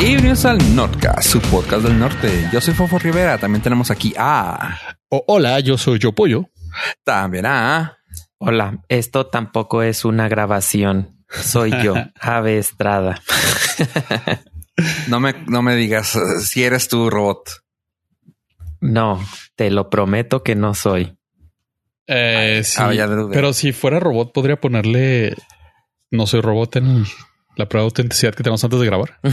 Bienvenidos 0.00 0.46
al 0.46 0.74
Nordcast, 0.74 1.28
su 1.28 1.40
podcast 1.42 1.84
del 1.84 1.98
norte. 1.98 2.48
Yo 2.50 2.62
soy 2.62 2.72
Fofo 2.72 2.98
Rivera. 2.98 3.36
También 3.36 3.62
tenemos 3.62 3.90
aquí 3.90 4.14
a. 4.16 4.78
Oh, 5.10 5.22
hola, 5.28 5.60
yo 5.60 5.76
soy 5.76 5.98
Yo 5.98 6.12
Pollo. 6.12 6.48
También 7.04 7.44
a. 7.44 7.98
Hola, 8.38 8.82
esto 8.88 9.26
tampoco 9.26 9.82
es 9.82 10.06
una 10.06 10.26
grabación. 10.26 11.22
Soy 11.28 11.72
yo, 11.82 11.94
Ave 12.20 12.56
Estrada. 12.56 13.20
no 15.08 15.20
me, 15.20 15.34
no 15.46 15.60
me 15.60 15.76
digas 15.76 16.18
si 16.44 16.64
eres 16.64 16.88
tu 16.88 17.10
robot. 17.10 17.62
No, 18.80 19.22
te 19.54 19.70
lo 19.70 19.90
prometo 19.90 20.42
que 20.42 20.54
no 20.54 20.72
soy. 20.72 21.18
Eh, 22.06 22.62
sí, 22.64 22.80
pero 23.30 23.52
si 23.52 23.72
fuera 23.72 24.00
robot, 24.00 24.32
podría 24.32 24.58
ponerle 24.58 25.36
no 26.10 26.26
soy 26.26 26.40
robot 26.40 26.76
en 26.76 27.04
la 27.56 27.68
prueba 27.68 27.84
de 27.84 27.86
autenticidad 27.86 28.34
que 28.34 28.42
tenemos 28.42 28.62
antes 28.64 28.80
de 28.80 28.86
grabar. 28.86 29.18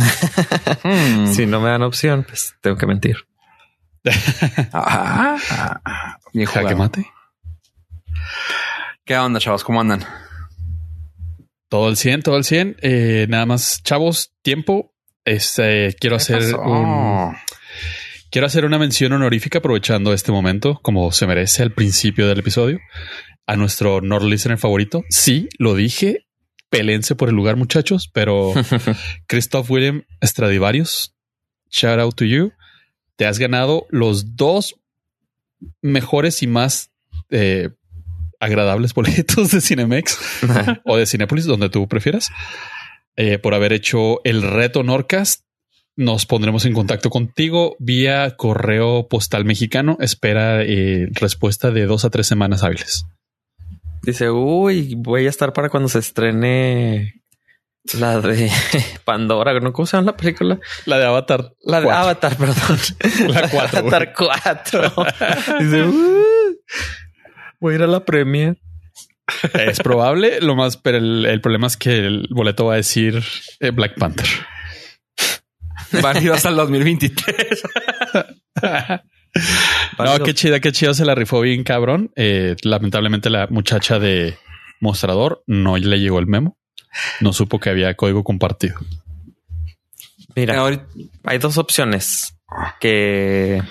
Hmm. 0.84 1.28
Si 1.28 1.46
no 1.46 1.60
me 1.60 1.70
dan 1.70 1.82
opción, 1.82 2.24
pues 2.24 2.56
tengo 2.62 2.78
que 2.78 2.86
mentir. 2.86 3.18
ah, 4.74 5.38
que 6.34 6.76
mate. 6.76 7.12
¿Qué 9.04 9.18
onda, 9.18 9.40
chavos? 9.40 9.64
¿Cómo 9.64 9.82
andan? 9.82 10.06
Todo 11.70 11.90
el 11.90 11.98
100, 11.98 12.22
todo 12.22 12.38
el 12.38 12.44
100. 12.44 12.78
Eh, 12.82 13.26
nada 13.30 13.46
más, 13.46 13.82
chavos, 13.84 14.34
tiempo. 14.42 14.94
Este, 15.26 15.94
quiero 16.00 16.16
hacer 16.16 16.56
un, 16.56 17.36
quiero 18.32 18.48
hacer 18.48 18.64
una 18.64 18.80
mención 18.80 19.12
honorífica 19.12 19.60
aprovechando 19.60 20.14
este 20.14 20.32
momento, 20.32 20.80
como 20.82 21.12
se 21.12 21.28
merece 21.28 21.64
al 21.64 21.74
principio 21.74 22.28
del 22.28 22.40
episodio, 22.40 22.80
a 23.46 23.58
nuestro 23.58 24.00
Nord 24.00 24.24
Listener 24.24 24.58
favorito. 24.58 25.04
Sí, 25.10 25.50
lo 25.58 25.76
dije 25.76 26.27
pelense 26.70 27.16
por 27.16 27.30
el 27.30 27.36
lugar, 27.36 27.56
muchachos, 27.56 28.10
pero 28.12 28.54
Christoph 29.28 29.70
William 29.70 30.04
Stradivarius, 30.24 31.16
shout 31.70 32.00
out 32.00 32.16
to 32.16 32.26
you. 32.26 32.52
Te 33.16 33.26
has 33.26 33.40
ganado 33.40 33.88
los 33.90 34.36
dos 34.36 34.76
mejores 35.82 36.44
y 36.44 36.48
más 36.48 36.92
eh, 37.30 37.70
agradables 38.40 38.94
boletos 38.94 39.52
de 39.52 39.62
Cinemex 39.62 40.20
o 40.86 40.98
de 40.98 41.06
Cinepolis, 41.06 41.46
donde 41.46 41.70
tú 41.70 41.88
prefieras, 41.88 42.30
eh, 43.16 43.40
por 43.40 43.54
haber 43.54 43.74
hecho 43.74 44.24
el 44.24 44.42
reto 44.44 44.84
Norcast. 44.84 45.46
Nos 45.96 46.28
pondremos 46.28 46.66
en 46.66 46.74
contacto 46.74 47.10
contigo 47.10 47.76
vía 47.80 48.36
correo 48.38 49.08
postal 49.08 49.46
mexicano. 49.46 49.98
Espera 50.00 50.62
eh, 50.62 51.08
respuesta 51.14 51.72
de 51.72 51.88
dos 51.88 52.06
a 52.06 52.12
tres 52.12 52.28
semanas 52.28 52.64
hábiles. 52.64 53.08
Dice, 54.04 54.30
uy, 54.30 54.96
voy 54.98 55.26
a 55.26 55.30
estar 55.30 55.54
para 55.54 55.70
cuando 55.70 55.90
se 55.90 56.00
estrene 56.00 57.18
la 57.94 58.20
de 58.20 58.52
Pandora, 59.06 59.60
¿no? 59.60 59.74
¿Cómo 59.74 59.86
se 59.86 59.98
llama 59.98 60.12
la 60.12 60.18
película? 60.18 60.60
La 60.86 60.98
de 60.98 61.06
Avatar. 61.06 61.54
La 61.62 61.82
de 61.82 61.90
Avatar, 61.90 62.36
perdón. 62.38 62.80
La 63.28 63.50
4. 63.50 63.80
Avatar 63.80 64.14
4. 64.14 64.94
Dice, 65.60 65.84
uh, 65.84 66.56
voy 67.60 67.74
a 67.74 67.76
ir 67.76 67.84
a 67.84 67.88
la 67.88 68.06
premia. 68.06 68.56
Es 69.54 69.80
probable, 69.80 70.40
lo 70.40 70.56
más, 70.56 70.78
pero 70.78 70.98
el, 70.98 71.42
problema 71.42 71.68
es 71.68 71.76
que 71.76 71.98
el 71.98 72.28
boleto 72.30 72.66
va 72.66 72.74
a 72.74 72.78
decir 72.78 73.22
eh, 73.60 73.72
Black 73.72 73.96
Panther. 73.98 74.28
Válido 76.02 76.34
hasta 76.34 76.48
el 76.48 76.56
2023. 76.56 77.64
No, 80.00 80.20
qué 80.24 80.34
chida, 80.34 80.60
qué 80.60 80.72
chido 80.72 80.94
se 80.94 81.06
la 81.06 81.16
rifó 81.16 81.42
bien, 81.42 81.64
cabrón. 81.64 82.12
Eh, 82.16 82.56
lamentablemente 82.64 83.30
la 83.30 83.48
muchacha 83.48 84.00
de 84.00 84.38
mostrador 84.80 85.44
no 85.48 85.78
le 85.78 86.00
llegó 86.00 86.20
el 86.20 86.28
memo. 86.28 86.58
No 87.20 87.34
supo 87.34 87.60
que 87.60 87.70
había 87.70 87.96
código 87.96 88.24
compartido. 88.24 88.76
Mira, 90.36 90.64
hay 91.24 91.38
dos 91.40 91.58
opciones 91.58 92.38
que 92.80 93.62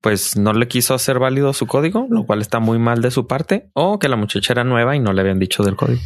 pues 0.00 0.36
no 0.36 0.52
le 0.52 0.68
quiso 0.68 0.94
hacer 0.94 1.18
válido 1.18 1.52
su 1.52 1.66
código, 1.66 2.06
lo 2.08 2.24
cual 2.24 2.40
está 2.40 2.60
muy 2.60 2.78
mal 2.78 3.02
de 3.02 3.10
su 3.10 3.26
parte, 3.26 3.70
o 3.74 3.98
que 3.98 4.08
la 4.08 4.16
muchacha 4.16 4.52
era 4.52 4.64
nueva 4.64 4.94
y 4.94 5.00
no 5.00 5.12
le 5.12 5.20
habían 5.20 5.40
dicho 5.40 5.64
del 5.64 5.76
código. 5.76 6.00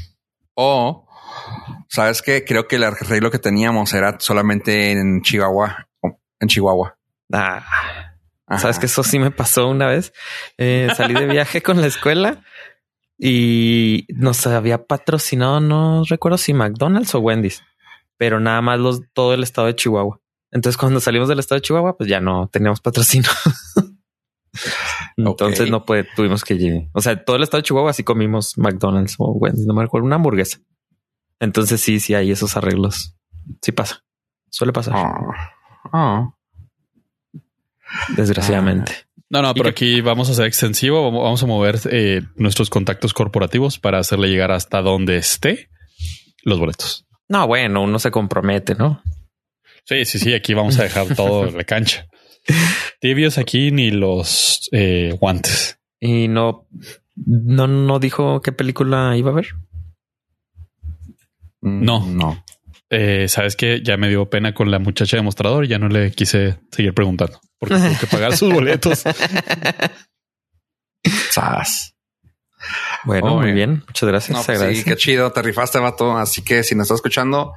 O 0.55 1.07
sabes 1.89 2.23
que 2.23 2.45
creo 2.45 2.67
que 2.67 2.77
el 2.77 2.85
arreglo 2.85 3.31
que 3.31 3.39
teníamos 3.39 3.93
era 3.93 4.17
solamente 4.19 4.93
en 4.93 5.21
Chihuahua, 5.23 5.89
en 6.41 6.49
Chihuahua. 6.49 6.97
Ah, 7.33 8.12
Sabes 8.59 8.79
que 8.79 8.87
eso 8.87 9.03
sí 9.03 9.19
me 9.19 9.31
pasó 9.31 9.69
una 9.69 9.87
vez. 9.87 10.13
Eh, 10.59 10.89
salí 10.97 11.15
de 11.15 11.27
viaje 11.27 11.63
con 11.63 11.81
la 11.81 11.87
escuela 11.87 12.43
y 13.19 14.07
nos 14.09 14.47
había 14.47 14.85
patrocinado, 14.85 15.61
no 15.61 16.03
recuerdo 16.09 16.39
si 16.39 16.53
McDonald's 16.55 17.15
o 17.15 17.21
Wendy's, 17.21 17.63
pero 18.17 18.41
nada 18.41 18.61
más 18.61 18.81
los, 18.81 19.03
todo 19.13 19.35
el 19.35 19.43
estado 19.43 19.69
de 19.69 19.77
Chihuahua. 19.77 20.21
Entonces, 20.51 20.77
cuando 20.77 21.01
salimos 21.01 21.29
del 21.29 21.39
estado 21.39 21.61
de 21.61 21.63
Chihuahua, 21.63 21.97
pues 21.97 22.11
ya 22.11 22.21
no 22.21 22.49
teníamos 22.49 22.81
patrocinio. 22.81 23.31
Entonces 25.17 25.71
no 25.71 25.85
puede, 25.85 26.07
tuvimos 26.17 26.45
que 26.45 26.59
llegar. 26.59 26.89
O 26.93 27.01
sea, 27.01 27.25
todo 27.25 27.37
el 27.37 27.43
estado 27.43 27.61
de 27.61 27.67
Chihuahua 27.67 27.91
así 27.91 28.03
comimos 28.03 28.59
McDonald's 28.59 29.15
o 29.19 29.33
Wendy's, 29.33 29.67
no 29.67 29.75
me 29.75 29.85
acuerdo, 29.85 30.07
una 30.07 30.17
hamburguesa. 30.17 30.59
Entonces 31.41 31.81
sí, 31.81 32.01
sí 32.01 32.15
hay 32.15 32.31
esos 32.31 32.57
arreglos. 32.57 33.17
Sí 33.63 33.73
pasa. 33.73 34.05
Suele 34.51 34.73
pasar. 34.73 34.95
Oh 35.93 36.35
desgraciadamente. 38.17 38.93
No, 39.31 39.41
no, 39.41 39.55
pero 39.55 39.71
aquí 39.71 40.03
vamos 40.03 40.29
a 40.29 40.35
ser 40.35 40.47
extensivo. 40.47 41.11
Vamos 41.11 41.43
a 41.43 41.47
mover 41.47 41.79
eh, 41.91 42.21
nuestros 42.37 42.69
contactos 42.69 43.15
corporativos 43.15 43.79
para 43.79 43.99
hacerle 43.99 44.29
llegar 44.29 44.53
hasta 44.53 44.83
donde 44.83 45.17
esté 45.17 45.71
los 46.45 46.59
boletos. 46.59 47.07
No, 47.29 47.47
bueno, 47.47 47.83
uno 47.83 47.99
se 47.99 48.11
compromete, 48.11 48.75
¿no? 48.75 49.03
Sí, 49.85 50.05
sí, 50.05 50.19
sí. 50.19 50.35
Aquí 50.35 50.53
vamos 50.53 50.79
a 50.79 50.83
dejar 50.83 51.15
todo 51.15 51.47
la 51.51 51.65
cancha. 51.65 52.07
Tibios 53.01 53.39
aquí 53.39 53.71
ni 53.71 53.91
los 53.91 54.69
eh, 54.71 55.17
guantes. 55.19 55.79
Y 55.99 56.29
no, 56.29 56.69
no, 57.15 57.67
no 57.67 57.99
dijo 57.99 58.43
qué 58.43 58.53
película 58.53 59.17
iba 59.17 59.31
a 59.31 59.35
ver. 59.35 59.47
No, 61.63 62.05
no. 62.05 62.45
Eh, 62.95 63.27
sabes 63.27 63.57
que 63.57 63.81
ya 63.83 63.97
me 63.97 64.11
dio 64.11 64.29
pena 64.29 64.53
con 64.53 64.71
la 64.71 64.79
muchacha 64.79 65.17
de 65.17 65.23
mostrador 65.23 65.65
y 65.65 65.69
ya 65.69 65.79
no 65.79 65.89
le 65.89 66.13
quise 66.13 66.59
seguir 66.71 66.93
preguntando 66.93 67.41
porque 67.59 67.77
tengo 67.77 67.99
que 67.99 68.07
pagar 68.07 68.37
sus 68.37 68.53
boletos. 68.53 69.05
Sas. 71.31 71.95
Bueno, 73.05 73.37
muy 73.37 73.53
bien. 73.53 73.83
Muchas 73.87 74.09
gracias. 74.09 74.45
Pues 74.45 74.77
sí, 74.77 74.85
qué 74.85 74.97
chido. 74.97 75.33
Te 75.33 75.41
rifaste, 75.41 75.79
vato. 75.79 76.19
Así 76.19 76.43
que 76.43 76.63
si 76.65 76.75
nos 76.75 76.85
está 76.85 76.97
escuchando, 76.97 77.55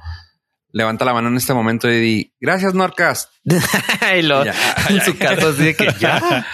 levanta 0.72 1.04
la 1.04 1.12
mano 1.12 1.28
en 1.28 1.36
este 1.36 1.54
momento 1.54 1.90
y 1.90 2.00
di 2.00 2.32
gracias, 2.40 2.74
Norcas. 2.74 3.30
y 3.44 4.22
lo 4.22 4.44
en 4.44 5.00
su 5.04 5.18
caso 5.18 5.48
así 5.48 5.64
de 5.64 5.74
que 5.74 5.92
ya 5.98 6.46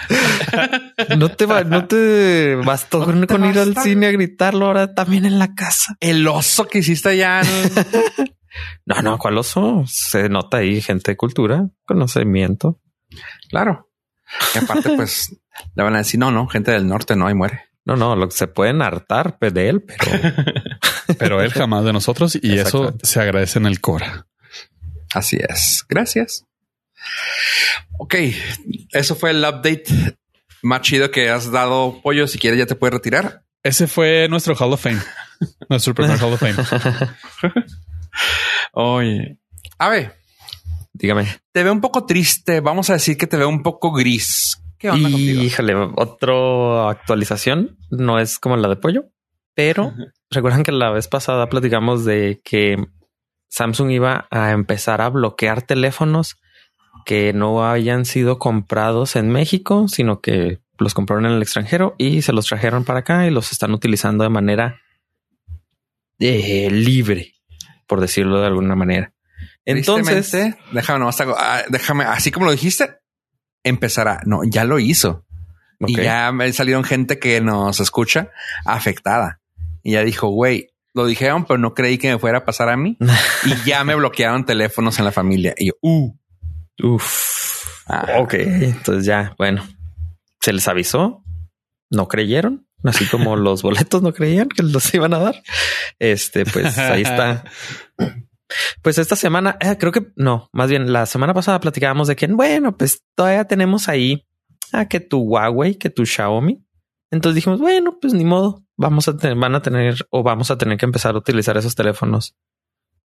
no 1.15 1.29
te 1.29 1.45
va, 1.45 1.63
no 1.63 1.85
te 1.85 2.55
bastó 2.55 3.05
con, 3.05 3.45
ir 3.45 3.59
al 3.59 3.77
cine 3.77 4.07
a 4.07 4.11
gritarlo 4.11 4.65
ahora 4.65 4.93
también 4.93 5.25
en 5.25 5.39
la 5.39 5.53
casa. 5.53 5.95
El 5.99 6.27
oso 6.27 6.67
que 6.67 6.79
hiciste 6.79 7.09
allá. 7.09 7.41
No, 8.85 9.01
no, 9.01 9.17
¿cuál 9.17 9.37
oso? 9.37 9.83
Se 9.87 10.29
nota 10.29 10.57
ahí 10.57 10.81
gente 10.81 11.11
de 11.11 11.17
cultura, 11.17 11.69
conocimiento. 11.85 12.79
Claro. 13.49 13.89
Y 14.55 14.59
aparte, 14.59 14.89
pues 14.95 15.35
le 15.75 15.83
van 15.83 15.95
a 15.95 15.99
decir, 15.99 16.19
no, 16.19 16.31
no, 16.31 16.47
gente 16.47 16.71
del 16.71 16.87
norte 16.87 17.15
no, 17.15 17.29
y 17.29 17.33
muere. 17.33 17.61
No, 17.85 17.95
no, 17.97 18.15
lo 18.15 18.29
que 18.29 18.35
se 18.35 18.47
pueden 18.47 18.81
hartar 18.81 19.37
de 19.39 19.69
él, 19.69 19.81
pero, 19.81 20.11
pero 21.19 21.41
él 21.41 21.51
jamás 21.51 21.83
de 21.83 21.91
nosotros 21.91 22.37
y 22.41 22.57
eso 22.57 22.95
se 23.03 23.19
agradece 23.19 23.59
en 23.59 23.65
el 23.65 23.81
Cora. 23.81 24.27
Así 25.13 25.37
es. 25.37 25.85
Gracias. 25.89 26.45
Ok, 27.99 28.15
eso 28.91 29.15
fue 29.15 29.31
el 29.31 29.43
update 29.43 29.85
más 30.61 30.81
chido 30.81 31.11
que 31.11 31.29
has 31.29 31.51
dado, 31.51 32.01
Pollo. 32.01 32.27
Si 32.27 32.39
quieres, 32.39 32.57
ya 32.57 32.65
te 32.65 32.75
puedes 32.75 32.93
retirar. 32.93 33.43
Ese 33.63 33.87
fue 33.87 34.27
nuestro 34.29 34.55
Hall 34.55 34.73
of 34.73 34.81
Fame, 34.81 35.01
nuestro 35.69 35.93
primer 35.93 36.17
Hall 36.21 36.33
of 36.33 36.39
Fame. 36.39 36.55
Oye, 38.73 39.37
a 39.77 39.89
ver, 39.89 40.15
dígame. 40.93 41.27
Te 41.51 41.63
veo 41.63 41.73
un 41.73 41.81
poco 41.81 42.05
triste. 42.05 42.59
Vamos 42.59 42.89
a 42.89 42.93
decir 42.93 43.17
que 43.17 43.27
te 43.27 43.37
veo 43.37 43.49
un 43.49 43.63
poco 43.63 43.91
gris. 43.91 44.61
¿Qué 44.77 44.89
onda 44.89 45.09
contigo? 45.09 45.41
Híjole, 45.41 45.75
otra 45.75 46.89
actualización. 46.89 47.77
No 47.89 48.19
es 48.19 48.39
como 48.39 48.57
la 48.57 48.67
de 48.67 48.75
pollo, 48.75 49.05
pero 49.53 49.93
recuerdan 50.29 50.63
que 50.63 50.71
la 50.71 50.91
vez 50.91 51.07
pasada 51.07 51.47
platicamos 51.49 52.05
de 52.05 52.41
que 52.43 52.77
Samsung 53.49 53.91
iba 53.91 54.27
a 54.31 54.51
empezar 54.51 55.01
a 55.01 55.09
bloquear 55.09 55.61
teléfonos 55.61 56.37
que 57.05 57.33
no 57.33 57.67
hayan 57.69 58.05
sido 58.05 58.39
comprados 58.39 59.15
en 59.15 59.29
México, 59.29 59.87
sino 59.87 60.21
que 60.21 60.59
los 60.77 60.93
compraron 60.93 61.25
en 61.25 61.33
el 61.33 61.41
extranjero 61.41 61.95
y 61.97 62.21
se 62.21 62.33
los 62.33 62.45
trajeron 62.45 62.83
para 62.83 62.99
acá 62.99 63.27
y 63.27 63.29
los 63.29 63.51
están 63.51 63.73
utilizando 63.73 64.23
de 64.23 64.29
manera 64.29 64.81
eh, 66.19 66.69
libre, 66.71 67.33
por 67.87 68.01
decirlo 68.01 68.41
de 68.41 68.47
alguna 68.47 68.75
manera. 68.75 69.13
Entonces, 69.65 70.31
déjame 70.71 71.09
ah, 71.37 71.63
déjame, 71.69 72.03
así 72.03 72.31
como 72.31 72.45
lo 72.45 72.51
dijiste, 72.51 72.97
empezará. 73.63 74.21
No, 74.25 74.41
ya 74.43 74.65
lo 74.65 74.79
hizo. 74.79 75.25
Y 75.79 75.97
ya 75.97 76.31
salieron 76.53 76.83
gente 76.83 77.19
que 77.19 77.41
nos 77.41 77.79
escucha 77.79 78.29
afectada. 78.65 79.41
Y 79.81 79.93
ya 79.93 80.03
dijo, 80.03 80.29
güey, 80.29 80.69
lo 80.93 81.05
dijeron, 81.05 81.45
pero 81.45 81.57
no 81.57 81.73
creí 81.73 81.97
que 81.97 82.11
me 82.11 82.19
fuera 82.19 82.39
a 82.39 82.45
pasar 82.45 82.69
a 82.69 82.77
mí. 82.77 82.97
y 83.45 83.69
ya 83.69 83.83
me 83.83 83.95
bloquearon 83.95 84.45
teléfonos 84.45 84.99
en 84.99 85.05
la 85.05 85.11
familia. 85.11 85.53
Y 85.57 85.67
yo, 85.67 85.73
uh. 85.81 86.15
Uf. 86.81 87.65
Ah. 87.87 88.19
Ok. 88.19 88.35
Entonces 88.35 89.05
ya, 89.05 89.35
bueno, 89.37 89.67
se 90.39 90.53
les 90.53 90.67
avisó. 90.67 91.23
No 91.89 92.07
creyeron. 92.07 92.65
Así 92.83 93.05
como 93.07 93.35
los 93.37 93.61
boletos 93.61 94.01
no 94.01 94.13
creían 94.13 94.49
que 94.49 94.63
los 94.63 94.93
iban 94.93 95.13
a 95.13 95.19
dar. 95.19 95.43
Este, 95.99 96.45
pues 96.45 96.77
ahí 96.77 97.01
está. 97.01 97.43
Pues 98.81 98.97
esta 98.97 99.15
semana, 99.15 99.57
eh, 99.59 99.77
creo 99.79 99.91
que 99.91 100.11
no, 100.15 100.49
más 100.51 100.69
bien 100.69 100.93
la 100.93 101.05
semana 101.05 101.33
pasada 101.33 101.59
platicábamos 101.59 102.07
de 102.07 102.15
que, 102.15 102.27
bueno, 102.27 102.77
pues 102.77 103.03
todavía 103.15 103.45
tenemos 103.45 103.89
ahí 103.89 104.25
a 104.71 104.87
que 104.87 104.99
tu 104.99 105.21
Huawei, 105.21 105.75
que 105.75 105.89
tu 105.89 106.05
Xiaomi. 106.05 106.63
Entonces 107.09 107.35
dijimos, 107.35 107.59
bueno, 107.59 107.97
pues 107.99 108.13
ni 108.13 108.25
modo, 108.25 108.63
vamos 108.75 109.07
a 109.07 109.17
tener, 109.17 109.37
van 109.37 109.55
a 109.55 109.61
tener 109.61 110.07
o 110.09 110.23
vamos 110.23 110.51
a 110.51 110.57
tener 110.57 110.77
que 110.77 110.85
empezar 110.85 111.15
a 111.15 111.19
utilizar 111.19 111.57
esos 111.57 111.75
teléfonos 111.75 112.35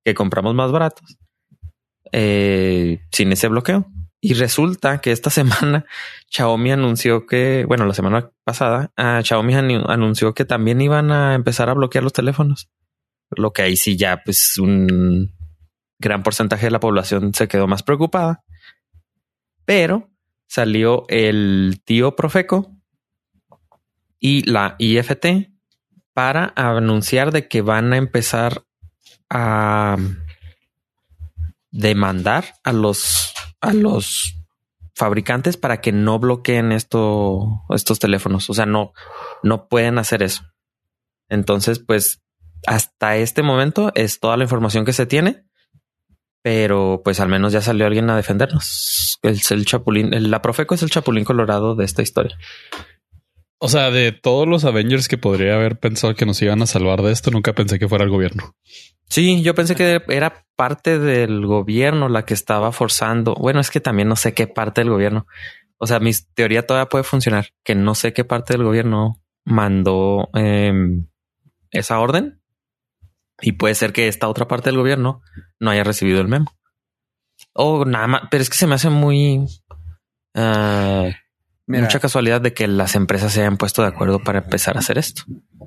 que 0.04 0.14
compramos 0.14 0.54
más 0.54 0.72
baratos 0.72 1.18
eh, 2.12 3.00
sin 3.12 3.32
ese 3.32 3.48
bloqueo. 3.48 3.86
Y 4.20 4.34
resulta 4.34 5.00
que 5.00 5.12
esta 5.12 5.30
semana 5.30 5.84
Xiaomi 6.30 6.72
anunció 6.72 7.26
que, 7.26 7.64
bueno, 7.66 7.86
la 7.86 7.94
semana 7.94 8.30
pasada, 8.44 8.92
uh, 8.98 9.22
Xiaomi 9.22 9.54
anunció 9.54 10.34
que 10.34 10.44
también 10.44 10.80
iban 10.80 11.10
a 11.12 11.34
empezar 11.34 11.68
a 11.68 11.74
bloquear 11.74 12.04
los 12.04 12.12
teléfonos. 12.12 12.68
Lo 13.30 13.52
que 13.52 13.62
ahí 13.62 13.76
sí 13.76 13.96
ya, 13.96 14.22
pues 14.24 14.58
un 14.58 15.34
gran 15.98 16.22
porcentaje 16.22 16.66
de 16.66 16.70
la 16.70 16.80
población 16.80 17.34
se 17.34 17.48
quedó 17.48 17.66
más 17.66 17.82
preocupada. 17.82 18.44
Pero 19.64 20.10
salió 20.46 21.04
el 21.08 21.82
tío 21.84 22.16
Profeco 22.16 22.74
y 24.18 24.50
la 24.50 24.76
IFT 24.78 25.50
para 26.14 26.52
anunciar 26.56 27.32
de 27.32 27.48
que 27.48 27.60
van 27.60 27.92
a 27.92 27.96
empezar 27.98 28.64
a 29.30 29.96
demandar 31.70 32.54
a 32.64 32.72
los 32.72 33.34
a 33.60 33.72
los 33.72 34.38
fabricantes 34.94 35.56
para 35.56 35.80
que 35.80 35.92
no 35.92 36.18
bloqueen 36.18 36.72
esto, 36.72 37.62
estos 37.70 37.98
teléfonos. 37.98 38.50
O 38.50 38.54
sea, 38.54 38.66
no, 38.66 38.92
no 39.42 39.68
pueden 39.68 39.98
hacer 39.98 40.22
eso. 40.22 40.42
Entonces, 41.28 41.78
pues 41.78 42.20
hasta 42.66 43.16
este 43.16 43.42
momento 43.42 43.92
es 43.94 44.20
toda 44.20 44.36
la 44.36 44.44
información 44.44 44.84
que 44.84 44.92
se 44.92 45.06
tiene, 45.06 45.44
pero 46.42 47.02
pues 47.04 47.20
al 47.20 47.28
menos 47.28 47.52
ya 47.52 47.60
salió 47.60 47.86
alguien 47.86 48.10
a 48.10 48.16
defendernos. 48.16 49.18
Es 49.22 49.50
el 49.50 49.64
chapulín, 49.64 50.30
la 50.30 50.42
Profeco 50.42 50.74
es 50.74 50.82
el 50.82 50.90
chapulín 50.90 51.24
colorado 51.24 51.74
de 51.74 51.84
esta 51.84 52.02
historia. 52.02 52.36
O 53.60 53.68
sea, 53.68 53.90
de 53.90 54.12
todos 54.12 54.46
los 54.46 54.64
Avengers 54.64 55.08
que 55.08 55.18
podría 55.18 55.54
haber 55.54 55.78
pensado 55.78 56.14
que 56.14 56.26
nos 56.26 56.40
iban 56.42 56.62
a 56.62 56.66
salvar 56.66 57.02
de 57.02 57.12
esto, 57.12 57.30
nunca 57.30 57.54
pensé 57.54 57.78
que 57.78 57.88
fuera 57.88 58.04
el 58.04 58.10
gobierno. 58.10 58.54
Sí, 59.08 59.42
yo 59.42 59.54
pensé 59.54 59.74
que 59.74 60.02
era 60.08 60.46
parte 60.54 60.98
del 60.98 61.44
gobierno 61.44 62.08
la 62.08 62.24
que 62.24 62.34
estaba 62.34 62.70
forzando. 62.72 63.34
Bueno, 63.34 63.58
es 63.58 63.70
que 63.70 63.80
también 63.80 64.08
no 64.08 64.16
sé 64.16 64.32
qué 64.32 64.46
parte 64.46 64.80
del 64.80 64.90
gobierno. 64.90 65.26
O 65.78 65.86
sea, 65.86 65.98
mi 65.98 66.12
teoría 66.34 66.66
todavía 66.66 66.88
puede 66.88 67.04
funcionar, 67.04 67.48
que 67.64 67.74
no 67.74 67.94
sé 67.94 68.12
qué 68.12 68.24
parte 68.24 68.52
del 68.52 68.64
gobierno 68.64 69.20
mandó 69.44 70.28
em, 70.34 71.08
esa 71.70 72.00
orden 72.00 72.42
y 73.40 73.52
puede 73.52 73.74
ser 73.74 73.92
que 73.92 74.08
esta 74.08 74.28
otra 74.28 74.46
parte 74.48 74.70
del 74.70 74.78
gobierno 74.78 75.22
no 75.58 75.70
haya 75.70 75.84
recibido 75.84 76.20
el 76.20 76.28
memo. 76.28 76.52
O 77.54 77.84
nada 77.84 78.06
más, 78.06 78.22
pero 78.30 78.42
es 78.42 78.50
que 78.50 78.56
se 78.56 78.66
me 78.66 78.74
hace 78.74 78.90
muy 78.90 79.46
uh, 80.34 81.10
mucha 81.68 82.00
casualidad 82.00 82.40
de 82.40 82.54
que 82.54 82.66
las 82.66 82.94
empresas 82.94 83.32
se 83.32 83.40
hayan 83.40 83.56
puesto 83.56 83.82
de 83.82 83.88
acuerdo 83.88 84.18
para 84.20 84.40
empezar 84.40 84.76
a 84.76 84.80
hacer 84.80 84.98
esto. 84.98 85.22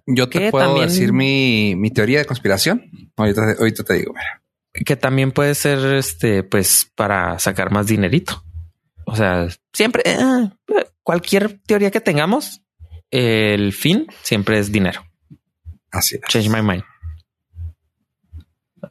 Yo 0.07 0.27
te 0.29 0.51
puedo 0.51 0.81
decir 0.81 1.13
mi, 1.13 1.75
mi, 1.75 1.91
teoría 1.91 2.19
de 2.19 2.25
conspiración. 2.25 2.89
Ahorita, 3.15 3.41
ahorita 3.59 3.83
te 3.83 3.93
digo, 3.93 4.13
que 4.73 4.95
también 4.95 5.31
puede 5.31 5.55
ser 5.55 5.95
este, 5.95 6.43
pues 6.43 6.91
para 6.95 7.37
sacar 7.39 7.71
más 7.71 7.87
dinerito. 7.87 8.43
O 9.05 9.15
sea, 9.15 9.47
siempre 9.73 10.03
eh, 10.05 10.49
cualquier 11.03 11.59
teoría 11.65 11.91
que 11.91 12.01
tengamos, 12.01 12.61
el 13.11 13.73
fin 13.73 14.07
siempre 14.21 14.59
es 14.59 14.71
dinero. 14.71 15.03
Así 15.91 16.15
es. 16.15 16.21
Change 16.27 16.49
my 16.49 16.61
mind. 16.61 16.83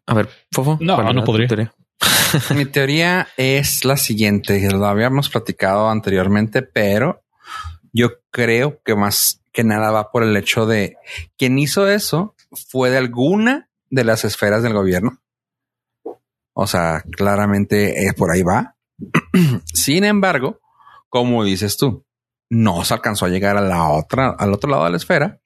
A 0.06 0.14
ver, 0.14 0.28
Fofo. 0.52 0.78
No, 0.80 1.12
no 1.12 1.24
podría. 1.24 1.72
Mi 2.54 2.66
teoría 2.66 3.28
es 3.36 3.84
la 3.84 3.96
siguiente, 3.96 4.70
lo 4.70 4.86
habíamos 4.86 5.28
platicado 5.28 5.88
anteriormente, 5.88 6.62
pero 6.62 7.22
yo 7.92 8.20
creo 8.30 8.82
que 8.82 8.94
más 8.94 9.42
que 9.52 9.64
nada 9.64 9.90
va 9.90 10.10
por 10.10 10.22
el 10.22 10.36
hecho 10.36 10.66
de 10.66 10.96
quien 11.36 11.58
hizo 11.58 11.88
eso 11.88 12.34
fue 12.68 12.90
de 12.90 12.98
alguna 12.98 13.68
de 13.88 14.04
las 14.04 14.24
esferas 14.24 14.62
del 14.62 14.74
gobierno. 14.74 15.18
O 16.52 16.66
sea, 16.66 17.04
claramente 17.10 18.06
es 18.06 18.14
por 18.14 18.30
ahí 18.30 18.42
va. 18.42 18.76
Sin 19.64 20.04
embargo, 20.04 20.60
como 21.08 21.44
dices 21.44 21.76
tú, 21.76 22.04
no 22.48 22.84
se 22.84 22.94
alcanzó 22.94 23.26
a 23.26 23.30
llegar 23.30 23.56
a 23.56 23.62
la 23.62 23.88
otra, 23.88 24.30
al 24.30 24.52
otro 24.52 24.70
lado 24.70 24.84
de 24.84 24.90
la 24.90 24.96
esfera 24.96 25.40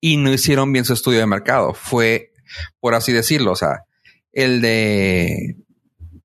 y 0.00 0.16
no 0.16 0.32
hicieron 0.32 0.72
bien 0.72 0.84
su 0.84 0.92
estudio 0.92 1.20
de 1.20 1.26
mercado. 1.26 1.72
Fue, 1.72 2.32
por 2.80 2.94
así 2.94 3.12
decirlo, 3.12 3.52
o 3.52 3.56
sea, 3.56 3.84
el 4.36 4.60
de, 4.60 5.56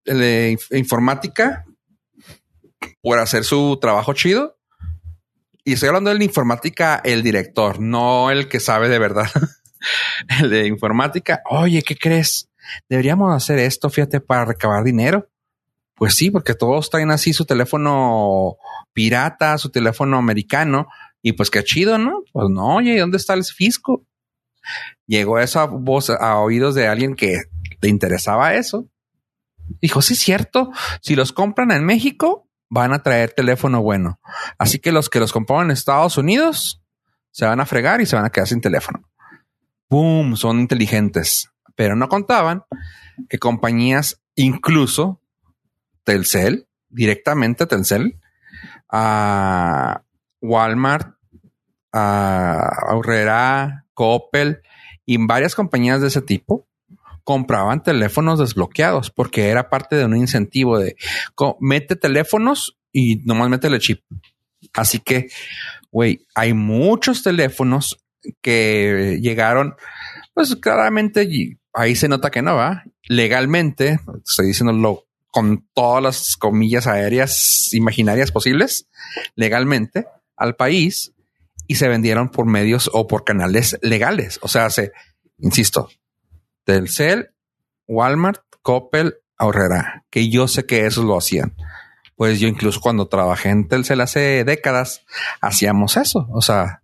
el 0.04 0.20
de 0.20 0.58
informática 0.78 1.66
por 3.02 3.20
hacer 3.20 3.46
su 3.46 3.80
trabajo 3.82 4.14
chido. 4.14 4.58
Y 5.64 5.74
estoy 5.74 5.88
hablando 5.88 6.14
de 6.14 6.24
informática, 6.24 7.02
el 7.06 7.24
director, 7.24 7.80
no 7.80 8.30
el 8.30 8.50
que 8.50 8.60
sabe 8.60 8.90
de 8.90 9.00
verdad. 9.00 9.30
el 10.42 10.50
de 10.50 10.68
informática. 10.68 11.42
Oye, 11.50 11.84
¿qué 11.84 11.96
crees? 11.96 12.50
Deberíamos 12.90 13.34
hacer 13.34 13.60
esto, 13.60 13.90
fíjate, 13.90 14.20
para 14.20 14.44
recabar 14.44 14.84
dinero. 14.84 15.30
Pues 15.96 16.14
sí, 16.16 16.32
porque 16.32 16.54
todos 16.54 16.90
traen 16.90 17.12
así 17.12 17.32
su 17.32 17.46
teléfono 17.46 18.58
pirata, 18.92 19.58
su 19.58 19.70
teléfono 19.70 20.18
americano. 20.18 20.88
Y 21.22 21.34
pues 21.34 21.50
qué 21.50 21.64
chido, 21.64 21.98
¿no? 21.98 22.24
Pues 22.34 22.50
no, 22.50 22.76
oye, 22.76 23.00
¿dónde 23.00 23.18
está 23.18 23.36
el 23.36 23.46
fisco? 23.46 24.06
Llegó 25.08 25.40
esa 25.40 25.66
voz 25.66 26.10
a 26.10 26.40
oídos 26.40 26.76
de 26.76 26.88
alguien 26.88 27.16
que 27.16 27.38
le 27.82 27.90
interesaba 27.90 28.54
eso. 28.56 28.88
Dijo, 29.82 30.02
sí, 30.02 30.16
cierto. 30.16 30.72
Si 31.02 31.16
los 31.16 31.34
compran 31.34 31.72
en 31.72 31.86
México, 31.86 32.48
van 32.70 32.94
a 32.94 33.04
traer 33.04 33.34
teléfono 33.34 33.82
bueno. 33.82 34.20
Así 34.58 34.80
que 34.80 34.92
los 34.92 35.10
que 35.10 35.20
los 35.20 35.34
compraron 35.34 35.66
en 35.66 35.72
Estados 35.72 36.18
Unidos 36.18 36.82
se 37.32 37.46
van 37.46 37.60
a 37.60 37.66
fregar 37.66 38.02
y 38.02 38.06
se 38.06 38.16
van 38.16 38.26
a 38.26 38.30
quedar 38.30 38.48
sin 38.48 38.62
teléfono. 38.62 39.10
¡Boom! 39.90 40.38
Son 40.38 40.60
inteligentes. 40.60 41.50
Pero 41.76 41.96
no 41.96 42.10
contaban 42.10 42.64
que 43.30 43.40
compañías, 43.40 44.22
incluso 44.36 45.22
Telcel, 46.04 46.68
directamente 46.90 47.66
Telcel, 47.66 48.20
a 48.90 50.04
Walmart, 50.42 51.16
a 51.92 52.70
Aurrera, 52.90 53.86
Coppel 53.94 54.62
y 55.06 55.18
varias 55.26 55.56
compañías 55.56 56.02
de 56.02 56.08
ese 56.08 56.22
tipo, 56.22 56.68
compraban 57.24 57.84
teléfonos 57.84 58.40
desbloqueados 58.40 59.12
porque 59.12 59.50
era 59.50 59.70
parte 59.70 59.96
de 59.96 60.06
un 60.06 60.16
incentivo 60.16 60.80
de 60.80 60.96
mete 61.60 61.96
teléfonos 61.96 62.78
y 62.92 63.18
nomás 63.26 63.50
métele 63.50 63.80
chip. 63.80 64.04
Así 64.74 65.00
que, 65.00 65.30
güey, 65.92 66.26
hay 66.36 66.54
muchos 66.54 67.24
teléfonos 67.24 67.98
que 68.42 69.20
llegaron, 69.22 69.76
pues 70.34 70.56
claramente 70.56 71.28
ahí 71.74 71.96
se 71.96 72.08
nota 72.08 72.32
que 72.32 72.42
no 72.42 72.56
va 72.56 72.84
legalmente. 73.08 74.00
Estoy 74.26 74.48
diciéndolo 74.48 75.06
con 75.30 75.66
todas 75.74 76.04
las 76.04 76.36
comillas 76.38 76.88
aéreas 76.88 77.70
imaginarias 77.74 78.32
posibles, 78.32 78.88
legalmente 79.36 80.06
al 80.36 80.56
país 80.56 81.14
y 81.68 81.76
se 81.76 81.88
vendieron 81.88 82.30
por 82.30 82.46
medios 82.46 82.90
o 82.94 83.08
por 83.08 83.24
canales 83.24 83.78
legales. 83.82 84.40
O 84.42 84.48
sea, 84.48 84.70
se, 84.70 84.92
insisto, 85.40 85.90
Telcel, 86.72 87.32
Walmart, 87.86 88.40
Coppel, 88.62 89.16
Ahorrera, 89.38 90.06
que 90.10 90.30
yo 90.30 90.48
sé 90.48 90.66
que 90.66 90.86
esos 90.86 91.04
lo 91.04 91.18
hacían. 91.18 91.54
Pues 92.16 92.40
yo 92.40 92.48
incluso 92.48 92.80
cuando 92.80 93.10
trabajé 93.10 93.50
en 93.50 93.68
Telcel 93.68 94.00
hace 94.00 94.46
décadas, 94.46 95.06
hacíamos 95.42 95.98
eso. 95.98 96.30
O 96.32 96.42
sea, 96.42 96.82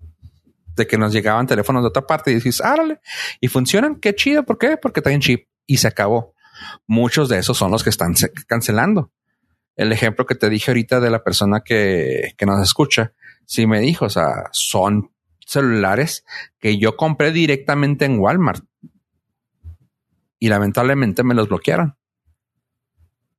de 0.76 0.88
que 0.88 0.98
nos 0.98 1.14
llegaban 1.14 1.48
teléfonos 1.48 1.84
de 1.84 1.88
otra 1.88 2.06
parte 2.06 2.32
y 2.32 2.36
dices, 2.36 2.60
árale, 2.60 3.00
y 3.40 3.48
funcionan, 3.48 3.96
qué 3.96 4.14
chido, 4.14 4.44
¿por 4.44 4.58
qué? 4.58 4.76
Porque 4.76 5.02
traen 5.02 5.22
chip 5.22 5.48
y 5.66 5.78
se 5.78 5.88
acabó. 5.88 6.34
Muchos 6.86 7.30
de 7.30 7.38
esos 7.38 7.58
son 7.58 7.72
los 7.72 7.82
que 7.86 7.90
están 7.90 8.14
cancelando. 8.46 9.14
El 9.78 9.94
ejemplo 9.94 10.26
que 10.26 10.36
te 10.36 10.50
dije 10.50 10.72
ahorita 10.72 11.00
de 11.00 11.12
la 11.12 11.24
persona 11.24 11.62
que, 11.62 12.34
que 12.38 12.46
nos 12.46 12.62
escucha, 12.62 13.14
sí 13.46 13.68
me 13.68 13.80
dijo, 13.80 14.04
o 14.04 14.10
sea, 14.10 14.50
son 14.52 15.12
celulares 15.46 16.26
que 16.60 16.78
yo 16.78 16.98
compré 16.98 17.32
directamente 17.32 18.04
en 18.04 18.20
Walmart 18.20 18.66
y 20.40 20.50
lamentablemente 20.50 21.24
me 21.24 21.34
los 21.34 21.50
bloquearon. 21.50 21.98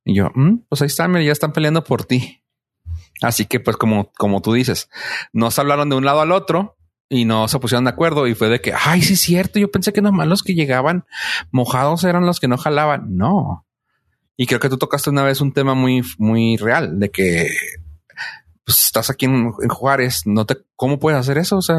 Y 0.03 0.15
yo, 0.15 0.31
mm, 0.33 0.65
pues 0.69 0.81
ahí 0.81 0.87
están, 0.87 1.13
ya 1.21 1.31
están 1.31 1.53
peleando 1.53 1.83
por 1.83 2.05
ti. 2.05 2.43
Así 3.21 3.45
que, 3.45 3.59
pues, 3.59 3.77
como, 3.77 4.11
como 4.13 4.41
tú 4.41 4.53
dices, 4.53 4.89
nos 5.33 5.59
hablaron 5.59 5.89
de 5.89 5.95
un 5.95 6.05
lado 6.05 6.21
al 6.21 6.31
otro 6.31 6.77
y 7.09 7.25
no 7.25 7.47
se 7.47 7.59
pusieron 7.59 7.83
de 7.85 7.91
acuerdo 7.91 8.27
y 8.27 8.35
fue 8.35 8.49
de 8.49 8.61
que, 8.61 8.73
ay, 8.73 9.01
sí 9.01 9.13
es 9.13 9.21
cierto, 9.21 9.59
yo 9.59 9.71
pensé 9.71 9.91
que 9.91 10.01
nomás 10.01 10.27
los 10.27 10.43
que 10.43 10.53
llegaban 10.53 11.05
mojados 11.51 12.03
eran 12.03 12.25
los 12.25 12.39
que 12.39 12.47
no 12.47 12.57
jalaban. 12.57 13.17
No. 13.17 13.65
Y 14.37 14.45
creo 14.45 14.59
que 14.59 14.69
tú 14.69 14.77
tocaste 14.77 15.09
una 15.09 15.23
vez 15.23 15.41
un 15.41 15.51
tema 15.51 15.73
muy, 15.73 16.01
muy 16.17 16.55
real 16.57 16.99
de 16.99 17.09
que 17.11 17.49
pues, 18.69 18.85
estás 18.85 19.09
aquí 19.09 19.25
en, 19.25 19.51
Juárez, 19.51 20.27
no 20.27 20.45
te, 20.45 20.57
¿cómo 20.75 20.99
puedes 20.99 21.19
hacer 21.19 21.39
eso? 21.39 21.57
O 21.57 21.61
sea, 21.63 21.77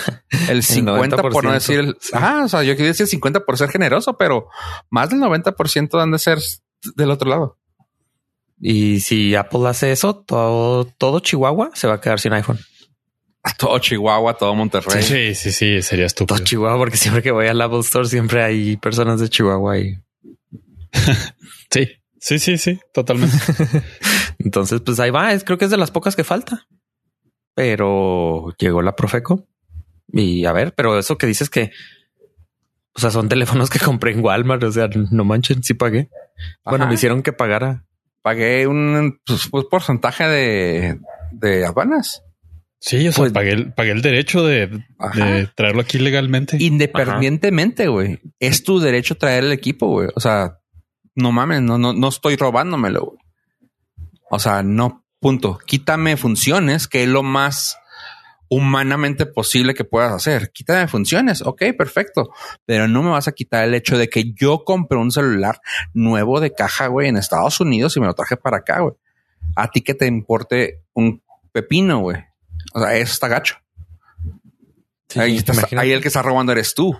el 0.48 0.64
50 0.64 1.16
por 1.22 1.44
no 1.44 1.52
decir, 1.52 1.78
el, 1.78 1.96
ah, 2.12 2.42
o 2.44 2.48
sea, 2.48 2.64
yo 2.64 2.74
quería 2.74 2.88
decir 2.88 3.06
50 3.06 3.44
por 3.44 3.56
ser 3.56 3.70
generoso, 3.70 4.16
pero 4.16 4.48
más 4.90 5.10
del 5.10 5.20
90% 5.20 6.02
han 6.02 6.10
de 6.10 6.18
ser 6.18 6.40
del 6.96 7.12
otro 7.12 7.30
lado. 7.30 7.58
Y 8.60 8.98
si 8.98 9.36
Apple 9.36 9.68
hace 9.68 9.92
eso, 9.92 10.16
todo, 10.16 10.86
todo 10.86 11.20
Chihuahua 11.20 11.70
se 11.74 11.86
va 11.86 11.94
a 11.94 12.00
quedar 12.00 12.18
sin 12.18 12.32
iPhone. 12.32 12.58
Todo 13.56 13.78
Chihuahua, 13.78 14.34
todo 14.34 14.56
Monterrey. 14.56 15.04
Sí, 15.04 15.36
sí, 15.36 15.52
sí, 15.52 15.82
sería 15.82 16.06
estúpido. 16.06 16.36
Todo 16.36 16.44
Chihuahua, 16.44 16.78
porque 16.78 16.96
siempre 16.96 17.22
que 17.22 17.30
voy 17.30 17.46
al 17.46 17.60
Apple 17.60 17.78
Store 17.78 18.08
siempre 18.08 18.42
hay 18.42 18.76
personas 18.76 19.20
de 19.20 19.28
Chihuahua 19.28 19.74
ahí. 19.74 19.94
sí, 21.70 21.88
sí, 22.18 22.38
sí, 22.40 22.58
sí, 22.58 22.80
totalmente. 22.92 23.36
Entonces, 24.38 24.80
pues 24.80 25.00
ahí 25.00 25.10
va. 25.10 25.32
Es, 25.32 25.44
creo 25.44 25.58
que 25.58 25.66
es 25.66 25.70
de 25.70 25.76
las 25.76 25.90
pocas 25.90 26.16
que 26.16 26.24
falta. 26.24 26.66
Pero 27.54 28.54
llegó 28.58 28.82
la 28.82 28.96
Profeco 28.96 29.46
y 30.08 30.44
a 30.44 30.52
ver, 30.52 30.74
pero 30.74 30.98
eso 30.98 31.18
que 31.18 31.26
dices 31.26 31.50
que, 31.50 31.70
o 32.94 33.00
sea, 33.00 33.10
son 33.10 33.28
teléfonos 33.28 33.70
que 33.70 33.78
compré 33.84 34.12
en 34.12 34.24
Walmart. 34.24 34.62
O 34.64 34.72
sea, 34.72 34.88
no 35.10 35.24
manchen, 35.24 35.62
sí 35.62 35.74
pagué. 35.74 36.08
Bueno, 36.64 36.86
me 36.86 36.94
hicieron 36.94 37.22
que 37.22 37.32
pagara. 37.32 37.84
Pagué 38.22 38.66
un 38.66 39.20
pues, 39.26 39.48
pues, 39.50 39.66
porcentaje 39.70 40.26
de, 40.26 40.98
de 41.32 41.66
aduanas. 41.66 42.22
Sí, 42.80 43.08
o 43.08 43.12
sea, 43.12 43.22
pues, 43.22 43.32
pagué, 43.32 43.52
el, 43.52 43.72
pagué 43.72 43.92
el 43.92 44.02
derecho 44.02 44.44
de, 44.44 44.84
traerlo 45.54 45.80
aquí 45.80 45.98
legalmente. 45.98 46.58
Independientemente, 46.60 47.88
güey. 47.88 48.20
Es 48.40 48.62
tu 48.62 48.78
derecho 48.78 49.16
traer 49.16 49.44
el 49.44 49.52
equipo, 49.52 49.88
güey. 49.88 50.08
O 50.14 50.20
sea, 50.20 50.58
no 51.14 51.32
mames, 51.32 51.62
no, 51.62 51.78
no, 51.78 51.92
no 51.92 52.08
estoy 52.08 52.36
robándomelo, 52.36 53.06
güey. 53.06 53.23
O 54.34 54.38
sea, 54.40 54.64
no, 54.64 55.04
punto. 55.20 55.58
Quítame 55.64 56.16
funciones, 56.16 56.88
que 56.88 57.04
es 57.04 57.08
lo 57.08 57.22
más 57.22 57.78
humanamente 58.48 59.26
posible 59.26 59.74
que 59.74 59.84
puedas 59.84 60.12
hacer. 60.12 60.50
Quítame 60.50 60.88
funciones. 60.88 61.40
Ok, 61.42 61.62
perfecto. 61.78 62.30
Pero 62.66 62.88
no 62.88 63.04
me 63.04 63.10
vas 63.10 63.28
a 63.28 63.32
quitar 63.32 63.62
el 63.62 63.74
hecho 63.74 63.96
de 63.96 64.08
que 64.08 64.32
yo 64.32 64.64
compré 64.64 64.98
un 64.98 65.12
celular 65.12 65.60
nuevo 65.92 66.40
de 66.40 66.52
caja, 66.52 66.88
güey, 66.88 67.08
en 67.08 67.16
Estados 67.16 67.60
Unidos 67.60 67.96
y 67.96 68.00
me 68.00 68.06
lo 68.06 68.14
traje 68.14 68.36
para 68.36 68.56
acá, 68.56 68.80
güey. 68.80 68.94
A 69.54 69.70
ti 69.70 69.82
que 69.82 69.94
te 69.94 70.06
importe 70.06 70.82
un 70.94 71.22
pepino, 71.52 72.00
güey. 72.00 72.16
O 72.74 72.80
sea, 72.80 72.96
eso 72.96 73.12
está 73.12 73.28
gacho. 73.28 73.54
ahí, 75.14 75.92
el 75.92 76.02
que 76.02 76.08
está 76.08 76.22
robando 76.22 76.50
eres 76.50 76.74
tú. 76.74 76.92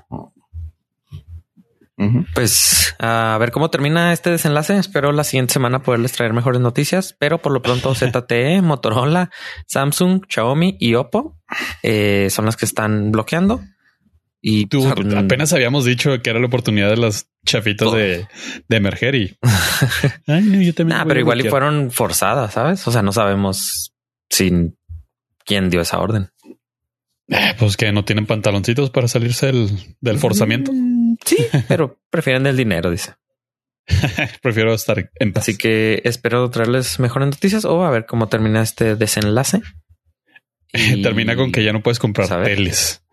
Pues 2.34 2.94
a 2.98 3.36
ver 3.38 3.52
cómo 3.52 3.70
termina 3.70 4.12
este 4.12 4.30
desenlace. 4.30 4.76
Espero 4.76 5.12
la 5.12 5.24
siguiente 5.24 5.52
semana 5.52 5.82
poderles 5.82 6.12
traer 6.12 6.32
mejores 6.32 6.60
noticias, 6.60 7.14
pero 7.18 7.38
por 7.38 7.52
lo 7.52 7.62
pronto 7.62 7.94
ZTE, 7.94 8.62
Motorola, 8.62 9.30
Samsung, 9.66 10.22
Xiaomi 10.28 10.76
y 10.80 10.94
Oppo 10.94 11.38
eh, 11.82 12.28
son 12.30 12.46
las 12.46 12.56
que 12.56 12.64
están 12.64 13.12
bloqueando. 13.12 13.60
Y 14.46 14.66
tú 14.66 14.92
pues, 14.94 15.14
apenas 15.14 15.54
habíamos 15.54 15.86
dicho 15.86 16.20
que 16.20 16.28
era 16.28 16.38
la 16.38 16.46
oportunidad 16.48 16.90
de 16.90 16.98
las 16.98 17.30
chafitas 17.46 17.90
de, 17.92 18.26
emerger 18.68 19.14
y 19.14 19.38
Ay, 20.26 20.66
yo 20.66 20.74
también. 20.74 21.00
pero 21.08 21.20
igual 21.20 21.40
y 21.40 21.48
fueron 21.48 21.90
forzadas, 21.90 22.52
sabes? 22.52 22.86
O 22.86 22.92
sea, 22.92 23.00
no 23.00 23.10
sabemos 23.10 23.94
sin 24.28 24.76
quién 25.46 25.70
dio 25.70 25.80
esa 25.80 25.98
orden. 25.98 26.28
Eh, 27.28 27.54
pues 27.58 27.78
que 27.78 27.90
no 27.90 28.04
tienen 28.04 28.26
pantaloncitos 28.26 28.90
para 28.90 29.08
salirse 29.08 29.50
del, 30.00 30.18
forzamiento. 30.18 30.72
Sí, 31.24 31.36
pero 31.68 32.00
prefieren 32.10 32.46
el 32.46 32.56
dinero, 32.56 32.90
dice. 32.90 33.14
Prefiero 34.42 34.72
estar 34.72 35.10
en 35.16 35.32
paz. 35.32 35.44
Así 35.44 35.56
que 35.56 36.00
espero 36.04 36.48
traerles 36.50 36.98
mejores 37.00 37.28
noticias 37.28 37.64
o 37.64 37.84
a 37.84 37.90
ver 37.90 38.06
cómo 38.06 38.28
termina 38.28 38.62
este 38.62 38.96
desenlace. 38.96 39.60
termina 41.02 41.36
con 41.36 41.52
que 41.52 41.64
ya 41.64 41.72
no 41.72 41.82
puedes 41.82 41.98
comprar 41.98 42.28
teles. 42.44 43.04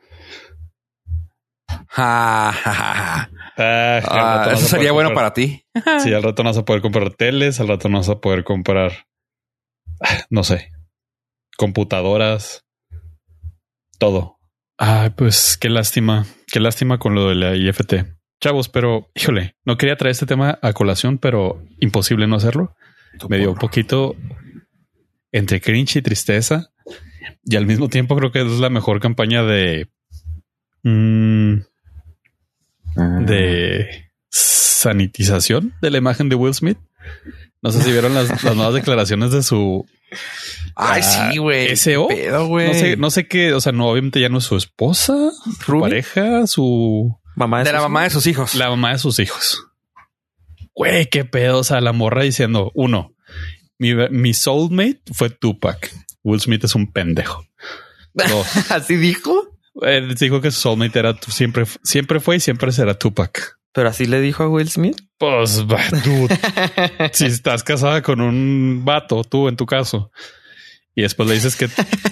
Ah, 1.96 3.28
eso 4.52 4.68
sería 4.68 4.92
bueno 4.92 5.14
para 5.14 5.34
ti. 5.34 5.66
sí, 6.04 6.14
al 6.14 6.24
rato 6.24 6.44
no 6.44 6.50
vas 6.50 6.58
a 6.58 6.66
poder 6.66 6.82
comprar 6.82 7.14
teles, 7.14 7.60
al 7.60 7.68
rato 7.68 7.90
no 7.90 7.98
vas 7.98 8.10
a 8.10 8.20
poder 8.20 8.44
comprar, 8.44 9.08
no 10.30 10.44
sé, 10.44 10.72
computadoras, 11.58 12.66
todo. 13.98 14.38
Ay, 14.78 15.12
pues 15.12 15.58
qué 15.58 15.70
lástima, 15.70 16.26
qué 16.52 16.60
lástima 16.60 17.00
con 17.00 17.16
lo 17.16 17.30
de 17.30 17.36
la 17.36 17.56
IFT. 17.56 17.94
Chavos, 18.42 18.70
pero 18.70 19.10
híjole, 19.16 19.56
no 19.66 19.78
quería 19.78 19.96
traer 19.96 20.12
este 20.12 20.26
tema 20.26 20.60
a 20.62 20.74
colación, 20.74 21.18
pero 21.18 21.64
imposible 21.80 22.28
no 22.28 22.36
hacerlo. 22.36 22.76
Me 23.30 23.38
dio 23.38 23.52
un 23.52 23.58
poquito 23.58 24.16
entre 25.32 25.62
cringe 25.62 25.98
y 25.98 26.02
tristeza. 26.02 26.72
Y 27.44 27.56
al 27.56 27.66
mismo 27.66 27.88
tiempo 27.88 28.16
creo 28.16 28.32
que 28.32 28.42
es 28.42 28.60
la 28.60 28.70
mejor 28.70 29.00
campaña 29.00 29.44
de 29.44 29.90
mm, 30.84 31.54
ah. 32.98 33.20
de 33.26 34.12
sanitización 34.30 35.74
de 35.82 35.92
la 35.92 35.98
imagen 35.98 36.30
de 36.30 36.36
Will 36.36 36.54
Smith. 36.54 36.78
No 37.62 37.72
sé 37.72 37.82
si 37.84 37.92
vieron 37.92 38.14
las 38.16 38.44
nuevas 38.44 38.74
declaraciones 38.74 39.32
de 39.32 39.44
su 39.44 39.86
Ay, 40.76 41.04
sí, 41.04 41.38
güey. 41.38 41.76
SO. 41.76 42.08
no 42.10 42.74
sé, 42.74 42.98
no 42.98 43.12
sé 43.12 43.28
qué, 43.28 43.54
o 43.54 43.62
sea, 43.62 43.72
no, 43.72 43.90
obviamente 43.90 44.20
ya 44.20 44.30
no 44.30 44.40
es 44.40 44.46
su 44.46 44.56
esposa, 44.56 45.16
su 45.64 45.80
pareja, 45.80 46.48
su 46.48 47.18
mamá 47.36 47.64
de, 47.64 47.72
la 47.72 47.82
mamá 47.82 48.04
de 48.04 48.10
sus 48.10 48.28
hijos. 48.28 48.56
La 48.56 48.70
mamá 48.70 48.92
de 48.92 49.00
sus 49.00 49.20
hijos. 49.20 49.64
Güey, 50.74 51.08
qué 51.08 51.26
pedo. 51.26 51.60
O 51.60 51.64
sea, 51.64 51.82
la 51.82 51.94
morra 51.94 52.24
diciendo, 52.24 52.72
uno, 52.74 53.14
mi, 53.78 53.94
mi 54.10 54.34
soulmate 54.34 55.02
fue 55.14 55.30
Tupac. 55.30 55.92
Will 56.24 56.40
Smith 56.40 56.64
es 56.64 56.76
un 56.76 56.92
pendejo. 56.92 57.46
¿Así 58.70 58.96
dijo? 58.96 59.58
Él 59.82 60.14
dijo 60.16 60.42
que 60.42 60.52
su 60.52 60.62
soulmate 60.62 61.00
era 61.00 61.18
siempre, 61.28 61.66
siempre 61.84 62.20
fue 62.20 62.38
y 62.38 62.40
siempre 62.40 62.72
será 62.72 62.98
Tupac. 62.98 63.60
Pero 63.74 63.90
así 63.90 64.06
le 64.06 64.20
dijo 64.20 64.44
a 64.44 64.50
Will 64.50 64.70
Smith. 64.70 64.98
Pues, 65.18 65.66
dude, 65.66 66.40
si 67.14 67.26
estás 67.26 67.64
casada 67.64 68.02
con 68.02 68.20
un 68.20 68.84
vato, 68.84 69.24
tú 69.24 69.48
en 69.48 69.56
tu 69.56 69.66
caso, 69.66 70.12
y 70.96 71.04
después 71.04 71.30
le 71.30 71.36
dices 71.36 71.56
que, 71.56 71.70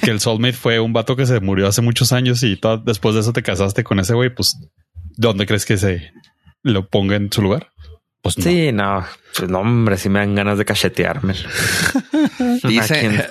el 0.09 0.19
soulmate 0.19 0.53
fue 0.53 0.79
un 0.79 0.93
vato 0.93 1.15
que 1.15 1.25
se 1.25 1.39
murió 1.39 1.67
hace 1.67 1.81
muchos 1.81 2.13
años 2.13 2.41
y 2.43 2.59
después 2.85 3.15
de 3.15 3.21
eso 3.21 3.33
te 3.33 3.43
casaste 3.43 3.83
con 3.83 3.99
ese 3.99 4.13
güey, 4.13 4.33
pues, 4.33 4.57
¿dónde 5.17 5.45
crees 5.45 5.65
que 5.65 5.77
se 5.77 6.11
lo 6.63 6.87
ponga 6.87 7.15
en 7.15 7.31
su 7.31 7.41
lugar? 7.41 7.71
Pues 8.21 8.35
Sí, 8.35 8.71
no, 8.71 9.05
pues 9.35 9.49
no, 9.49 9.59
hombre, 9.59 9.97
si 9.97 10.09
me 10.09 10.19
dan 10.19 10.35
ganas 10.35 10.57
de 10.57 10.65
cachetearme. 10.65 11.33
dice, 12.63 13.27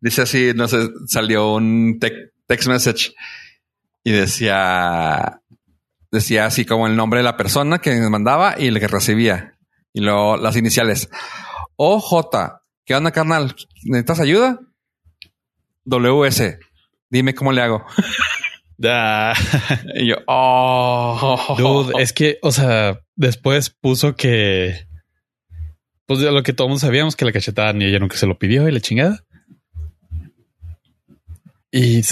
dice 0.00 0.22
así, 0.22 0.52
no 0.54 0.68
sé, 0.68 0.88
salió 1.06 1.54
un 1.54 1.98
text 2.46 2.66
message 2.66 3.14
y 4.04 4.12
decía, 4.12 5.40
decía 6.12 6.46
así 6.46 6.64
como 6.64 6.86
el 6.86 6.94
nombre 6.94 7.18
de 7.18 7.24
la 7.24 7.36
persona 7.36 7.78
que 7.78 7.98
mandaba 8.08 8.54
y 8.58 8.68
el 8.68 8.78
que 8.78 8.86
recibía. 8.86 9.58
Y 9.92 10.00
luego 10.00 10.36
las 10.36 10.56
iniciales. 10.56 11.10
OJ. 11.76 12.28
¿Qué 12.84 12.94
onda, 12.94 13.10
carnal? 13.10 13.56
¿Necesitas 13.84 14.20
ayuda? 14.20 14.60
WS. 15.84 16.58
Dime 17.10 17.34
cómo 17.34 17.52
le 17.52 17.62
hago. 17.62 17.84
y 19.94 20.08
yo, 20.08 20.16
oh. 20.26 21.54
Dude, 21.56 22.02
es 22.02 22.12
que, 22.12 22.38
o 22.42 22.50
sea, 22.50 23.00
después 23.14 23.70
puso 23.70 24.16
que, 24.16 24.86
pues 26.06 26.20
de 26.20 26.32
lo 26.32 26.42
que 26.42 26.52
todos 26.52 26.80
sabíamos 26.80 27.14
que 27.14 27.24
la 27.24 27.32
cachetada 27.32 27.72
ni 27.72 27.84
ella 27.84 28.00
nunca 28.00 28.16
se 28.16 28.26
lo 28.26 28.38
pidió 28.38 28.68
y 28.68 28.72
la 28.72 28.80
chingada. 28.80 29.24
Y 31.70 32.02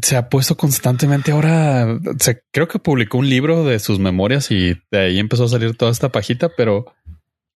se 0.00 0.16
ha 0.16 0.28
puesto 0.28 0.56
constantemente 0.56 1.32
ahora. 1.32 1.98
Se, 2.18 2.42
creo 2.50 2.68
que 2.68 2.78
publicó 2.78 3.18
un 3.18 3.28
libro 3.28 3.64
de 3.64 3.78
sus 3.78 3.98
memorias 3.98 4.50
y 4.50 4.74
de 4.90 4.98
ahí 4.98 5.18
empezó 5.18 5.44
a 5.44 5.48
salir 5.48 5.76
toda 5.76 5.90
esta 5.90 6.10
pajita, 6.10 6.48
pero 6.56 6.94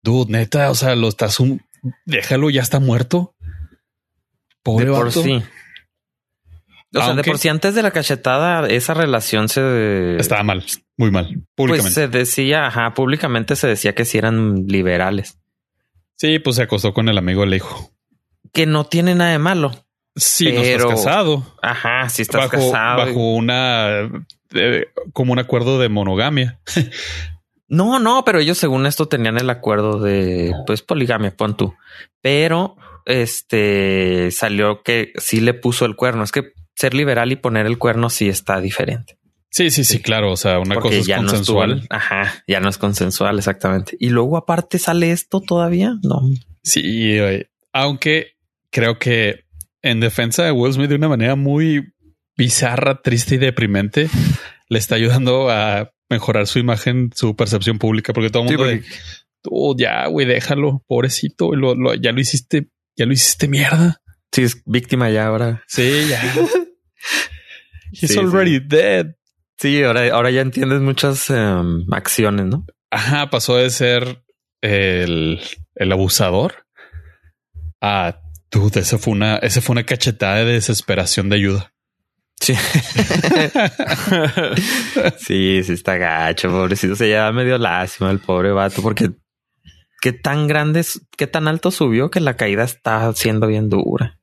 dude, 0.02 0.30
neta, 0.30 0.70
o 0.70 0.74
sea, 0.74 0.94
lo 0.94 1.08
estás 1.08 1.40
un 1.40 1.62
déjalo, 2.04 2.50
ya 2.50 2.62
está 2.62 2.80
muerto. 2.80 3.34
Pobre 4.62 4.86
por 4.86 5.12
sí. 5.12 5.42
O 6.94 7.02
sea, 7.02 7.14
de 7.14 7.24
por 7.24 7.38
sí 7.38 7.48
antes 7.48 7.74
de 7.74 7.82
la 7.82 7.90
cachetada, 7.90 8.66
esa 8.68 8.94
relación 8.94 9.48
se 9.48 10.16
estaba 10.16 10.42
mal, 10.42 10.64
muy 10.96 11.10
mal. 11.10 11.26
Pues 11.26 11.44
públicamente. 11.54 11.82
Pues 11.82 11.94
se 11.94 12.08
decía, 12.08 12.66
ajá, 12.66 12.94
públicamente 12.94 13.54
se 13.56 13.66
decía 13.66 13.94
que 13.94 14.04
si 14.04 14.18
eran 14.18 14.66
liberales. 14.66 15.38
Sí, 16.16 16.38
pues 16.38 16.56
se 16.56 16.62
acostó 16.62 16.94
con 16.94 17.08
el 17.08 17.18
amigo 17.18 17.42
del 17.42 17.54
hijo. 17.54 17.92
Que 18.52 18.64
no 18.66 18.84
tiene 18.84 19.14
nada 19.14 19.32
de 19.32 19.38
malo. 19.38 19.85
Sí, 20.16 20.50
no 20.50 20.62
estás 20.62 20.86
casado. 20.86 21.46
Ajá, 21.62 22.08
si 22.08 22.22
estás 22.22 22.48
casado. 22.48 23.06
Bajo 23.06 23.34
una 23.34 24.10
eh, 24.54 24.86
como 25.12 25.32
un 25.32 25.38
acuerdo 25.38 25.78
de 25.78 25.90
monogamia. 25.90 26.58
no, 27.68 27.98
no, 27.98 28.24
pero 28.24 28.40
ellos 28.40 28.58
según 28.58 28.86
esto 28.86 29.06
tenían 29.08 29.38
el 29.38 29.50
acuerdo 29.50 30.00
de 30.00 30.54
pues 30.66 30.82
poligamia, 30.82 31.36
pon 31.36 31.56
tú. 31.56 31.74
Pero 32.22 32.76
este 33.04 34.30
salió 34.30 34.82
que 34.82 35.12
sí 35.18 35.40
le 35.40 35.54
puso 35.54 35.84
el 35.84 35.96
cuerno. 35.96 36.24
Es 36.24 36.32
que 36.32 36.52
ser 36.74 36.94
liberal 36.94 37.30
y 37.32 37.36
poner 37.36 37.66
el 37.66 37.78
cuerno 37.78 38.08
sí 38.08 38.28
está 38.28 38.60
diferente. 38.60 39.18
Sí, 39.50 39.70
sí, 39.70 39.84
sí, 39.84 40.00
claro. 40.00 40.32
O 40.32 40.36
sea, 40.36 40.58
una 40.58 40.76
cosa 40.76 40.96
es 40.96 41.06
ya 41.06 41.18
consensual. 41.18 41.76
No 41.80 41.86
ajá, 41.90 42.44
ya 42.46 42.60
no 42.60 42.68
es 42.68 42.78
consensual, 42.78 43.38
exactamente. 43.38 43.96
Y 44.00 44.10
luego 44.10 44.36
aparte 44.36 44.78
sale 44.78 45.12
esto 45.12 45.40
todavía. 45.40 45.94
No. 46.02 46.20
Sí, 46.62 47.18
aunque 47.72 48.36
creo 48.70 48.98
que 48.98 49.45
en 49.90 50.00
defensa 50.00 50.44
de 50.44 50.52
Will 50.52 50.72
Smith 50.72 50.88
de 50.88 50.96
una 50.96 51.08
manera 51.08 51.36
muy 51.36 51.92
bizarra, 52.36 53.00
triste 53.02 53.36
y 53.36 53.38
deprimente, 53.38 54.08
le 54.68 54.78
está 54.78 54.96
ayudando 54.96 55.50
a 55.50 55.90
mejorar 56.10 56.46
su 56.46 56.58
imagen, 56.58 57.10
su 57.14 57.34
percepción 57.34 57.78
pública, 57.78 58.12
porque 58.12 58.30
todo 58.30 58.44
el 58.44 58.48
mundo 58.48 58.64
de, 58.64 58.82
oh, 59.50 59.74
ya, 59.76 60.06
güey, 60.06 60.26
déjalo, 60.26 60.84
pobrecito, 60.86 61.52
ya 62.00 62.12
lo 62.12 62.20
hiciste, 62.20 62.68
ya 62.96 63.06
lo 63.06 63.12
hiciste 63.12 63.48
mierda. 63.48 64.00
Sí, 64.32 64.42
es 64.42 64.62
víctima 64.66 65.08
ya 65.10 65.26
ahora. 65.26 65.62
Sí, 65.66 66.08
ya. 66.08 66.20
He's 67.92 68.16
already 68.16 68.60
dead. 68.60 69.14
Sí, 69.58 69.82
ahora, 69.82 70.12
ahora 70.12 70.30
ya 70.30 70.42
entiendes 70.42 70.80
muchas 70.80 71.30
em, 71.30 71.86
acciones, 71.92 72.46
¿no? 72.46 72.66
Ajá, 72.90 73.30
pasó 73.30 73.56
de 73.56 73.70
ser 73.70 74.22
el, 74.60 75.40
el 75.74 75.92
abusador 75.92 76.66
a 77.80 78.20
dude, 78.56 78.80
esa 78.80 78.98
fue 78.98 79.12
una, 79.12 79.36
esa 79.36 79.60
fue 79.60 79.74
una 79.74 79.84
cachetada 79.84 80.36
de 80.36 80.52
desesperación 80.52 81.28
de 81.28 81.36
ayuda. 81.36 81.72
Sí. 82.40 82.54
sí, 85.18 85.62
sí 85.64 85.72
está 85.72 85.96
gacho, 85.96 86.50
pobrecito. 86.50 86.96
Se 86.96 87.08
lleva 87.08 87.32
medio 87.32 87.58
lástima 87.58 88.10
el 88.10 88.18
pobre 88.18 88.52
vato, 88.52 88.82
porque 88.82 89.10
qué 90.00 90.12
tan 90.12 90.46
grande, 90.46 90.84
qué 91.16 91.26
tan 91.26 91.48
alto 91.48 91.70
subió 91.70 92.10
que 92.10 92.20
la 92.20 92.36
caída 92.36 92.64
está 92.64 93.12
siendo 93.14 93.46
bien 93.46 93.68
dura. 93.68 94.18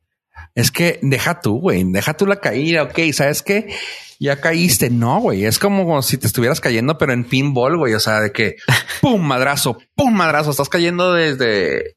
Es 0.56 0.70
que 0.70 1.00
deja 1.02 1.42
tú, 1.42 1.60
güey, 1.60 1.84
deja 1.92 2.14
tú 2.14 2.28
la 2.28 2.40
caída. 2.40 2.84
Ok, 2.84 3.00
sabes 3.12 3.42
qué? 3.42 3.74
Ya 4.20 4.40
caíste. 4.40 4.90
No, 4.90 5.20
güey. 5.20 5.46
Es 5.46 5.58
como 5.58 6.02
si 6.04 6.18
te 6.18 6.28
estuvieras 6.28 6.62
cayendo, 6.62 6.98
pero 6.98 7.12
en 7.12 7.24
pinball, 7.24 7.78
güey. 7.78 7.96
O 7.96 8.00
sea, 8.00 8.20
de 8.20 8.32
que 8.32 8.58
pum, 9.02 9.22
madrazo, 9.22 9.80
pum, 9.96 10.14
madrazo. 10.14 10.52
Estás 10.52 10.70
cayendo 10.70 11.14
desde, 11.14 11.96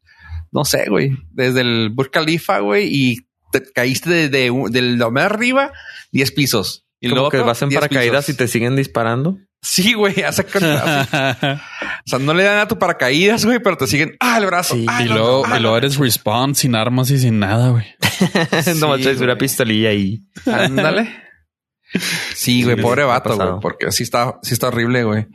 no 0.56 0.64
sé, 0.64 0.86
güey, 0.88 1.10
desde 1.32 1.60
el 1.60 1.90
Burj 1.90 2.10
Khalifa, 2.10 2.60
güey, 2.60 2.88
y 2.90 3.28
te 3.52 3.62
caíste 3.62 4.08
desde 4.08 4.50
del 4.70 4.98
de 4.98 5.20
arriba 5.20 5.70
10 6.12 6.32
pisos. 6.32 6.86
Y 6.98 7.08
luego 7.08 7.28
que 7.28 7.36
vas 7.38 7.60
en 7.60 7.68
paracaídas 7.68 8.30
y 8.30 8.34
te 8.34 8.48
siguen 8.48 8.74
disparando. 8.74 9.36
Sí, 9.60 9.92
güey, 9.92 10.22
hace 10.26 10.42
O 10.48 10.48
sea, 10.48 12.18
no 12.18 12.32
le 12.32 12.42
dan 12.42 12.60
a 12.60 12.68
tu 12.68 12.78
paracaídas, 12.78 13.44
güey, 13.44 13.58
pero 13.58 13.76
te 13.76 13.86
siguen. 13.86 14.16
Ah, 14.18 14.38
el 14.38 14.46
brazo. 14.46 14.76
y, 14.76 14.86
luego, 15.04 15.44
y 15.54 15.60
luego 15.60 15.76
eres 15.76 15.98
respawn 15.98 16.54
sin 16.54 16.74
armas 16.74 17.10
y 17.10 17.18
sin 17.18 17.38
nada, 17.38 17.68
güey. 17.68 17.84
no 18.80 18.98
traes 18.98 19.20
una 19.20 19.36
pistolilla 19.36 19.92
y 19.92 20.24
ándale. 20.46 21.22
Sí, 22.34 22.64
güey, 22.64 22.80
pobre 22.80 23.04
vato, 23.04 23.36
güey, 23.36 23.60
porque 23.60 23.92
sí 23.92 24.04
está, 24.04 24.38
sí 24.42 24.54
está 24.54 24.68
horrible, 24.68 25.04
güey. 25.04 25.26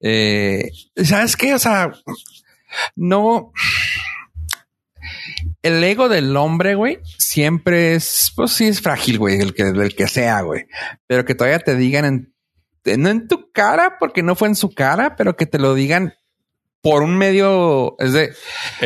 Eh, 0.00 0.68
¿Sabes 0.96 1.36
qué? 1.36 1.54
O 1.54 1.58
sea, 1.60 1.92
no 2.96 3.52
el 5.68 5.84
ego 5.84 6.08
del 6.08 6.36
hombre, 6.36 6.74
güey, 6.74 6.98
siempre 7.18 7.94
es, 7.94 8.32
pues 8.34 8.52
sí 8.52 8.66
es 8.66 8.80
frágil, 8.80 9.18
güey, 9.18 9.40
el 9.40 9.54
que, 9.54 9.62
el 9.62 9.94
que 9.94 10.08
sea, 10.08 10.40
güey. 10.40 10.66
Pero 11.06 11.24
que 11.24 11.34
todavía 11.34 11.60
te 11.60 11.76
digan 11.76 12.04
en, 12.04 12.98
no 12.98 13.08
en 13.08 13.28
tu 13.28 13.52
cara, 13.52 13.96
porque 14.00 14.22
no 14.22 14.34
fue 14.34 14.48
en 14.48 14.56
su 14.56 14.74
cara, 14.74 15.16
pero 15.16 15.36
que 15.36 15.46
te 15.46 15.58
lo 15.58 15.74
digan 15.74 16.14
por 16.80 17.02
un 17.02 17.16
medio, 17.16 17.96
es 17.98 18.12
de, 18.12 18.32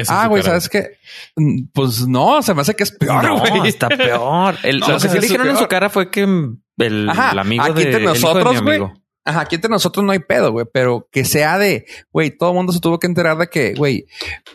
ah, 0.08 0.26
güey, 0.26 0.42
¿sabes 0.42 0.68
qué? 0.68 0.98
Mm, 1.36 1.64
pues 1.72 2.06
no, 2.06 2.42
se 2.42 2.54
me 2.54 2.62
hace 2.62 2.74
que 2.74 2.84
es 2.84 2.92
peor, 2.92 3.38
güey. 3.38 3.68
está 3.68 3.88
peor. 3.88 4.56
lo 4.62 4.86
que 4.86 5.00
sí 5.00 5.08
le 5.08 5.20
dijeron 5.20 5.48
en 5.48 5.56
su 5.56 5.66
cara 5.68 5.90
fue 5.90 6.10
que 6.10 6.22
el, 6.22 7.08
amigo 7.10 7.64
aquí 7.64 7.84
de, 7.84 8.00
nosotros, 8.00 8.62
güey. 8.62 8.80
Ajá, 9.24 9.42
aquí 9.42 9.54
entre 9.54 9.70
nosotros 9.70 10.04
no 10.04 10.12
hay 10.12 10.18
pedo, 10.18 10.50
güey, 10.50 10.66
pero 10.72 11.08
que 11.12 11.24
sea 11.24 11.56
de, 11.56 11.86
güey, 12.12 12.36
todo 12.36 12.50
el 12.50 12.56
mundo 12.56 12.72
se 12.72 12.80
tuvo 12.80 12.98
que 12.98 13.06
enterar 13.06 13.38
de 13.38 13.48
que, 13.48 13.74
güey, 13.74 14.06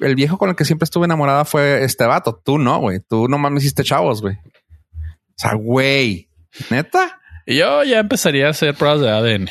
el 0.01 0.15
viejo 0.15 0.37
con 0.37 0.49
el 0.49 0.55
que 0.55 0.65
siempre 0.65 0.83
estuve 0.83 1.05
enamorada 1.05 1.45
fue 1.45 1.83
este 1.83 2.05
vato. 2.05 2.41
Tú 2.43 2.57
no, 2.57 2.79
güey. 2.79 2.99
Tú 2.99 3.29
nomás 3.29 3.51
me 3.51 3.59
hiciste 3.59 3.83
chavos, 3.83 4.21
güey. 4.21 4.35
O 4.35 5.39
sea, 5.39 5.53
güey, 5.53 6.29
neta. 6.69 7.21
Yo 7.45 7.83
ya 7.83 7.99
empezaría 7.99 8.47
a 8.47 8.49
hacer 8.49 8.75
pruebas 8.75 8.99
de 8.99 9.09
ADN. 9.09 9.49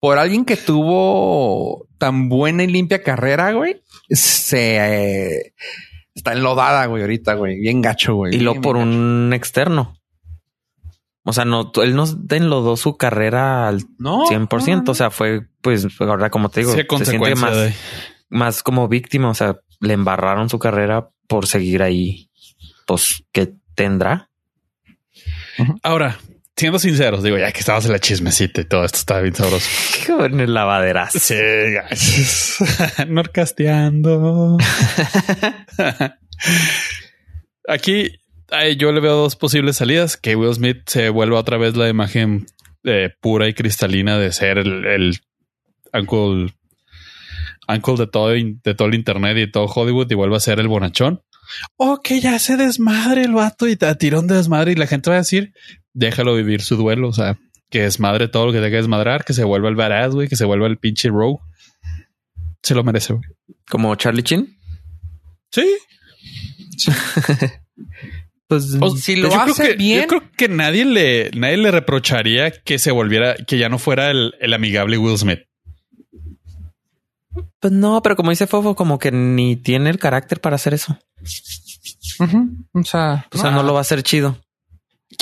Por 0.00 0.18
alguien 0.18 0.44
que 0.44 0.56
tuvo 0.56 1.86
tan 1.98 2.28
buena 2.28 2.64
y 2.64 2.66
limpia 2.66 3.02
carrera, 3.02 3.52
güey, 3.52 3.80
se 4.10 4.76
eh, 4.76 5.54
está 6.14 6.32
enlodada, 6.32 6.86
güey, 6.86 7.02
ahorita, 7.02 7.34
güey. 7.34 7.60
Bien 7.60 7.80
gacho, 7.80 8.16
güey. 8.16 8.34
Y 8.34 8.40
lo 8.40 8.60
por 8.60 8.76
un 8.76 9.30
externo. 9.32 9.94
O 11.24 11.32
sea, 11.32 11.44
no, 11.44 11.70
él 11.82 11.94
no 11.94 12.04
enlodó 12.30 12.76
su 12.76 12.96
carrera 12.96 13.68
al 13.68 13.84
no, 13.98 14.24
100%. 14.26 14.88
O 14.88 14.94
sea, 14.94 15.10
fue, 15.10 15.46
pues, 15.60 15.86
ahora 16.00 16.30
como 16.30 16.48
te 16.48 16.60
digo, 16.60 16.72
se 16.72 16.84
siente 17.04 17.34
más, 17.36 17.74
más 18.28 18.62
como 18.62 18.88
víctima. 18.88 19.30
O 19.30 19.34
sea, 19.34 19.60
le 19.80 19.94
embarraron 19.94 20.48
su 20.48 20.58
carrera 20.58 21.10
por 21.28 21.46
seguir 21.46 21.82
ahí. 21.82 22.30
Pues, 22.86 23.24
¿qué 23.32 23.52
tendrá? 23.76 24.30
Ahora, 25.82 26.18
siendo 26.56 26.78
sinceros, 26.78 27.22
digo, 27.22 27.38
ya 27.38 27.52
que 27.52 27.60
estabas 27.60 27.86
en 27.86 27.92
la 27.92 27.98
chismecita 27.98 28.60
y 28.60 28.64
todo 28.64 28.84
esto 28.84 28.98
estaba 28.98 29.20
bien 29.20 29.34
sabroso. 29.34 29.68
Qué 30.06 30.12
en 30.12 30.40
el 30.40 30.54
lavaderazo. 30.54 31.18
Sí, 31.18 31.34
norcasteando. 33.08 34.58
Aquí 37.68 38.10
yo 38.76 38.92
le 38.92 39.00
veo 39.00 39.16
dos 39.16 39.36
posibles 39.36 39.76
salidas. 39.76 40.16
Que 40.16 40.36
Will 40.36 40.54
Smith 40.54 40.82
se 40.86 41.08
vuelva 41.08 41.38
otra 41.38 41.58
vez 41.58 41.76
la 41.76 41.88
imagen 41.88 42.46
eh, 42.84 43.10
pura 43.20 43.48
y 43.48 43.54
cristalina 43.54 44.18
de 44.18 44.32
ser 44.32 44.58
el, 44.58 44.84
el 44.86 45.20
uncle, 45.92 46.54
uncle 47.68 47.96
de 47.96 48.06
todo, 48.06 48.28
de 48.30 48.74
todo 48.74 48.88
el 48.88 48.94
internet 48.94 49.36
y 49.38 49.50
todo 49.50 49.66
Hollywood 49.66 50.10
y 50.10 50.14
vuelva 50.14 50.36
a 50.36 50.40
ser 50.40 50.60
el 50.60 50.68
bonachón. 50.68 51.22
O 51.76 52.00
que 52.00 52.20
ya 52.20 52.38
se 52.38 52.56
desmadre 52.56 53.22
el 53.22 53.32
vato 53.32 53.68
y 53.68 53.76
te 53.76 53.94
tirón 53.96 54.26
de 54.26 54.36
desmadre 54.36 54.72
y 54.72 54.76
la 54.76 54.86
gente 54.86 55.10
va 55.10 55.16
a 55.16 55.20
decir, 55.20 55.52
déjalo 55.92 56.34
vivir 56.34 56.62
su 56.62 56.76
duelo. 56.76 57.08
O 57.08 57.12
sea, 57.12 57.38
que 57.70 57.82
desmadre 57.82 58.28
todo 58.28 58.46
lo 58.46 58.52
que 58.52 58.58
tenga 58.58 58.70
que 58.70 58.76
desmadrar, 58.76 59.24
que 59.24 59.32
se 59.32 59.44
vuelva 59.44 59.68
el 59.68 59.76
badass, 59.76 60.14
güey, 60.14 60.28
que 60.28 60.36
se 60.36 60.44
vuelva 60.44 60.66
el 60.66 60.78
pinche 60.78 61.08
rogue. 61.08 61.38
Se 62.62 62.74
lo 62.74 62.84
merece, 62.84 63.14
güey. 63.14 63.24
¿Como 63.68 63.94
Charlie 63.96 64.22
Chin? 64.22 64.56
Sí. 65.50 65.66
Pues 68.78 69.02
si 69.02 69.16
lo 69.16 69.34
hace 69.34 69.74
bien. 69.74 70.02
Yo 70.02 70.06
creo 70.08 70.22
que 70.36 70.48
nadie 70.48 70.84
le, 70.84 71.30
nadie 71.34 71.56
le 71.56 71.70
reprocharía 71.70 72.50
que 72.50 72.78
se 72.78 72.90
volviera, 72.90 73.36
que 73.36 73.58
ya 73.58 73.68
no 73.68 73.78
fuera 73.78 74.10
el, 74.10 74.32
amigable 74.52 74.98
Will 74.98 75.18
Smith. 75.18 75.40
Pues 77.60 77.72
no, 77.72 78.02
pero 78.02 78.16
como 78.16 78.30
dice 78.30 78.46
Fofo, 78.46 78.74
como 78.74 78.98
que 78.98 79.12
ni 79.12 79.56
tiene 79.56 79.90
el 79.90 79.98
carácter 79.98 80.40
para 80.40 80.56
hacer 80.56 80.74
eso. 80.74 80.98
O 82.72 82.82
sea, 82.84 83.26
o 83.32 83.38
sea, 83.38 83.50
no 83.50 83.62
lo 83.62 83.72
va 83.72 83.80
a 83.80 83.82
hacer 83.82 84.02
chido. 84.02 84.41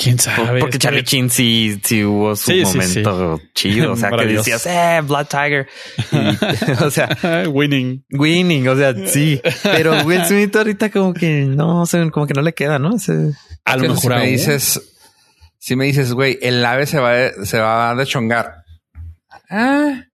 Quién 0.01 0.17
sabe. 0.17 0.59
Porque 0.59 0.79
Charlie 0.79 1.03
Chin 1.03 1.29
sí, 1.29 1.79
sí 1.83 2.03
hubo 2.03 2.35
su 2.35 2.51
momento 2.51 3.39
chido. 3.53 3.91
O 3.91 3.95
sea, 3.95 4.09
que 4.09 4.25
decías, 4.25 4.65
eh, 4.65 5.01
Blood 5.03 5.27
Tiger. 5.27 5.67
o 6.81 6.89
sea, 6.89 7.09
winning. 7.47 8.03
Winning. 8.09 8.67
O 8.67 8.75
sea, 8.75 8.95
sí. 9.07 9.39
Pero 9.63 10.03
Will 10.03 10.25
Smith 10.25 10.55
ahorita 10.55 10.89
como 10.89 11.13
que 11.13 11.45
no, 11.47 11.83
como 12.11 12.25
que 12.25 12.33
no 12.33 12.41
le 12.41 12.53
queda, 12.53 12.79
¿no? 12.79 12.95
a 13.65 13.77
lo 13.77 13.81
mejor 13.81 13.99
si 13.99 14.07
me 14.07 14.27
dices, 14.27 14.81
si 15.59 15.75
me 15.75 15.85
dices, 15.85 16.13
güey, 16.13 16.39
el 16.41 16.65
ave 16.65 16.87
se 16.87 16.99
va, 16.99 17.45
se 17.45 17.59
va 17.59 17.91
a 17.91 17.95
dechongar. 17.95 18.63
Ah, 19.49 20.05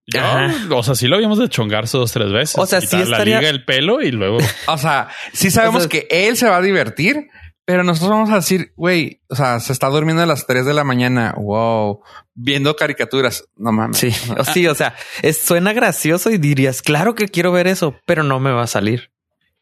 o 0.72 0.84
sea, 0.84 0.96
sí 0.96 1.08
lo 1.08 1.16
habíamos 1.16 1.38
de 1.38 1.48
chongarse 1.48 1.98
dos, 1.98 2.12
tres 2.12 2.32
veces. 2.32 2.56
O 2.58 2.66
sea, 2.66 2.82
sí 2.82 2.98
estaría... 2.98 3.36
la 3.36 3.42
liga 3.42 3.50
el 3.50 3.64
pelo 3.64 4.02
y 4.02 4.12
luego. 4.12 4.40
o 4.68 4.78
sea, 4.78 5.10
sí 5.32 5.52
sabemos 5.52 5.88
que 5.88 6.08
él 6.10 6.36
se 6.36 6.50
va 6.50 6.58
a 6.58 6.62
divertir, 6.62 7.28
pero 7.68 7.84
nosotros 7.84 8.12
vamos 8.12 8.30
a 8.30 8.36
decir, 8.36 8.72
güey, 8.78 9.20
o 9.28 9.36
sea, 9.36 9.60
se 9.60 9.74
está 9.74 9.88
durmiendo 9.88 10.24
a 10.24 10.26
las 10.26 10.48
3 10.48 10.66
de 10.66 10.74
la 10.74 10.86
mañana. 10.86 11.34
Wow. 11.36 12.00
Viendo 12.34 12.74
caricaturas. 12.78 13.44
No 13.58 13.74
mames. 13.74 13.98
Sí, 13.98 14.14
o 14.38 14.44
sí, 14.54 14.66
o 14.68 14.74
sea, 14.74 14.96
suena 15.34 15.74
gracioso 15.74 16.30
y 16.30 16.38
dirías, 16.38 16.82
claro 16.82 17.14
que 17.14 17.28
quiero 17.28 17.52
ver 17.52 17.68
eso, 17.68 18.00
pero 18.06 18.24
no 18.24 18.40
me 18.40 18.52
va 18.52 18.64
a 18.64 18.68
salir. 18.68 19.12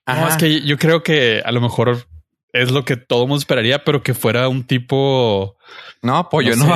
No, 0.05 0.27
es 0.27 0.35
que 0.37 0.61
yo 0.61 0.77
creo 0.77 1.01
que 1.01 1.41
a 1.43 1.51
lo 1.51 1.61
mejor 1.61 2.05
es 2.53 2.69
lo 2.69 2.85
que 2.85 2.95
todo 2.95 3.21
mundo 3.21 3.39
esperaría, 3.39 3.83
pero 3.83 4.03
que 4.03 4.13
fuera 4.13 4.49
un 4.49 4.65
tipo. 4.67 5.57
No, 6.03 6.29
pollo, 6.29 6.55
no. 6.55 6.75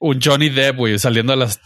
un 0.00 0.20
Johnny 0.20 0.50
Depp, 0.50 0.76
güey, 0.76 0.98
saliendo 0.98 1.32
a 1.32 1.36
las 1.36 1.62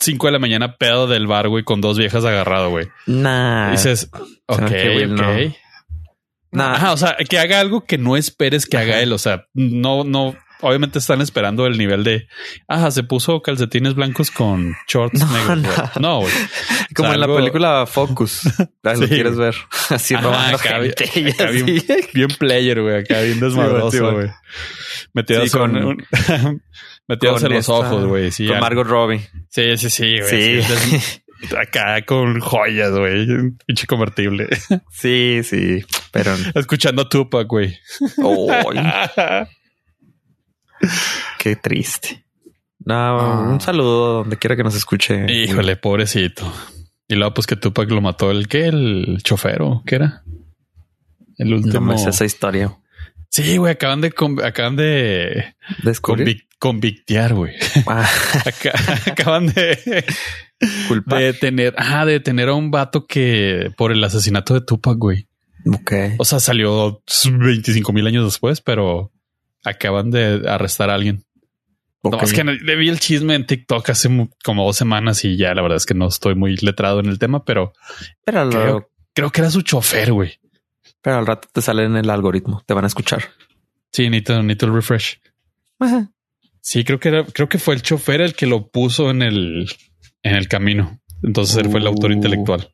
5 0.00 0.26
de 0.26 0.32
la 0.32 0.40
mañana 0.40 0.76
pedo 0.76 1.06
del 1.06 1.28
bar, 1.28 1.48
güey, 1.48 1.62
con 1.62 1.80
dos 1.80 1.98
viejas 1.98 2.24
agarrado, 2.24 2.70
güey. 2.70 2.88
Nah. 3.06 3.70
dices, 3.70 4.10
ok, 4.48 4.60
ok. 4.60 5.54
Nada. 6.52 6.92
o 6.92 6.96
sea, 6.96 7.16
que 7.28 7.38
haga 7.38 7.60
algo 7.60 7.84
que 7.84 7.98
no 7.98 8.16
esperes 8.16 8.66
que 8.66 8.76
haga 8.78 9.00
él. 9.00 9.12
O 9.12 9.18
sea, 9.18 9.46
no, 9.54 10.04
no, 10.04 10.36
obviamente 10.60 10.98
están 10.98 11.20
esperando 11.22 11.66
el 11.66 11.78
nivel 11.78 12.04
de, 12.04 12.28
ah, 12.68 12.90
se 12.90 13.02
puso 13.02 13.40
calcetines 13.42 13.94
blancos 13.94 14.30
con 14.30 14.76
shorts 14.86 15.20
No, 15.20 15.54
negros. 15.56 15.74
No, 16.00 16.20
güey. 16.20 16.32
Como 16.94 17.08
O 17.08 17.10
sea, 17.10 17.14
en 17.14 17.20
la 17.20 17.26
algo- 17.26 17.36
película 17.36 17.86
Focus. 17.86 18.42
Ah, 18.84 18.94
lo 18.94 19.06
Sí. 19.06 19.14
quieres 19.14 19.36
ver. 19.36 19.54
Así 19.90 20.14
Ajá, 20.14 20.24
robando 20.24 20.56
acá 20.58 20.78
bien- 20.78 20.92
gente 20.98 21.20
y 21.20 21.30
acá 21.30 21.46
bien- 21.50 21.64
así. 21.78 22.08
Bien 22.14 22.28
player, 22.38 22.82
güey, 22.82 22.96
acá 22.98 23.20
bien 23.20 23.34
Sí, 23.34 23.40
desmadroso, 23.40 24.00
güey. 24.02 24.12
güey. 24.14 24.30
Metidas 25.14 25.44
Sí, 25.44 25.50
con- 25.50 25.76
un- 25.76 26.06
metidas 27.08 27.34
con 27.42 27.46
en 27.46 27.52
los 27.56 27.60
esta- 27.60 27.72
ojos, 27.72 28.04
güey. 28.06 28.30
Sí, 28.32 28.46
Con 28.46 28.56
ya- 28.56 28.60
Margot 28.60 28.86
Robbie. 28.86 29.20
sí, 29.48 29.76
sí, 29.78 29.88
sí, 29.90 30.18
güey. 30.18 30.62
Sí. 30.62 30.62
sí, 30.62 30.72
des- 31.48 31.54
acá 31.58 32.02
con 32.04 32.40
joyas, 32.40 32.90
güey. 32.90 33.26
Pinche 33.66 33.86
convertible. 33.86 34.48
Sí, 34.90 35.40
sí. 35.44 35.84
Pero. 36.12 36.34
Escuchando 36.54 37.02
a 37.02 37.08
Tupac, 37.08 37.48
güey. 37.48 37.76
Qué 41.38 41.56
triste. 41.56 42.24
No, 42.84 42.94
Ah. 42.94 43.48
un 43.48 43.60
saludo 43.60 44.14
donde 44.18 44.36
quiera 44.38 44.56
que 44.56 44.64
nos 44.64 44.74
escuche. 44.74 45.26
Híjole, 45.32 45.76
pobrecito. 45.76 46.52
Y 47.08 47.14
luego, 47.14 47.34
pues 47.34 47.46
que 47.46 47.56
Tupac 47.56 47.88
lo 47.90 48.00
mató 48.00 48.30
el 48.30 48.48
que 48.48 48.66
el 48.66 49.18
chofero, 49.22 49.82
¿qué 49.86 49.96
era? 49.96 50.22
El 51.38 51.50
No 51.50 51.56
último. 51.56 51.80
me 51.92 51.98
sé 51.98 52.10
esa 52.10 52.24
historia. 52.24 52.76
Sí, 53.28 53.56
güey, 53.56 53.72
acaban 53.72 54.00
de 54.00 54.12
acaban 54.44 54.76
de 54.76 55.54
Descubrir. 55.82 56.26
convic- 56.28 56.46
convictear, 56.58 57.34
güey. 57.34 57.54
Ah, 57.86 58.08
acaban 59.10 59.46
de, 59.46 60.04
culpa. 60.88 61.18
de 61.18 61.32
tener, 61.32 61.74
ah, 61.78 62.04
de 62.04 62.20
tener 62.20 62.48
a 62.48 62.54
un 62.54 62.70
vato 62.70 63.06
que 63.06 63.70
por 63.76 63.90
el 63.92 64.02
asesinato 64.04 64.54
de 64.54 64.60
Tupac, 64.60 64.98
güey. 64.98 65.28
Ok. 65.66 65.92
O 66.18 66.24
sea, 66.24 66.40
salió 66.40 67.02
25 67.24 67.92
mil 67.92 68.06
años 68.06 68.24
después, 68.24 68.60
pero 68.60 69.12
acaban 69.64 70.10
de 70.10 70.42
arrestar 70.48 70.90
a 70.90 70.94
alguien. 70.94 71.24
No, 72.02 72.10
ok. 72.16 72.22
es 72.24 72.32
que 72.32 72.42
no- 72.42 72.52
le 72.52 72.74
vi 72.76 72.88
el 72.88 72.98
chisme 72.98 73.34
en 73.36 73.46
TikTok 73.46 73.88
hace 73.90 74.08
como 74.42 74.64
dos 74.64 74.76
semanas 74.76 75.24
y 75.24 75.36
ya 75.36 75.54
la 75.54 75.62
verdad 75.62 75.76
es 75.76 75.86
que 75.86 75.94
no 75.94 76.08
estoy 76.08 76.34
muy 76.34 76.56
letrado 76.56 76.98
en 76.98 77.06
el 77.06 77.18
tema, 77.20 77.44
pero 77.44 77.72
Pero 78.24 78.50
creo, 78.50 78.90
creo 79.14 79.30
que 79.30 79.40
era 79.40 79.50
su 79.50 79.62
chofer, 79.62 80.12
güey. 80.12 80.40
pero 81.00 81.18
al 81.18 81.26
rato 81.28 81.48
te 81.52 81.62
sale 81.62 81.84
en 81.84 81.96
el 81.96 82.10
algoritmo. 82.10 82.62
Te 82.66 82.74
van 82.74 82.82
a 82.84 82.88
escuchar. 82.88 83.22
Sí, 83.92 84.08
necesito, 84.10 84.42
necesito 84.42 84.66
el 84.66 84.74
refresh. 84.74 85.20
Sí, 86.60 86.84
creo 86.84 86.98
que 87.00 87.08
era, 87.08 87.24
creo 87.24 87.48
que 87.48 87.58
fue 87.58 87.74
el 87.74 87.82
chofer 87.82 88.20
el 88.20 88.34
que 88.34 88.46
lo 88.46 88.68
puso 88.68 89.10
en 89.10 89.22
el, 89.22 89.68
en 90.22 90.34
el 90.34 90.48
camino. 90.48 91.00
Entonces 91.22 91.56
él 91.56 91.70
fue 91.70 91.80
el 91.80 91.86
autor 91.86 92.10
Uh. 92.10 92.14
intelectual. 92.14 92.72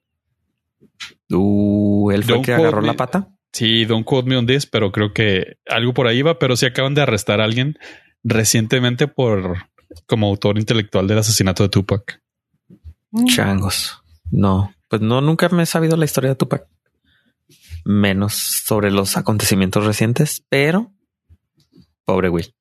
Uh, 1.30 2.10
él 2.10 2.24
fue 2.24 2.38
el 2.38 2.42
que 2.42 2.54
agarró 2.54 2.80
me. 2.80 2.88
la 2.88 2.94
pata. 2.94 3.28
Sí, 3.52 3.84
don't 3.84 4.04
quote 4.04 4.28
me 4.28 4.36
on 4.36 4.46
this, 4.46 4.66
pero 4.66 4.92
creo 4.92 5.12
que 5.12 5.58
algo 5.66 5.94
por 5.94 6.06
ahí 6.06 6.22
va, 6.22 6.38
pero 6.38 6.56
sí 6.56 6.66
acaban 6.66 6.94
de 6.94 7.02
arrestar 7.02 7.40
a 7.40 7.44
alguien 7.44 7.78
recientemente 8.22 9.08
por 9.08 9.56
como 10.06 10.26
autor 10.26 10.58
intelectual 10.58 11.06
del 11.06 11.18
asesinato 11.18 11.62
de 11.62 11.68
Tupac. 11.70 12.22
Changos. 13.26 14.02
No, 14.30 14.74
pues 14.88 15.00
no, 15.00 15.20
nunca 15.20 15.48
me 15.48 15.62
he 15.62 15.66
sabido 15.66 15.96
la 15.96 16.04
historia 16.04 16.30
de 16.30 16.36
Tupac. 16.36 16.66
Menos 17.84 18.34
sobre 18.34 18.90
los 18.90 19.16
acontecimientos 19.16 19.84
recientes, 19.84 20.44
pero 20.48 20.92
pobre 22.04 22.28
Will. 22.28 22.54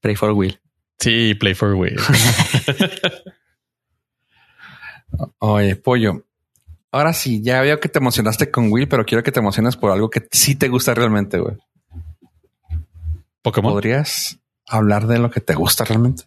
Pray 0.00 0.14
for 0.14 0.32
Will. 0.32 0.60
Sí, 0.98 1.34
Play 1.34 1.54
for 1.54 1.74
Will. 1.74 1.96
Oye, 5.38 5.76
pollo. 5.76 6.25
Ahora 6.92 7.12
sí, 7.12 7.42
ya 7.42 7.60
veo 7.60 7.80
que 7.80 7.88
te 7.88 7.98
emocionaste 7.98 8.50
con 8.50 8.72
Will, 8.72 8.88
pero 8.88 9.04
quiero 9.04 9.22
que 9.22 9.32
te 9.32 9.40
emociones 9.40 9.76
por 9.76 9.90
algo 9.90 10.08
que 10.08 10.26
sí 10.30 10.54
te 10.54 10.68
gusta 10.68 10.94
realmente, 10.94 11.38
güey. 11.38 11.56
Pokémon. 13.42 13.72
¿Podrías 13.72 14.38
hablar 14.66 15.06
de 15.06 15.18
lo 15.18 15.30
que 15.30 15.40
te 15.40 15.54
gusta 15.54 15.84
realmente? 15.84 16.24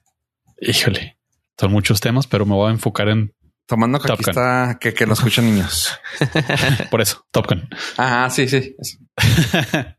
Híjole, 0.61 1.17
son 1.57 1.71
muchos 1.71 1.99
temas, 1.99 2.27
pero 2.27 2.45
me 2.45 2.53
voy 2.53 2.69
a 2.69 2.73
enfocar 2.73 3.09
en 3.09 3.33
Tomando 3.69 3.99
que 3.99 4.11
aquí 4.11 4.23
está, 4.27 4.79
que, 4.81 4.95
que 4.95 5.05
lo 5.05 5.13
escuchan 5.13 5.45
niños. 5.45 5.91
por 6.89 7.01
eso 7.01 7.23
Top 7.29 7.45
Gun. 7.47 7.69
Ah, 7.97 8.29
sí, 8.31 8.47
sí. 8.47 8.75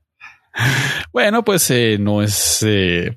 Bueno, 1.12 1.44
pues 1.44 1.70
eh, 1.70 1.96
no 1.98 2.22
es 2.22 2.64
eh, 2.66 3.16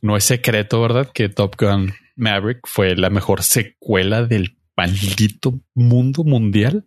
no 0.00 0.16
es 0.16 0.24
secreto, 0.24 0.80
¿verdad? 0.80 1.10
Que 1.12 1.28
Top 1.28 1.56
Gun 1.58 1.92
Maverick 2.14 2.60
fue 2.64 2.94
la 2.94 3.10
mejor 3.10 3.42
secuela 3.42 4.22
del 4.22 4.57
maldito 4.78 5.60
mundo 5.74 6.24
mundial. 6.24 6.86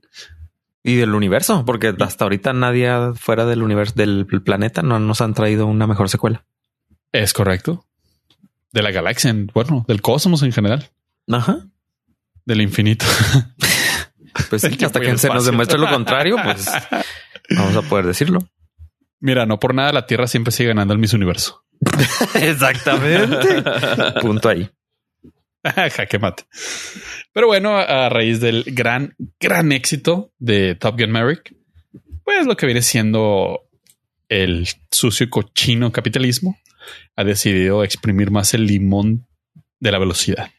Y 0.83 0.95
del 0.95 1.13
universo, 1.13 1.63
porque 1.63 1.93
hasta 1.99 2.25
ahorita 2.25 2.53
nadie 2.53 2.89
fuera 3.13 3.45
del 3.45 3.61
universo 3.61 3.93
del 3.95 4.25
planeta 4.25 4.81
no 4.81 4.97
nos 4.99 5.21
han 5.21 5.35
traído 5.35 5.67
una 5.67 5.85
mejor 5.85 6.09
secuela. 6.09 6.43
Es 7.11 7.33
correcto. 7.33 7.85
De 8.71 8.81
la 8.81 8.89
galaxia, 8.89 9.29
en- 9.29 9.45
bueno, 9.53 9.85
del 9.87 10.01
cosmos 10.01 10.41
en 10.41 10.51
general, 10.51 10.89
Ajá. 11.29 11.67
del 12.45 12.61
infinito. 12.61 13.05
Pues 14.49 14.61
sí, 14.61 14.83
hasta 14.83 15.01
que 15.01 15.17
se 15.17 15.27
nos 15.27 15.45
demuestre 15.45 15.77
lo 15.77 15.89
contrario, 15.89 16.37
pues 16.41 16.65
vamos 17.57 17.75
a 17.75 17.81
poder 17.81 18.05
decirlo. 18.05 18.39
Mira, 19.19 19.45
no 19.45 19.59
por 19.59 19.75
nada 19.75 19.91
la 19.91 20.05
Tierra 20.07 20.25
siempre 20.25 20.51
sigue 20.53 20.69
ganando 20.69 20.93
el 20.93 20.99
Miss 20.99 21.13
Universo. 21.13 21.63
Exactamente. 22.35 23.61
Punto 24.21 24.47
ahí. 24.49 24.69
Jaque 25.91 26.19
mate. 26.19 26.43
Pero 27.33 27.47
bueno, 27.47 27.77
a 27.77 28.09
raíz 28.09 28.39
del 28.39 28.63
gran, 28.67 29.15
gran 29.39 29.71
éxito 29.71 30.33
de 30.39 30.75
Top 30.75 30.99
Gun 30.99 31.11
Maverick, 31.11 31.55
pues 32.23 32.45
lo 32.45 32.57
que 32.57 32.65
viene 32.65 32.81
siendo 32.81 33.61
el 34.29 34.67
sucio 34.91 35.29
cochino 35.29 35.91
capitalismo 35.91 36.57
ha 37.15 37.23
decidido 37.23 37.83
exprimir 37.83 38.31
más 38.31 38.53
el 38.53 38.65
limón 38.65 39.27
de 39.79 39.91
la 39.91 39.99
velocidad 39.99 40.51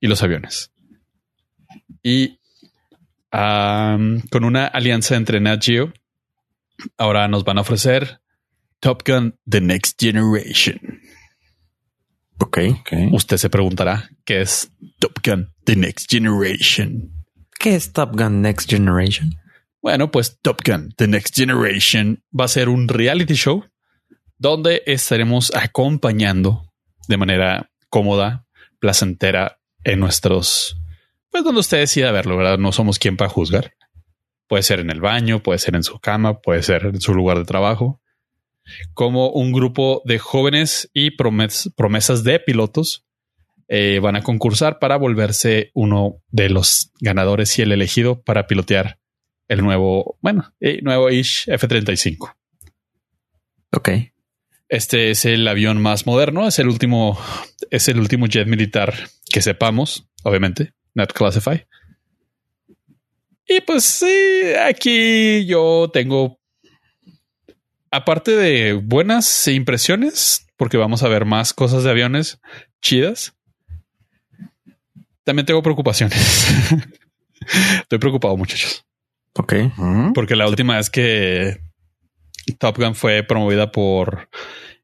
y 0.00 0.06
los 0.06 0.22
aviones. 0.22 0.72
Y 2.02 2.38
con 3.30 4.44
una 4.44 4.66
alianza 4.66 5.16
entre 5.16 5.40
Nat 5.40 5.62
Geo, 5.62 5.92
ahora 6.96 7.28
nos 7.28 7.44
van 7.44 7.58
a 7.58 7.62
ofrecer 7.62 8.20
Top 8.80 9.02
Gun 9.06 9.38
The 9.48 9.60
Next 9.60 10.00
Generation. 10.00 11.00
Ok. 12.38 12.58
Ok. 12.80 12.92
Usted 13.12 13.36
se 13.36 13.50
preguntará 13.50 14.10
qué 14.24 14.40
es 14.40 14.70
Top 14.98 15.18
Gun 15.24 15.52
The 15.64 15.76
Next 15.76 16.10
Generation. 16.10 17.12
¿Qué 17.58 17.74
es 17.74 17.92
Top 17.92 18.16
Gun 18.16 18.42
Next 18.42 18.70
Generation? 18.70 19.34
Bueno, 19.80 20.10
pues 20.10 20.38
Top 20.42 20.60
Gun 20.64 20.92
The 20.96 21.06
Next 21.06 21.34
Generation 21.36 22.22
va 22.38 22.44
a 22.44 22.48
ser 22.48 22.68
un 22.68 22.88
reality 22.88 23.34
show 23.34 23.64
donde 24.38 24.82
estaremos 24.86 25.54
acompañando 25.54 26.72
de 27.08 27.16
manera 27.16 27.70
cómoda, 27.88 28.46
placentera 28.78 29.58
en 29.84 30.00
nuestros, 30.00 30.76
pues 31.30 31.44
donde 31.44 31.60
usted 31.60 31.78
decida 31.78 32.12
verlo, 32.12 32.36
¿verdad? 32.36 32.58
No 32.58 32.72
somos 32.72 32.98
quien 32.98 33.16
para 33.16 33.30
juzgar. 33.30 33.72
Puede 34.48 34.62
ser 34.62 34.80
en 34.80 34.90
el 34.90 35.00
baño, 35.00 35.42
puede 35.42 35.58
ser 35.58 35.76
en 35.76 35.82
su 35.82 35.98
cama, 35.98 36.40
puede 36.40 36.62
ser 36.62 36.86
en 36.86 37.00
su 37.00 37.14
lugar 37.14 37.38
de 37.38 37.44
trabajo. 37.44 38.00
Como 38.94 39.30
un 39.30 39.52
grupo 39.52 40.02
de 40.04 40.18
jóvenes 40.18 40.90
y 40.92 41.16
promes- 41.16 41.72
promesas 41.76 42.24
de 42.24 42.40
pilotos 42.40 43.04
eh, 43.68 43.98
van 44.00 44.16
a 44.16 44.22
concursar 44.22 44.78
para 44.78 44.96
volverse 44.96 45.70
uno 45.74 46.22
de 46.30 46.50
los 46.50 46.92
ganadores 47.00 47.58
y 47.58 47.62
el 47.62 47.72
elegido 47.72 48.22
para 48.22 48.46
pilotear 48.46 48.98
el 49.48 49.62
nuevo, 49.62 50.18
bueno, 50.22 50.52
eh, 50.60 50.80
nuevo 50.82 51.10
Ish 51.10 51.44
F-35. 51.48 52.34
Ok. 53.72 53.88
Este 54.68 55.10
es 55.10 55.24
el 55.24 55.46
avión 55.46 55.80
más 55.80 56.06
moderno, 56.06 56.48
es 56.48 56.58
el 56.58 56.66
último, 56.68 57.18
es 57.70 57.86
el 57.88 58.00
último 58.00 58.26
jet 58.26 58.48
militar 58.48 58.94
que 59.32 59.40
sepamos, 59.40 60.08
obviamente, 60.24 60.72
not 60.94 61.12
classify. 61.12 61.64
Y 63.48 63.60
pues 63.60 63.84
sí, 63.84 64.42
aquí 64.60 65.46
yo 65.46 65.88
tengo, 65.92 66.40
aparte 67.96 68.32
de 68.32 68.74
buenas 68.74 69.48
impresiones, 69.48 70.46
porque 70.56 70.76
vamos 70.76 71.02
a 71.02 71.08
ver 71.08 71.24
más 71.24 71.52
cosas 71.52 71.84
de 71.84 71.90
aviones 71.90 72.38
chidas, 72.80 73.34
también 75.24 75.46
tengo 75.46 75.62
preocupaciones. 75.62 76.46
Estoy 77.82 77.98
preocupado, 77.98 78.36
muchachos. 78.36 78.84
Ok. 79.34 79.54
Porque 80.14 80.36
la 80.36 80.48
última 80.48 80.76
vez 80.76 80.88
que 80.88 81.58
Top 82.58 82.78
Gun 82.78 82.94
fue 82.94 83.22
promovida 83.24 83.72
por 83.72 84.28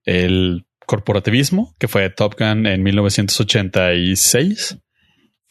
el 0.05 0.67
corporativismo, 0.87 1.75
que 1.79 1.89
fue 1.89 2.11
Top 2.11 2.35
Gun 2.39 2.67
en 2.67 2.83
1986, 2.83 4.79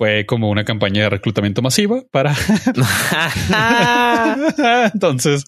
fue 0.02 0.26
como 0.26 0.50
una 0.50 0.66
campaña 0.66 1.04
de 1.04 1.12
reclutamiento 1.12 1.62
masiva 1.62 2.02
para... 2.10 2.34
Entonces, 4.96 5.46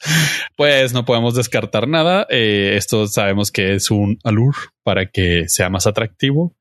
pues 0.55 0.93
no 0.93 1.05
podemos 1.05 1.33
descartar 1.33 1.87
nada. 1.87 2.27
Eh, 2.29 2.75
esto 2.77 3.07
sabemos 3.07 3.51
que 3.51 3.73
es 3.73 3.89
un 3.89 4.19
allure 4.23 4.55
para 4.83 5.07
que 5.07 5.49
sea 5.49 5.71
más 5.71 5.87
atractivo 5.87 6.53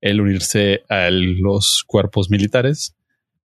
el 0.00 0.20
unirse 0.20 0.84
a 0.88 1.10
los 1.10 1.82
cuerpos 1.88 2.30
militares 2.30 2.94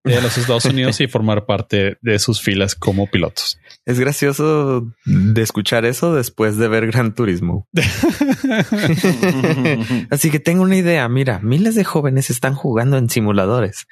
de 0.06 0.22
los 0.22 0.38
Estados 0.38 0.65
Unidos 0.65 1.02
y 1.02 1.08
formar 1.08 1.46
parte 1.46 1.98
de 2.02 2.20
sus 2.20 2.41
filas 2.41 2.76
como 2.76 3.08
pilotos. 3.08 3.60
Es 3.86 4.00
gracioso 4.00 4.88
de 5.06 5.41
escuchar 5.41 5.86
eso 5.86 6.13
después 6.13 6.58
de 6.58 6.68
ver 6.68 6.88
Gran 6.88 7.13
Turismo. 7.13 7.68
Así 10.10 10.30
que 10.30 10.39
tengo 10.39 10.63
una 10.63 10.78
idea. 10.78 11.08
Mira, 11.10 11.39
miles 11.39 11.76
de 11.76 11.84
jóvenes 11.84 12.30
están 12.30 12.56
jugando 12.56 12.98
en 12.98 13.10
simuladores. 13.10 13.88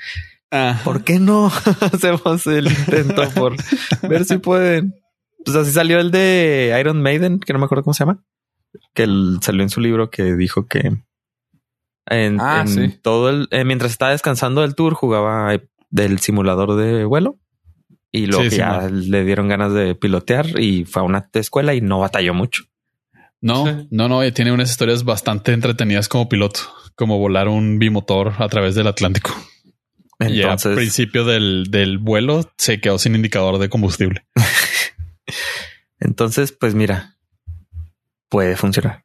¿Por 0.84 1.04
qué 1.04 1.20
no 1.20 1.48
hacemos 1.82 2.46
el 2.46 2.68
intento 2.68 3.28
por 3.32 3.56
ver 4.08 4.26
si 4.26 4.38
pueden? 4.38 4.94
Pues 5.44 5.58
así 5.58 5.72
salió 5.72 6.00
el 6.00 6.12
de 6.12 6.78
Iron 6.80 7.02
Maiden, 7.02 7.40
que 7.40 7.54
no 7.54 7.60
me 7.60 7.66
acuerdo 7.66 7.84
cómo 7.84 7.96
se 7.96 8.06
llama, 8.06 8.24
que 8.94 9.08
salió 9.42 9.64
en 9.64 9.70
su 9.70 9.82
libro 9.82 10.10
que 10.10 10.36
dijo 10.36 10.68
que 10.68 10.92
en, 12.06 12.40
ah, 12.40 12.66
todo 13.02 13.30
el 13.30 13.48
eh, 13.52 13.64
mientras 13.64 13.92
estaba 13.92 14.12
descansando 14.12 14.62
del 14.62 14.76
tour 14.76 14.94
jugaba 14.94 15.54
del 15.94 16.18
simulador 16.20 16.76
de 16.76 17.06
vuelo 17.06 17.38
y 18.12 18.26
luego 18.26 18.44
ya 18.46 18.90
le 18.90 19.24
dieron 19.24 19.48
ganas 19.48 19.74
de 19.74 19.94
pilotear 19.94 20.60
y 20.60 20.86
fue 20.86 21.04
a 21.04 21.06
una 21.06 21.30
escuela 21.34 21.76
y 21.76 21.82
no 21.82 22.00
batalló 22.00 22.34
mucho. 22.34 22.64
No, 23.42 23.86
no, 23.92 24.08
no, 24.08 24.34
tiene 24.34 24.52
unas 24.52 24.72
historias 24.72 25.04
bastante 25.04 25.54
entretenidas 25.54 26.08
como 26.08 26.30
piloto, 26.30 26.62
como 26.96 27.20
volar 27.20 27.48
un 27.48 27.78
bimotor 27.78 28.34
a 28.40 28.48
través 28.50 28.74
del 28.74 28.88
Atlántico. 28.88 29.36
Entonces, 30.18 30.66
y 30.66 30.70
al 30.70 30.76
principio 30.76 31.26
del, 31.26 31.66
del 31.70 32.00
vuelo 32.00 32.52
se 32.58 32.80
quedó 32.80 32.98
sin 32.98 33.16
indicador 33.16 33.60
de 33.60 33.70
combustible. 33.70 34.26
Entonces, 36.00 36.54
pues 36.54 36.74
mira, 36.74 37.18
puede 38.30 38.56
funcionar. 38.56 39.04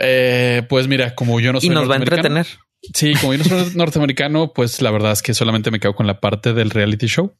Eh, 0.00 0.62
pues 0.68 0.88
mira, 0.88 1.14
como 1.14 1.40
yo 1.40 1.52
no 1.52 1.60
soy. 1.60 1.68
Y 1.68 1.72
nos 1.72 1.88
va 1.88 1.94
a 1.94 1.98
entretener. 1.98 2.46
Sí, 2.94 3.12
como 3.20 3.34
yo 3.34 3.38
no 3.38 3.44
soy 3.44 3.76
norteamericano, 3.76 4.52
pues 4.54 4.80
la 4.80 4.90
verdad 4.90 5.12
es 5.12 5.22
que 5.22 5.34
solamente 5.34 5.70
me 5.70 5.80
quedo 5.80 5.94
con 5.94 6.06
la 6.06 6.20
parte 6.20 6.54
del 6.54 6.70
reality 6.70 7.06
show. 7.06 7.36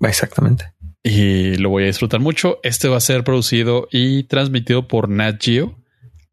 Exactamente. 0.00 0.74
Y 1.02 1.56
lo 1.56 1.70
voy 1.70 1.84
a 1.84 1.86
disfrutar 1.86 2.20
mucho. 2.20 2.60
Este 2.62 2.88
va 2.88 2.98
a 2.98 3.00
ser 3.00 3.24
producido 3.24 3.88
y 3.90 4.24
transmitido 4.24 4.86
por 4.86 5.08
Nat 5.08 5.42
Geo, 5.42 5.78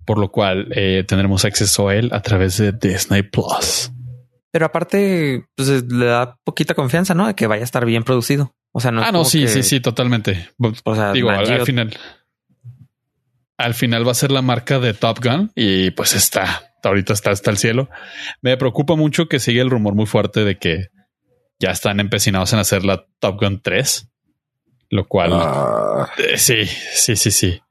por 0.06 0.17
lo 0.17 0.32
cual 0.32 0.67
eh, 0.75 1.06
tendremos 1.08 1.45
acceso 1.45 1.88
a 1.88 1.95
él 1.95 2.10
a 2.12 2.21
través 2.21 2.58
de 2.58 2.73
Disney 2.73 3.23
Plus. 3.23 3.91
Pero 4.51 4.65
aparte, 4.65 5.45
pues 5.56 5.84
le 5.84 6.06
da 6.06 6.38
poquita 6.43 6.73
confianza, 6.73 7.13
¿no? 7.13 7.28
De 7.28 7.36
que 7.36 7.47
vaya 7.47 7.62
a 7.62 7.65
estar 7.65 7.86
bien 7.86 8.04
producido. 8.04 8.54
O 8.71 8.82
sea, 8.82 8.91
no. 8.91 9.01
Ah, 9.04 9.12
no, 9.12 9.23
sí, 9.23 9.47
sí, 9.47 9.63
sí, 9.63 9.80
totalmente. 9.80 10.49
O 10.84 10.95
sea, 10.95 11.13
digo, 11.13 11.30
al 11.30 11.65
final 11.65 11.97
al 13.58 13.74
final 13.74 14.08
va 14.08 14.12
a 14.12 14.15
ser 14.15 14.32
la 14.32 14.41
marca 14.41 14.80
de 14.80 14.94
Top 14.94 15.20
Gun 15.24 15.52
y 15.56 15.91
pues 15.91 16.13
está, 16.13 16.74
ahorita 16.84 17.13
está 17.13 17.32
hasta 17.32 17.52
el 17.52 17.58
cielo. 17.58 17.89
Me 18.41 18.58
preocupa 18.58 18.96
mucho 18.96 19.28
que 19.28 19.39
sigue 19.39 19.62
el 19.62 19.70
rumor 19.70 19.96
muy 19.96 20.06
fuerte 20.06 20.44
de 20.44 20.58
que 20.58 20.88
ya 21.60 21.72
están 21.72 22.00
empecinados 22.00 22.52
en 22.54 22.60
hacer 22.60 22.84
la 22.84 23.06
Top 23.20 23.39
Gun 23.39 23.62
3, 23.62 24.10
lo 24.89 25.08
cual 25.08 25.32
ah. 25.34 26.10
eh, 26.18 26.38
sí, 26.38 26.65
sí, 26.65 27.15
sí, 27.15 27.32
sí. 27.32 27.62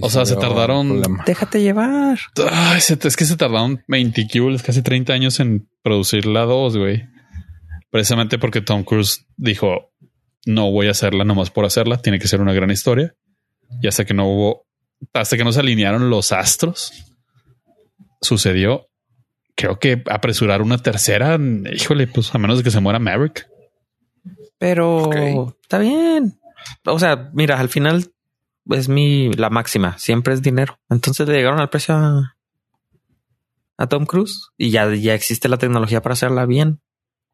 o 0.00 0.10
sea, 0.10 0.24
se 0.24 0.36
tardaron. 0.36 1.02
Déjate 1.26 1.60
llevar. 1.60 2.18
es 2.76 3.16
que 3.16 3.24
se 3.24 3.36
tardaron 3.36 3.82
20 3.88 4.26
kills, 4.26 4.62
casi 4.62 4.82
30 4.82 5.12
años 5.12 5.40
en 5.40 5.68
producir 5.82 6.26
la 6.26 6.42
2, 6.42 6.76
güey. 6.76 7.04
Precisamente 7.90 8.38
porque 8.38 8.60
Tom 8.60 8.84
Cruise 8.84 9.26
dijo: 9.36 9.92
No 10.46 10.70
voy 10.70 10.88
a 10.88 10.92
hacerla 10.92 11.24
nomás 11.24 11.50
por 11.50 11.64
hacerla, 11.64 12.00
tiene 12.00 12.18
que 12.18 12.28
ser 12.28 12.40
una 12.40 12.52
gran 12.52 12.70
historia. 12.70 13.14
Y 13.80 13.86
hasta 13.86 14.04
que 14.04 14.14
no 14.14 14.26
hubo, 14.26 14.66
hasta 15.12 15.36
que 15.36 15.44
no 15.44 15.52
se 15.52 15.60
alinearon 15.60 16.10
los 16.10 16.32
astros, 16.32 16.92
sucedió. 18.20 18.88
Creo 19.54 19.78
que 19.78 20.02
apresurar 20.08 20.62
una 20.62 20.78
tercera, 20.78 21.38
híjole, 21.72 22.06
pues 22.06 22.34
a 22.34 22.38
menos 22.38 22.58
de 22.58 22.64
que 22.64 22.70
se 22.70 22.80
muera 22.80 22.98
Maverick. 22.98 23.48
Pero 24.58 25.56
está 25.62 25.78
bien. 25.78 26.38
O 26.84 26.98
sea, 26.98 27.30
mira, 27.32 27.58
al 27.58 27.68
final 27.68 28.12
es 28.70 28.88
mi 28.88 29.32
la 29.32 29.50
máxima, 29.50 29.98
siempre 29.98 30.34
es 30.34 30.42
dinero. 30.42 30.78
Entonces 30.90 31.26
le 31.26 31.34
llegaron 31.34 31.60
al 31.60 31.70
precio 31.70 31.94
a, 31.94 32.36
a 33.76 33.86
Tom 33.88 34.06
Cruise 34.06 34.50
y 34.56 34.70
ya, 34.70 34.92
ya 34.94 35.14
existe 35.14 35.48
la 35.48 35.58
tecnología 35.58 36.02
para 36.02 36.12
hacerla 36.12 36.46
bien, 36.46 36.80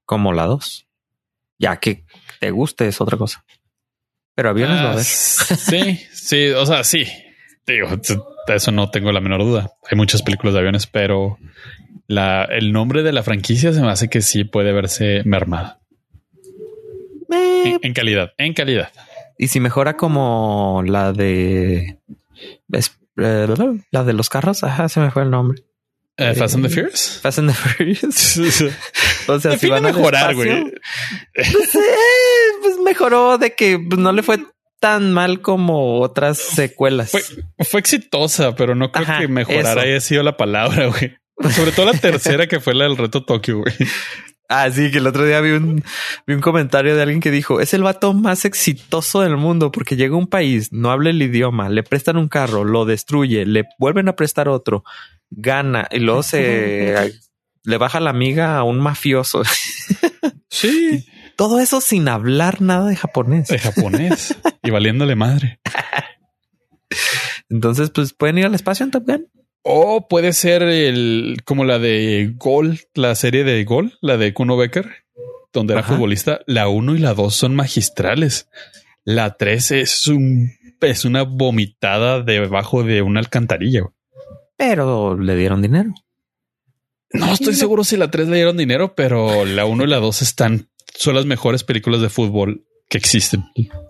como 0.05 0.33
la 0.33 0.47
2. 0.47 0.87
Ya 1.59 1.77
que 1.79 2.05
te 2.41 2.51
guste 2.51 2.89
es 2.89 3.01
otra 3.01 3.17
cosa. 3.17 3.45
Pero 4.35 4.51
aviones 4.51 4.83
lo 4.83 4.97
ves. 4.97 5.47
Ah, 5.51 5.57
sí, 5.57 6.01
sí, 6.13 6.49
o 6.49 6.67
sea, 6.67 6.85
sí. 6.85 7.07
Digo, 7.67 7.89
de 7.89 8.55
eso 8.55 8.73
no 8.73 8.91
tengo 8.91 9.13
la 9.13 9.21
menor 9.21 9.43
duda. 9.43 9.71
Hay 9.91 9.97
muchas 9.97 10.23
películas 10.23 10.55
de 10.55 10.61
aviones, 10.61 10.87
pero 10.87 11.39
la, 12.07 12.45
el 12.45 12.73
nombre 12.73 13.03
de 13.03 13.13
la 13.13 13.23
franquicia 13.23 13.73
se 13.73 13.81
me 13.81 13.91
hace 13.91 14.09
que 14.09 14.21
sí 14.21 14.45
puede 14.45 14.73
verse 14.73 15.23
mermada. 15.25 15.81
En, 17.31 17.95
calidad, 17.95 18.33
en 18.39 18.53
calidad. 18.53 18.93
Y 19.39 19.49
si 19.49 19.59
mejora 19.59 19.97
como 19.97 20.83
la 20.87 21.13
de 21.13 21.99
eh, 23.17 23.49
la 23.91 24.05
de 24.05 24.13
los 24.13 24.29
carros, 24.29 24.63
ajá, 24.63 24.89
se 24.89 25.01
me 25.01 25.11
fue 25.11 25.23
el 25.23 25.31
nombre. 25.31 25.65
Eh, 26.17 26.35
Fast 26.35 26.55
and 26.55 26.65
the 26.65 26.71
Furious. 26.71 27.19
Fast 27.23 27.39
and 27.41 27.51
the 27.51 27.57
Furious. 27.57 28.39
o 29.29 29.41
sea, 29.41 29.59
si 29.59 29.69
van 29.69 29.85
a 29.85 29.93
mejorar, 29.93 30.35
güey. 30.35 30.73
Pues, 31.35 31.79
mejoró 32.85 33.39
de 33.39 33.55
que 33.55 33.79
pues, 33.79 34.01
no 34.01 34.13
le 34.13 34.23
fue 34.23 34.39
tan 34.81 35.13
mal 35.13 35.41
como 35.41 36.01
otras 36.01 36.39
secuelas. 36.39 37.11
Fue, 37.59 37.81
exitosa, 37.81 38.55
pero 38.55 38.75
no 38.75 38.93
creo 38.93 39.07
que 39.19 39.29
mejorar 39.29 39.79
haya 39.79 40.01
sido 40.01 40.23
la 40.23 40.37
palabra, 40.37 40.87
güey. 40.89 41.17
Sobre 41.51 41.73
todo 41.73 41.87
la 41.87 41.99
tercera 41.99 42.47
que 42.47 42.61
fue 42.61 42.75
la 42.75 42.85
del 42.85 42.97
reto 42.97 43.25
Tokio, 43.25 43.61
güey. 43.61 43.75
Ah, 44.49 44.71
sí, 44.71 44.91
que 44.91 44.99
el 44.99 45.07
otro 45.07 45.25
día 45.25 45.41
vi 45.41 45.53
un, 45.53 45.83
vi 46.27 46.35
un 46.35 46.43
comentario 46.43 46.95
de 46.95 47.01
alguien 47.01 47.21
que 47.21 47.31
dijo, 47.31 47.61
es 47.61 47.73
el 47.73 47.83
vato 47.83 48.13
más 48.13 48.45
exitoso 48.45 49.23
del 49.23 49.39
mundo 49.39 49.73
porque 49.73 49.97
llega 49.97 50.15
a 50.15 50.19
un 50.19 50.27
país, 50.27 50.71
no 50.71 50.91
habla 50.91 51.11
el 51.11 51.23
idioma, 51.23 51.71
le 51.71 51.83
prestan 51.83 52.19
un 52.19 52.29
carro, 52.29 52.63
lo 52.63 52.85
destruye, 52.85 53.47
le 53.47 53.65
vuelven 53.79 54.09
a 54.09 54.17
prestar 54.17 54.49
otro, 54.51 54.85
gana 55.31 55.89
y 55.91 56.01
luego 56.01 56.23
se 56.23 57.11
le 57.65 57.79
baja 57.79 58.01
la 58.01 58.11
amiga 58.11 58.59
a 58.59 58.65
un 58.65 58.81
mafioso. 58.81 59.43
Sí. 60.51 61.07
Todo 61.37 61.61
eso 61.61 61.81
sin 61.81 62.09
hablar 62.09 62.61
nada 62.61 62.89
de 62.89 62.97
japonés. 62.97 63.49
De 63.49 63.59
japonés 63.59 64.37
y 64.63 64.71
valiéndole 64.71 65.17
madre. 65.17 65.61
Entonces, 67.49 67.91
pues 67.91 68.13
pueden 68.13 68.39
ir 68.39 68.47
al 68.47 68.55
espacio 68.55 68.85
en 68.85 68.91
Top 68.91 69.05
Gun. 69.07 69.29
O 69.63 70.09
puede 70.09 70.33
ser 70.33 70.63
el 70.63 71.39
como 71.45 71.65
la 71.65 71.79
de 71.79 72.33
Gol, 72.37 72.81
la 72.95 73.15
serie 73.15 73.45
de 73.45 73.65
Gol, 73.65 73.99
la 74.01 74.17
de 74.17 74.35
Kuno 74.35 74.57
Becker, 74.57 74.91
donde 75.53 75.73
era 75.73 75.83
futbolista. 75.83 76.41
La 76.47 76.69
1 76.69 76.97
y 76.97 76.99
la 76.99 77.15
2 77.15 77.35
son 77.35 77.55
magistrales. 77.55 78.49
La 79.05 79.37
3 79.37 79.71
es 79.73 80.07
un 80.09 80.51
es 80.81 81.07
una 81.07 81.23
vomitada 81.23 82.21
debajo 82.23 82.83
de 82.83 83.01
una 83.01 83.21
alcantarilla 83.21 83.85
pero 84.57 85.19
le 85.19 85.37
dieron 85.37 85.63
dinero. 85.63 85.93
No 87.13 87.33
estoy 87.33 87.55
seguro 87.55 87.85
si 87.85 87.97
la 87.97 88.11
3 88.11 88.29
le 88.29 88.37
dieron 88.37 88.57
dinero, 88.57 88.95
pero 88.95 89.45
la 89.45 89.67
1 89.67 89.85
y 89.85 89.87
la 89.87 89.99
2 89.99 90.23
están, 90.23 90.69
son 90.95 91.15
las 91.15 91.27
mejores 91.27 91.65
películas 91.65 92.01
de 92.01 92.09
fútbol 92.09 92.65
que 92.89 92.99
existen. 92.99 93.45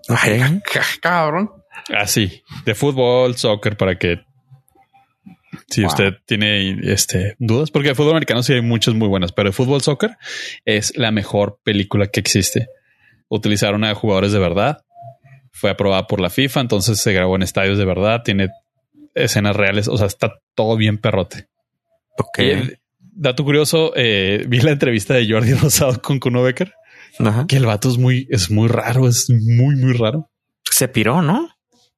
Ay, 0.09 0.61
cabrón. 1.01 1.51
Así, 1.95 2.41
ah, 2.49 2.61
de 2.65 2.75
fútbol, 2.75 3.35
soccer, 3.35 3.77
para 3.77 3.97
que 3.97 4.21
si 5.67 5.85
usted 5.85 6.13
tiene 6.25 6.77
este 6.91 7.35
dudas, 7.39 7.71
porque 7.71 7.89
de 7.89 7.95
fútbol 7.95 8.11
americano 8.11 8.43
sí 8.43 8.53
hay 8.53 8.61
muchas 8.61 8.93
muy 8.93 9.07
buenas, 9.07 9.31
pero 9.31 9.49
de 9.49 9.53
fútbol 9.53 9.81
soccer 9.81 10.17
es 10.65 10.97
la 10.97 11.11
mejor 11.11 11.59
película 11.63 12.07
que 12.07 12.19
existe. 12.19 12.67
Utilizaron 13.27 13.83
a 13.83 13.93
jugadores 13.95 14.31
de 14.31 14.39
verdad, 14.39 14.85
fue 15.51 15.69
aprobada 15.69 16.07
por 16.07 16.19
la 16.19 16.29
FIFA, 16.29 16.61
entonces 16.61 16.99
se 16.99 17.13
grabó 17.13 17.35
en 17.35 17.43
estadios 17.43 17.77
de 17.77 17.85
verdad, 17.85 18.21
tiene 18.23 18.49
escenas 19.13 19.55
reales. 19.55 19.87
O 19.87 19.97
sea, 19.97 20.07
está 20.07 20.39
todo 20.53 20.75
bien 20.75 20.97
perrote. 20.97 21.47
Ok. 22.17 22.39
dato 22.99 23.43
curioso, 23.43 23.93
eh, 23.95 24.45
vi 24.47 24.59
la 24.59 24.71
entrevista 24.71 25.13
de 25.13 25.29
Jordi 25.29 25.53
Rosado 25.61 26.01
con 26.01 26.19
Kuno 26.19 26.43
Becker. 26.43 26.73
Que 27.47 27.57
el 27.57 27.65
vato 27.65 27.89
es 27.89 27.97
muy, 27.97 28.27
es 28.29 28.51
muy 28.51 28.67
raro, 28.67 29.07
es 29.07 29.29
muy, 29.29 29.75
muy 29.75 29.93
raro. 29.93 30.29
Se 30.69 30.87
piró, 30.87 31.21
¿no? 31.21 31.49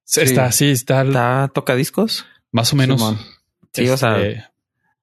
Está, 0.06 0.46
así, 0.46 0.70
está. 0.70 1.02
Está 1.02 1.52
tocadiscos. 1.54 2.26
Más 2.52 2.72
o 2.74 2.76
menos. 2.76 3.02
Sí, 3.74 3.90
o 3.90 3.98
sea, 3.98 4.20
este, 4.20 4.46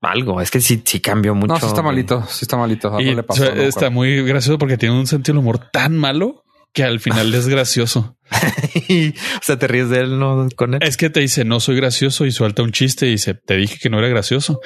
algo. 0.00 0.40
Es 0.40 0.50
que 0.50 0.60
sí, 0.60 0.82
sí 0.84 1.00
cambió 1.00 1.34
mucho. 1.34 1.54
No, 1.54 1.60
sí 1.60 1.66
está 1.66 1.82
malito. 1.82 2.24
Sí 2.28 2.44
está 2.44 2.56
malito. 2.56 2.96
Y 3.00 3.16
está 3.62 3.90
muy 3.90 4.22
gracioso 4.24 4.58
porque 4.58 4.78
tiene 4.78 4.98
un 4.98 5.06
sentido 5.06 5.34
de 5.34 5.40
humor 5.40 5.58
tan 5.70 5.96
malo 5.96 6.44
que 6.72 6.84
al 6.84 7.00
final 7.00 7.32
es 7.34 7.48
gracioso. 7.48 8.16
o 8.30 9.42
sea, 9.42 9.58
te 9.58 9.68
ríes 9.68 9.90
de 9.90 10.00
él, 10.00 10.18
no 10.18 10.48
con 10.56 10.74
él. 10.74 10.80
Es 10.82 10.96
que 10.96 11.08
te 11.08 11.20
dice 11.20 11.44
no 11.44 11.60
soy 11.60 11.76
gracioso 11.76 12.26
y 12.26 12.32
suelta 12.32 12.62
un 12.62 12.72
chiste 12.72 13.06
y 13.06 13.10
dice 13.10 13.34
te 13.34 13.56
dije 13.56 13.78
que 13.80 13.90
no 13.90 13.98
era 13.98 14.08
gracioso. 14.08 14.60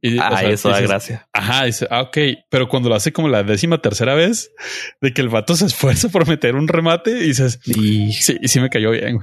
Y, 0.00 0.18
ah, 0.18 0.42
eso 0.44 0.68
da 0.68 0.80
gracia. 0.80 1.28
Ajá, 1.32 1.64
dice, 1.64 1.86
ah, 1.90 2.02
ok, 2.02 2.18
pero 2.48 2.68
cuando 2.68 2.88
lo 2.88 2.94
hace 2.94 3.12
como 3.12 3.28
la 3.28 3.42
décima 3.42 3.78
tercera 3.78 4.14
vez 4.14 4.52
de 5.00 5.12
que 5.12 5.20
el 5.20 5.28
vato 5.28 5.56
se 5.56 5.66
esfuerza 5.66 6.08
por 6.08 6.28
meter 6.28 6.54
un 6.54 6.68
remate 6.68 7.10
y 7.10 7.28
dices, 7.28 7.60
y... 7.64 8.12
sí, 8.12 8.38
y 8.40 8.48
sí 8.48 8.60
me 8.60 8.70
cayó 8.70 8.92
bien. 8.92 9.18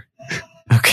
Ok. 0.70 0.88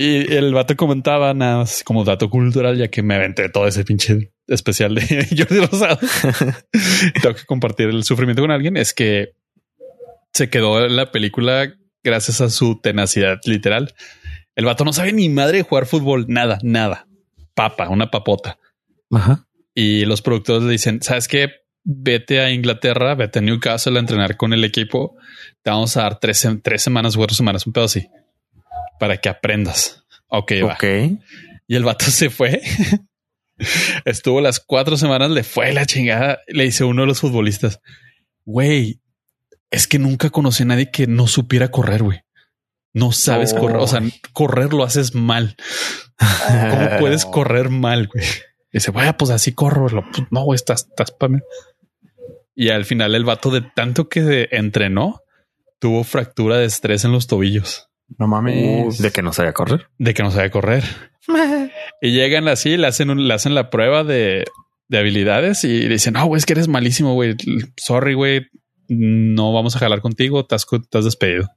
Y 0.00 0.32
el 0.32 0.54
vato 0.54 0.76
comentaba 0.76 1.34
nada 1.34 1.56
más 1.56 1.82
como 1.82 2.04
dato 2.04 2.30
cultural, 2.30 2.78
ya 2.78 2.86
que 2.86 3.02
me 3.02 3.16
aventé 3.16 3.48
todo 3.48 3.66
ese 3.66 3.84
pinche 3.84 4.30
especial 4.46 4.94
de 4.94 5.26
Jordi 5.36 5.58
Rosado. 5.58 5.98
Tengo 7.20 7.34
que 7.34 7.44
compartir 7.44 7.88
el 7.88 8.04
sufrimiento 8.04 8.40
con 8.40 8.52
alguien. 8.52 8.76
Es 8.76 8.94
que 8.94 9.32
se 10.32 10.50
quedó 10.50 10.84
en 10.84 10.94
la 10.94 11.10
película 11.10 11.74
gracias 12.04 12.40
a 12.40 12.48
su 12.48 12.80
tenacidad 12.80 13.40
literal. 13.44 13.92
El 14.54 14.66
vato 14.66 14.84
no 14.84 14.92
sabe 14.92 15.12
ni 15.12 15.28
madre 15.28 15.58
de 15.58 15.62
jugar 15.64 15.86
fútbol, 15.86 16.26
nada, 16.28 16.60
nada. 16.62 17.07
Papa, 17.58 17.88
una 17.88 18.08
papota. 18.08 18.56
Ajá. 19.10 19.48
Y 19.74 20.04
los 20.04 20.22
productores 20.22 20.62
le 20.62 20.70
dicen, 20.70 21.02
¿sabes 21.02 21.26
qué? 21.26 21.50
Vete 21.82 22.38
a 22.38 22.52
Inglaterra, 22.52 23.16
vete 23.16 23.40
a 23.40 23.42
Newcastle 23.42 23.96
a 23.96 24.00
entrenar 24.00 24.36
con 24.36 24.52
el 24.52 24.62
equipo. 24.62 25.16
Te 25.62 25.70
vamos 25.70 25.96
a 25.96 26.02
dar 26.02 26.20
tres, 26.20 26.46
tres 26.62 26.82
semanas, 26.82 27.16
cuatro 27.16 27.34
semanas, 27.34 27.66
un 27.66 27.72
pedo 27.72 27.86
así 27.86 28.06
para 29.00 29.16
que 29.16 29.28
aprendas. 29.28 30.04
Ok, 30.28 30.52
va. 30.64 30.74
Ok. 30.74 30.84
Y 31.66 31.74
el 31.74 31.82
vato 31.82 32.04
se 32.12 32.30
fue. 32.30 32.62
Estuvo 34.04 34.40
las 34.40 34.60
cuatro 34.60 34.96
semanas, 34.96 35.32
le 35.32 35.42
fue 35.42 35.72
la 35.72 35.84
chingada. 35.84 36.38
Le 36.46 36.62
dice 36.62 36.84
uno 36.84 37.02
de 37.02 37.08
los 37.08 37.18
futbolistas, 37.18 37.80
güey, 38.44 39.00
es 39.72 39.88
que 39.88 39.98
nunca 39.98 40.30
conocí 40.30 40.62
a 40.62 40.66
nadie 40.66 40.92
que 40.92 41.08
no 41.08 41.26
supiera 41.26 41.72
correr, 41.72 42.04
güey. 42.04 42.20
No 42.92 43.12
sabes 43.12 43.52
Oh. 43.54 43.60
correr. 43.60 43.76
O 43.78 43.86
sea, 43.86 44.00
correr 44.32 44.72
lo 44.72 44.84
haces 44.84 45.14
mal. 45.14 45.56
¿Cómo 46.18 46.88
puedes 47.00 47.24
correr 47.24 47.68
mal, 47.70 48.08
güey? 48.08 48.24
Dice, 48.72 48.90
vaya, 48.90 49.16
pues 49.16 49.30
así 49.30 49.52
corro. 49.52 49.88
Lo- 49.88 50.04
pues, 50.10 50.26
No, 50.30 50.42
güey, 50.44 50.56
estás, 50.56 50.86
estás 50.88 51.10
pa' 51.12 51.28
mí". 51.28 51.38
Y 52.54 52.70
al 52.70 52.84
final 52.84 53.14
el 53.14 53.24
vato 53.24 53.50
de 53.50 53.60
tanto 53.62 54.08
que 54.08 54.22
se 54.22 54.56
entrenó, 54.56 55.22
tuvo 55.78 56.02
fractura 56.04 56.56
de 56.56 56.64
estrés 56.66 57.04
en 57.04 57.12
los 57.12 57.28
tobillos 57.28 57.88
No 58.18 58.26
mames. 58.26 58.98
De 58.98 59.12
que 59.12 59.22
no 59.22 59.32
sabía 59.32 59.52
correr. 59.52 59.88
de 59.98 60.12
que 60.14 60.22
no 60.22 60.30
sabe 60.30 60.50
correr. 60.50 60.82
Y 62.00 62.12
llegan 62.12 62.46
así, 62.48 62.76
le 62.76 62.86
hacen, 62.86 63.10
un- 63.10 63.26
le 63.28 63.34
hacen 63.34 63.54
la 63.54 63.70
prueba 63.70 64.02
de, 64.04 64.44
de 64.88 64.98
habilidades 64.98 65.64
y 65.64 65.82
le 65.82 65.88
dicen, 65.94 66.14
no, 66.14 66.24
güey, 66.26 66.38
es 66.38 66.46
que 66.46 66.52
eres 66.54 66.68
malísimo, 66.68 67.14
güey. 67.14 67.34
Sorry, 67.76 68.14
güey. 68.14 68.46
No 68.88 69.52
vamos 69.52 69.74
a 69.76 69.78
jalar 69.80 70.00
contigo. 70.00 70.40
Estás, 70.40 70.64
estás 70.70 71.04
despedido. 71.04 71.48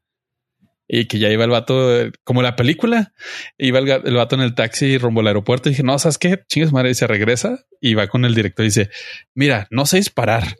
Y 0.93 1.05
que 1.05 1.19
ya 1.19 1.29
iba 1.29 1.45
el 1.45 1.49
vato, 1.49 1.89
como 2.25 2.41
la 2.41 2.57
película, 2.57 3.13
iba 3.57 3.79
el, 3.79 3.89
el 3.89 4.15
vato 4.15 4.35
en 4.35 4.41
el 4.41 4.55
taxi 4.55 4.97
rumbo 4.97 5.21
al 5.21 5.27
aeropuerto 5.27 5.69
y 5.69 5.71
dije, 5.71 5.83
no, 5.83 5.97
¿sabes 5.97 6.17
qué? 6.17 6.43
Chingas 6.49 6.73
madre. 6.73 6.91
Y 6.91 6.95
se 6.95 7.07
regresa 7.07 7.65
y 7.79 7.93
va 7.93 8.07
con 8.07 8.25
el 8.25 8.35
director 8.35 8.65
y 8.65 8.67
dice, 8.67 8.89
mira, 9.33 9.67
no 9.71 9.85
sé 9.85 9.97
disparar, 9.97 10.57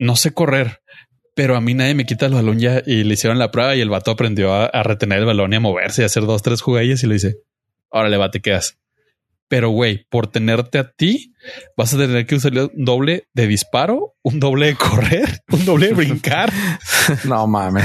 no 0.00 0.16
sé 0.16 0.32
correr, 0.32 0.80
pero 1.36 1.54
a 1.54 1.60
mí 1.60 1.74
nadie 1.74 1.94
me 1.94 2.06
quita 2.06 2.26
el 2.26 2.34
balón 2.34 2.58
ya. 2.58 2.82
Y 2.84 3.04
le 3.04 3.14
hicieron 3.14 3.38
la 3.38 3.52
prueba 3.52 3.76
y 3.76 3.80
el 3.80 3.88
vato 3.88 4.10
aprendió 4.10 4.52
a, 4.52 4.82
retener 4.82 5.20
el 5.20 5.26
balón 5.26 5.52
y 5.52 5.56
a 5.56 5.60
moverse 5.60 6.02
y 6.02 6.04
a 6.04 6.06
hacer 6.06 6.24
dos, 6.24 6.42
tres 6.42 6.60
jugadillas 6.60 7.04
y 7.04 7.06
le 7.06 7.14
dice, 7.14 7.36
órale, 7.88 8.16
va, 8.16 8.32
te 8.32 8.40
quedas. 8.40 8.80
Pero 9.48 9.70
güey, 9.70 10.04
por 10.10 10.26
tenerte 10.26 10.78
a 10.78 10.90
ti, 10.90 11.32
vas 11.76 11.94
a 11.94 11.98
tener 11.98 12.26
que 12.26 12.34
usar 12.34 12.52
un 12.52 12.84
doble 12.84 13.28
de 13.32 13.46
disparo, 13.46 14.14
un 14.22 14.40
doble 14.40 14.66
de 14.66 14.74
correr, 14.74 15.40
un 15.52 15.64
doble 15.64 15.88
de 15.88 15.94
brincar. 15.94 16.52
No 17.24 17.46
mames. 17.46 17.84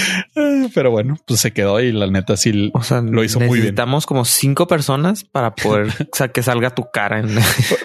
Pero 0.74 0.90
bueno, 0.90 1.16
pues 1.26 1.40
se 1.40 1.52
quedó 1.52 1.80
y 1.80 1.92
la 1.92 2.08
neta 2.08 2.36
sí 2.36 2.72
O 2.74 2.82
sea, 2.82 3.00
Lo 3.00 3.22
hizo 3.22 3.38
muy 3.38 3.48
bien. 3.50 3.58
necesitamos 3.60 4.04
como 4.04 4.24
cinco 4.24 4.66
personas 4.66 5.22
para 5.22 5.54
poder 5.54 5.86
o 5.88 6.16
sea, 6.16 6.28
que 6.28 6.42
salga 6.42 6.70
tu 6.74 6.90
cara 6.92 7.20
en 7.20 7.28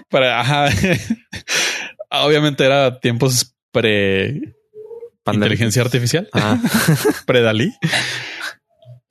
para 0.10 0.40
ajá. 0.40 0.70
Obviamente 2.10 2.66
era 2.66 3.00
tiempos 3.00 3.56
pre 3.72 4.56
inteligencia 5.32 5.82
artificial, 5.84 6.28
Ah, 6.34 6.58
pre 7.28 7.42
Dalí. 7.42 7.72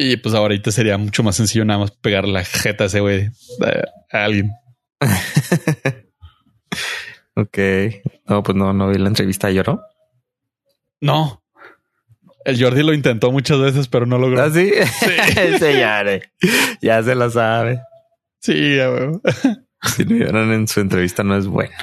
Y 0.05 0.17
pues 0.17 0.35
ahorita 0.35 0.73
sería 0.73 0.99
mucho 0.99 1.23
más 1.23 1.37
sencillo 1.37 1.65
nada 1.65 1.79
más 1.79 1.93
pegar 1.93 2.27
la 2.27 2.45
jeta 2.45 2.85
a 2.85 2.87
ese 2.89 2.99
güey 2.99 3.31
a 4.11 4.25
alguien. 4.25 4.51
ok. 7.37 7.59
No, 8.27 8.43
pues 8.43 8.57
no, 8.57 8.73
no 8.73 8.89
vi 8.89 8.99
la 8.99 9.09
entrevista. 9.09 9.51
¿Lloró? 9.51 9.81
No. 11.01 11.45
El 12.45 12.61
Jordi 12.61 12.83
lo 12.83 12.93
intentó 12.93 13.31
muchas 13.31 13.61
veces, 13.61 13.87
pero 13.87 14.05
no 14.05 14.19
logró. 14.19 14.43
¿Ah, 14.43 14.51
sí? 14.51 14.73
Sí, 14.99 15.61
ya, 15.61 16.05
ya 16.81 17.03
se 17.05 17.15
la 17.15 17.31
sabe. 17.31 17.81
Sí, 18.41 18.81
a 18.81 18.91
huevo. 18.91 19.21
Si 19.83 20.05
no 20.05 20.17
lloran 20.17 20.53
en 20.53 20.67
su 20.67 20.81
entrevista 20.81 21.23
no 21.23 21.37
es 21.37 21.47
bueno. 21.47 21.77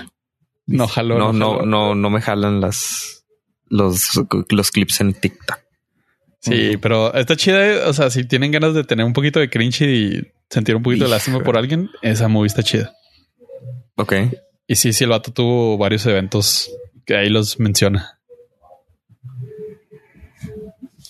no 0.66 0.88
jaló. 0.88 1.18
No, 1.18 1.32
no, 1.32 1.54
jaló. 1.54 1.66
no, 1.66 1.96
no 1.96 2.10
me 2.10 2.20
jalan 2.20 2.60
las 2.60 3.24
los, 3.70 4.22
los 4.50 4.72
clips 4.72 5.00
en 5.00 5.14
TikTok. 5.14 5.60
Sí, 6.42 6.78
pero 6.78 7.14
está 7.14 7.36
chida. 7.36 7.88
O 7.88 7.94
sea, 7.94 8.10
si 8.10 8.24
tienen 8.24 8.52
ganas 8.52 8.74
de 8.74 8.84
tener 8.84 9.06
un 9.06 9.14
poquito 9.14 9.40
de 9.40 9.50
cringe 9.50 9.82
y 9.82 10.32
sentir 10.50 10.76
un 10.76 10.84
poquito 10.84 11.06
de 11.06 11.12
lástima 11.12 11.40
por 11.42 11.58
alguien, 11.58 11.90
esa 12.02 12.28
movie 12.28 12.48
está 12.48 12.64
chida. 12.64 12.94
Ok. 13.96 14.14
Y 14.68 14.76
sí, 14.76 14.94
sí, 14.94 15.04
el 15.04 15.10
vato 15.10 15.32
tuvo 15.32 15.78
varios 15.78 16.06
eventos 16.06 16.72
que 17.06 17.16
ahí 17.16 17.30
los 17.30 17.60
menciona. 17.60 18.20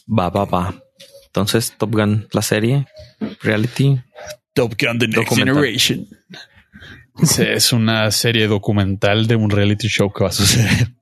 Va, 0.07 0.29
va, 0.29 0.45
va. 0.45 0.83
Entonces, 1.27 1.75
Top 1.77 1.93
Gun, 1.93 2.27
la 2.31 2.41
serie, 2.41 2.87
reality. 3.41 4.01
Top 4.53 4.73
Gun 4.79 4.97
The 4.97 5.07
Next 5.07 5.29
Documental. 5.29 5.55
Generation. 5.55 6.07
Es 7.37 7.73
una 7.73 8.09
serie 8.11 8.47
documental 8.47 9.27
de 9.27 9.35
un 9.35 9.49
reality 9.49 9.87
show 9.87 10.11
que 10.11 10.23
va 10.23 10.29
a 10.29 10.33
suceder. 10.33 10.95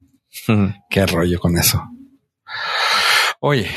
Qué 0.90 1.06
rollo 1.06 1.40
con 1.40 1.58
eso. 1.58 1.82
Oye, 3.40 3.68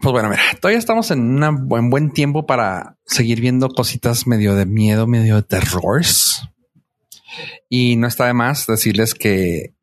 pues 0.00 0.12
bueno, 0.12 0.28
mira, 0.28 0.42
todavía 0.60 0.78
estamos 0.78 1.10
en 1.10 1.20
una 1.20 1.50
buen 1.50 1.90
buen 1.90 2.12
tiempo 2.12 2.46
para 2.46 2.96
seguir 3.04 3.40
viendo 3.40 3.68
cositas 3.68 4.26
medio 4.26 4.54
de 4.54 4.66
miedo, 4.66 5.06
medio 5.06 5.36
de 5.36 5.42
terrores. 5.42 6.42
Y 7.68 7.96
no 7.96 8.06
está 8.06 8.26
de 8.26 8.34
más 8.34 8.66
decirles 8.66 9.14
que 9.14 9.74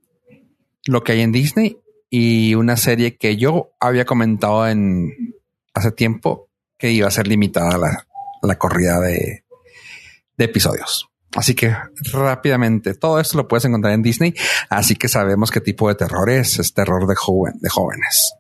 lo 0.85 1.03
que 1.03 1.13
hay 1.13 1.21
en 1.21 1.31
Disney 1.31 1.77
y 2.09 2.55
una 2.55 2.77
serie 2.77 3.17
que 3.17 3.37
yo 3.37 3.71
había 3.79 4.05
comentado 4.05 4.67
en 4.67 5.35
hace 5.73 5.91
tiempo 5.91 6.49
que 6.77 6.91
iba 6.91 7.07
a 7.07 7.11
ser 7.11 7.27
limitada 7.27 7.77
la, 7.77 8.07
la 8.41 8.57
corrida 8.57 8.99
de, 8.99 9.43
de 10.37 10.45
episodios. 10.45 11.09
Así 11.35 11.53
que 11.53 11.75
rápidamente 12.11 12.95
todo 12.95 13.19
esto 13.19 13.37
lo 13.37 13.47
puedes 13.47 13.65
encontrar 13.65 13.93
en 13.93 14.01
Disney. 14.01 14.33
Así 14.69 14.95
que 14.95 15.07
sabemos 15.07 15.51
qué 15.51 15.61
tipo 15.61 15.87
de 15.87 15.95
terror 15.95 16.29
es. 16.29 16.57
Es 16.59 16.73
terror 16.73 17.07
de, 17.07 17.15
joven, 17.15 17.53
de 17.59 17.69
jóvenes. 17.69 18.33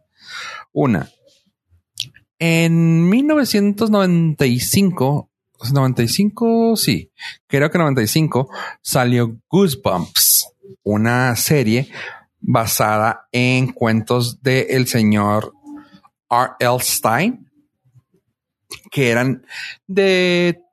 Una. 0.71 1.07
En 2.39 3.09
1995, 3.09 5.29
95, 5.73 6.77
sí, 6.77 7.11
creo 7.47 7.69
que 7.69 7.77
95, 7.77 8.49
salió 8.81 9.37
Goosebumps, 9.49 10.53
una 10.83 11.35
serie 11.35 11.89
basada 12.39 13.27
en 13.33 13.73
cuentos 13.73 14.41
del 14.41 14.67
el 14.69 14.87
señor 14.87 15.53
R. 16.29 16.51
L. 16.59 16.79
Stein, 16.79 17.51
que 18.89 19.09
eran 19.09 19.45
de 19.85 20.63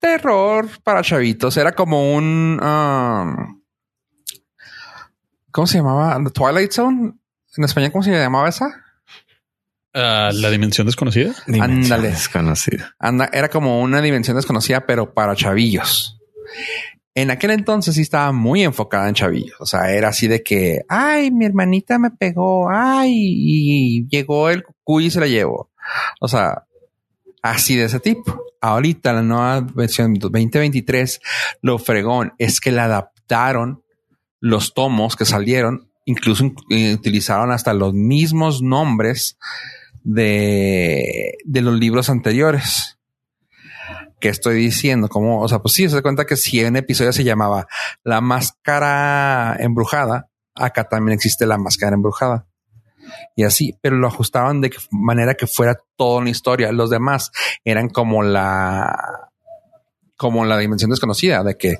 terror 0.00 0.68
para 0.82 1.02
chavitos. 1.02 1.56
Era 1.56 1.70
como 1.72 2.12
un... 2.14 2.60
um, 2.62 3.62
¿Cómo 5.52 5.66
se 5.68 5.78
llamaba? 5.78 6.18
The 6.24 6.30
Twilight 6.30 6.72
Zone. 6.72 7.12
En 7.56 7.64
español, 7.64 7.92
¿cómo 7.92 8.02
se 8.02 8.10
llamaba 8.10 8.48
esa? 8.48 8.83
Ah, 9.94 10.30
la 10.34 10.50
dimensión 10.50 10.86
desconocida. 10.86 11.32
Ándale. 11.46 12.08
Desconocida. 12.08 12.94
Anda, 12.98 13.30
era 13.32 13.48
como 13.48 13.80
una 13.80 14.02
dimensión 14.02 14.36
desconocida, 14.36 14.86
pero 14.86 15.14
para 15.14 15.36
chavillos. 15.36 16.18
En 17.14 17.30
aquel 17.30 17.52
entonces 17.52 17.94
sí 17.94 18.02
estaba 18.02 18.32
muy 18.32 18.64
enfocada 18.64 19.08
en 19.08 19.14
chavillos. 19.14 19.54
O 19.60 19.66
sea, 19.66 19.92
era 19.92 20.08
así 20.08 20.26
de 20.26 20.42
que, 20.42 20.80
ay, 20.88 21.30
mi 21.30 21.44
hermanita 21.44 22.00
me 22.00 22.10
pegó, 22.10 22.68
ay, 22.68 23.12
y 23.14 24.08
llegó 24.08 24.50
el 24.50 24.64
cuy 24.82 25.06
y 25.06 25.10
se 25.12 25.20
la 25.20 25.28
llevó. 25.28 25.70
O 26.20 26.26
sea, 26.26 26.64
así 27.40 27.76
de 27.76 27.84
ese 27.84 28.00
tipo. 28.00 28.42
Ahorita 28.60 29.12
la 29.12 29.22
nueva 29.22 29.60
versión 29.60 30.14
2023, 30.14 31.20
lo 31.62 31.78
fregón 31.78 32.32
es 32.38 32.60
que 32.60 32.72
la 32.72 32.86
adaptaron 32.86 33.84
los 34.40 34.74
tomos 34.74 35.14
que 35.14 35.24
salieron, 35.24 35.88
incluso 36.04 36.50
eh, 36.70 36.94
utilizaron 36.94 37.52
hasta 37.52 37.74
los 37.74 37.94
mismos 37.94 38.60
nombres 38.60 39.38
de, 40.04 41.38
de 41.44 41.60
los 41.60 41.74
libros 41.74 42.08
anteriores. 42.08 42.98
Que 44.20 44.28
estoy 44.28 44.56
diciendo, 44.56 45.08
como, 45.08 45.40
o 45.40 45.48
sea, 45.48 45.58
pues 45.58 45.74
sí, 45.74 45.88
se 45.88 45.96
da 45.96 46.02
cuenta 46.02 46.24
que 46.24 46.36
si 46.36 46.62
un 46.64 46.76
episodio 46.76 47.12
se 47.12 47.24
llamaba 47.24 47.66
La 48.04 48.20
Máscara 48.20 49.56
Embrujada, 49.58 50.30
acá 50.54 50.84
también 50.84 51.14
existe 51.14 51.46
La 51.46 51.58
Máscara 51.58 51.94
Embrujada. 51.94 52.46
Y 53.36 53.44
así, 53.44 53.78
pero 53.82 53.96
lo 53.96 54.06
ajustaban 54.06 54.60
de 54.60 54.72
manera 54.90 55.34
que 55.34 55.46
fuera 55.46 55.78
toda 55.96 56.20
una 56.20 56.30
historia. 56.30 56.72
Los 56.72 56.88
demás 56.88 57.32
eran 57.64 57.90
como 57.90 58.22
la, 58.22 59.30
como 60.16 60.46
la 60.46 60.56
dimensión 60.56 60.90
desconocida, 60.90 61.42
de 61.42 61.56
que 61.58 61.76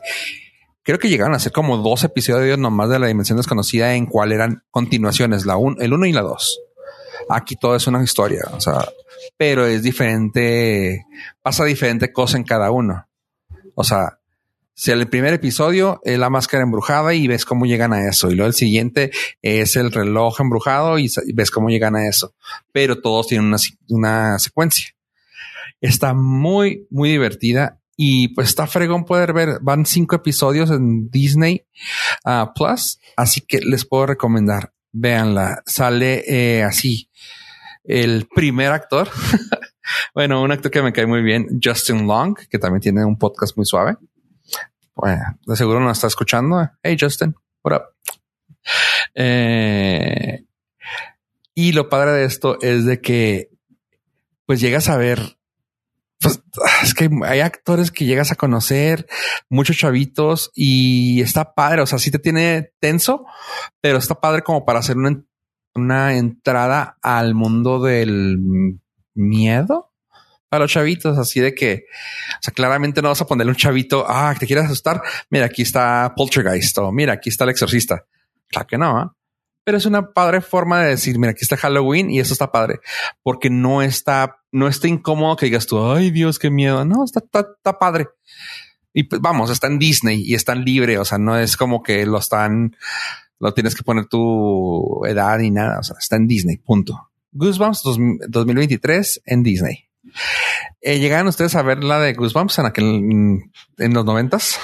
creo 0.83 0.99
que 0.99 1.09
llegaron 1.09 1.35
a 1.35 1.39
ser 1.39 1.53
como 1.53 1.79
dos 1.79 2.05
episodios 2.05 2.59
nomás 2.59 2.91
de 2.91 2.99
la 2.99 3.07
dimensión 3.07 3.39
desconocida 3.39 3.95
en 3.95 4.05
cual 4.05 4.33
eran 4.33 4.65
continuaciones, 4.71 5.47
la 5.47 5.57
un, 5.57 5.81
el 5.81 5.95
uno 5.95 6.05
y 6.05 6.13
la 6.13 6.23
dos. 6.23 6.61
Aquí 7.29 7.57
todo 7.57 7.77
es 7.77 7.87
una 7.87 8.03
historia, 8.03 8.43
o 8.53 8.61
sea, 8.61 8.87
pero 9.37 9.67
es 9.67 9.83
diferente, 9.83 11.05
pasa 11.43 11.65
diferente 11.65 12.13
cosa 12.13 12.37
en 12.37 12.45
cada 12.45 12.71
uno. 12.71 13.07
O 13.75 13.85
sea, 13.85 14.19
si 14.75 14.91
el 14.91 15.09
primer 15.09 15.33
episodio 15.33 16.01
es 16.05 16.19
la 16.19 16.31
máscara 16.31 16.65
embrujada 16.65 17.15
y 17.15 17.29
ves 17.29 17.45
cómo 17.45 17.65
llegan 17.65 17.93
a 17.93 18.09
eso. 18.09 18.31
Y 18.31 18.35
luego 18.35 18.49
el 18.49 18.55
siguiente 18.55 19.13
es 19.41 19.77
el 19.77 19.93
reloj 19.93 20.41
embrujado 20.41 20.99
y 20.99 21.09
ves 21.33 21.51
cómo 21.51 21.69
llegan 21.69 21.95
a 21.95 22.09
eso. 22.09 22.35
Pero 22.73 23.01
todos 23.01 23.29
tienen 23.29 23.47
una, 23.47 23.59
una 23.89 24.39
secuencia. 24.39 24.89
Está 25.81 26.13
muy, 26.13 26.87
muy 26.91 27.11
divertida 27.11 27.79
y 27.97 28.29
pues 28.29 28.49
está 28.49 28.67
fregón 28.67 29.05
poder 29.05 29.33
ver. 29.33 29.59
Van 29.61 29.87
cinco 29.87 30.17
episodios 30.17 30.71
en 30.71 31.09
Disney 31.09 31.65
uh, 32.25 32.53
Plus, 32.55 32.99
así 33.17 33.43
que 33.43 33.61
les 33.61 33.85
puedo 33.85 34.07
recomendar. 34.07 34.73
Véanla. 34.95 35.63
Sale 35.67 36.25
eh, 36.27 36.63
así 36.63 37.11
el 37.83 38.29
primer 38.33 38.73
actor. 38.73 39.11
bueno, 40.15 40.41
un 40.41 40.53
actor 40.53 40.71
que 40.71 40.83
me 40.83 40.93
cae 40.93 41.07
muy 41.07 41.23
bien, 41.23 41.61
Justin 41.63 42.07
Long, 42.07 42.37
que 42.49 42.59
también 42.59 42.81
tiene 42.81 43.05
un 43.05 43.19
podcast 43.19 43.57
muy 43.57 43.67
suave. 43.67 43.97
Bueno, 44.95 45.23
de 45.45 45.57
seguro 45.57 45.81
nos 45.81 45.99
está 45.99 46.07
escuchando. 46.07 46.71
Hey, 46.83 46.97
Justin, 46.99 47.35
what 47.63 47.77
up? 47.77 47.83
Eh, 49.15 50.45
y 51.55 51.73
lo 51.73 51.89
padre 51.89 52.13
de 52.13 52.25
esto 52.25 52.59
es 52.63 52.85
de 52.85 53.01
que 53.01 53.51
pues 54.47 54.61
llegas 54.61 54.89
a 54.89 54.97
ver 54.97 55.39
pues, 56.25 56.43
es 56.83 56.95
que 56.95 57.11
hay 57.25 57.41
actores 57.41 57.91
que 57.91 58.07
llegas 58.07 58.33
a 58.33 58.37
conocer, 58.37 59.07
muchos 59.51 59.77
chavitos 59.77 60.51
y 60.55 61.21
está 61.21 61.55
padre. 61.55 61.83
O 61.83 61.87
sea, 61.87 61.99
sí 61.99 62.11
te 62.11 62.19
tiene 62.19 62.73
tenso, 62.81 63.27
pero 63.81 63.99
está 63.99 64.15
padre 64.17 64.43
como 64.43 64.65
para 64.65 64.79
hacer 64.79 64.97
una, 64.97 65.23
una 65.75 66.17
entrada 66.17 66.99
al 67.03 67.35
mundo 67.35 67.81
del 67.81 68.39
miedo 69.15 69.93
a 70.51 70.59
los 70.59 70.71
chavitos, 70.71 71.19
así 71.19 71.41
de 71.41 71.55
que, 71.55 71.87
o 72.39 72.43
sea, 72.43 72.55
claramente 72.55 73.03
no 73.03 73.09
vas 73.09 73.21
a 73.21 73.27
ponerle 73.27 73.51
un 73.51 73.57
chavito, 73.57 74.07
ah, 74.09 74.35
te 74.39 74.47
quieres 74.47 74.67
asustar. 74.67 75.03
Mira, 75.29 75.47
aquí 75.47 75.63
está 75.63 76.15
Poltergeist 76.17 76.79
o 76.79 76.93
mira, 76.93 77.15
aquí 77.15 77.29
está 77.29 77.45
el 77.45 77.51
exorcista. 77.51 78.07
Claro 78.49 78.67
que 78.67 78.79
no, 78.79 79.03
¿eh? 79.03 79.07
pero 79.65 79.79
es 79.79 79.87
una 79.87 80.13
padre 80.13 80.41
forma 80.41 80.83
de 80.83 80.91
decir, 80.91 81.19
mira, 81.19 81.33
aquí 81.33 81.41
está 81.43 81.57
Halloween 81.57 82.11
y 82.11 82.21
eso 82.21 82.35
está 82.35 82.53
padre, 82.53 82.81
porque 83.23 83.51
no 83.51 83.83
está, 83.83 84.43
no 84.55 84.69
está 84.69 84.87
incómodo 84.87 85.35
que 85.35 85.47
digas 85.47 85.67
tú, 85.67 85.85
ay 85.85 86.13
Dios, 86.13 86.39
qué 86.39 86.49
miedo. 86.49 86.85
No, 86.85 87.05
está, 87.05 87.21
está, 87.21 87.77
padre. 87.77 88.07
Y 88.93 89.03
pues 89.03 89.21
vamos, 89.21 89.51
está 89.51 89.67
en 89.67 89.81
Disney 89.81 90.23
y 90.25 90.35
están 90.35 90.65
libre. 90.65 90.97
O 90.99 91.05
sea, 91.05 91.19
no 91.19 91.37
es 91.37 91.57
como 91.57 91.83
que 91.83 92.07
lo 92.07 92.19
están, 92.19 92.77
lo 93.41 93.53
tienes 93.53 93.75
que 93.75 93.83
poner 93.83 94.07
tu 94.07 95.05
edad 95.07 95.39
ni 95.41 95.51
nada. 95.51 95.81
O 95.81 95.83
sea, 95.83 95.97
está 95.99 96.15
en 96.15 96.29
Disney, 96.29 96.59
punto. 96.59 97.11
Goosebumps 97.33 97.83
2023 98.29 99.23
en 99.27 99.43
Disney. 99.43 99.89
Eh, 100.81 101.01
¿Llegaron 101.01 101.27
ustedes 101.27 101.57
a 101.57 101.63
ver 101.63 101.83
la 101.83 101.99
de 101.99 102.13
Goosebumps 102.13 102.61
en 102.61 102.67
aquel, 102.67 102.87
en 102.87 103.93
los 103.93 104.05
noventas? 104.05 104.61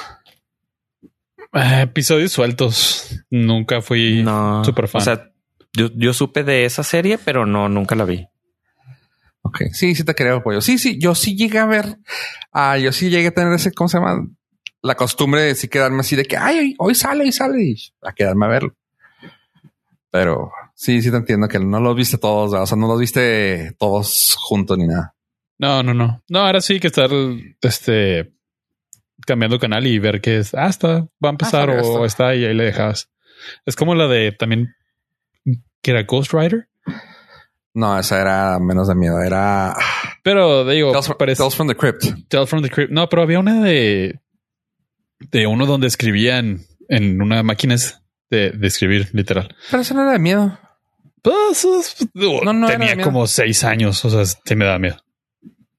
Eh, 1.52 1.80
episodios 1.80 2.30
sueltos. 2.30 3.24
Nunca 3.28 3.82
fui 3.82 4.22
no, 4.22 4.64
super 4.64 4.86
fan. 4.86 5.00
O 5.00 5.04
sea, 5.04 5.32
yo, 5.72 5.88
yo 5.96 6.14
supe 6.14 6.44
de 6.44 6.64
esa 6.64 6.84
serie, 6.84 7.18
pero 7.18 7.44
no, 7.44 7.68
nunca 7.68 7.96
la 7.96 8.04
vi. 8.04 8.28
Ok, 9.42 9.62
sí, 9.72 9.94
sí 9.94 10.04
te 10.04 10.14
creo, 10.14 10.42
pollo. 10.42 10.60
Sí, 10.60 10.78
sí, 10.78 10.98
yo 10.98 11.14
sí 11.14 11.36
llegué 11.36 11.58
a 11.58 11.66
ver, 11.66 11.98
ah, 12.52 12.76
yo 12.78 12.92
sí 12.92 13.10
llegué 13.10 13.28
a 13.28 13.34
tener 13.34 13.52
ese, 13.54 13.72
¿cómo 13.72 13.88
se 13.88 13.98
llama? 13.98 14.26
La 14.82 14.94
costumbre 14.94 15.42
de 15.42 15.54
sí 15.54 15.68
quedarme 15.68 16.00
así 16.00 16.16
de 16.16 16.24
que, 16.24 16.36
ay, 16.36 16.74
hoy 16.78 16.94
sale 16.94 17.26
y 17.26 17.32
sale, 17.32 17.74
a 18.02 18.12
quedarme 18.12 18.46
a 18.46 18.48
verlo. 18.48 18.76
Pero 20.10 20.50
sí, 20.74 21.02
sí 21.02 21.10
te 21.10 21.16
entiendo 21.16 21.48
que 21.48 21.58
no 21.58 21.80
los 21.80 21.96
viste 21.96 22.18
todos, 22.18 22.52
o 22.52 22.66
sea, 22.66 22.76
no 22.76 22.88
los 22.88 22.98
viste 22.98 23.74
todos 23.78 24.36
juntos 24.40 24.76
ni 24.76 24.86
nada. 24.86 25.14
No, 25.58 25.82
no, 25.82 25.94
no. 25.94 26.22
No, 26.28 26.38
ahora 26.40 26.60
sí 26.60 26.80
que 26.80 26.86
estar, 26.86 27.10
este, 27.60 28.32
cambiando 29.26 29.58
canal 29.58 29.86
y 29.86 29.98
ver 29.98 30.20
que 30.20 30.38
es, 30.38 30.54
ah, 30.54 30.68
está, 30.68 31.08
va 31.22 31.28
a 31.28 31.30
empezar 31.30 31.70
ah, 31.70 31.82
o 31.82 32.04
está. 32.04 32.34
y 32.34 32.44
ahí 32.44 32.54
le 32.54 32.64
dejas. 32.64 33.10
Es 33.66 33.76
como 33.76 33.94
la 33.94 34.08
de 34.08 34.32
también 34.32 34.74
que 35.82 35.90
era 35.90 36.04
Ghost 36.04 36.32
Rider. 36.32 36.69
No, 37.74 37.98
esa 37.98 38.20
era 38.20 38.58
menos 38.58 38.88
de 38.88 38.94
miedo. 38.94 39.20
Era. 39.20 39.74
Pero 40.22 40.64
digo, 40.68 40.92
Tales, 40.92 41.54
from 41.54 41.68
the 41.68 41.76
Crypt. 41.76 42.04
Tales 42.28 42.48
from 42.48 42.62
the 42.62 42.70
Crypt. 42.70 42.90
No, 42.90 43.08
pero 43.08 43.22
había 43.22 43.38
una 43.38 43.62
de 43.62 44.20
de 45.30 45.46
uno 45.46 45.66
donde 45.66 45.86
escribían 45.86 46.60
en 46.88 47.20
una 47.22 47.42
máquina 47.42 47.76
de, 48.30 48.50
de 48.50 48.66
escribir, 48.66 49.08
literal. 49.12 49.54
Pero 49.70 49.82
eso 49.82 49.94
no 49.94 50.02
era 50.02 50.12
de 50.12 50.18
miedo. 50.18 50.58
Pues, 51.22 51.66
no, 52.14 52.52
no 52.52 52.66
tenía 52.66 53.00
como 53.00 53.26
seis 53.26 53.62
años. 53.64 54.04
O 54.04 54.10
sea, 54.10 54.24
sí 54.24 54.56
me 54.56 54.64
da 54.64 54.78
miedo. 54.78 54.96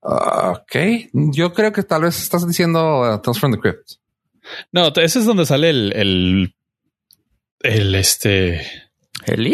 Ok, 0.04 0.76
yo 1.14 1.54
creo 1.54 1.72
que 1.72 1.84
tal 1.84 2.04
vez 2.04 2.22
estás 2.22 2.48
diciendo 2.48 3.02
uh, 3.02 3.22
Tales 3.22 3.40
from 3.40 3.52
the 3.52 3.60
Crypt. 3.60 3.92
No, 4.72 4.88
ese 4.88 5.20
es 5.20 5.26
donde 5.26 5.46
sale 5.46 5.70
el, 5.70 5.94
el, 5.94 6.56
el 7.60 7.96
este. 7.96 8.66
El 9.26 9.54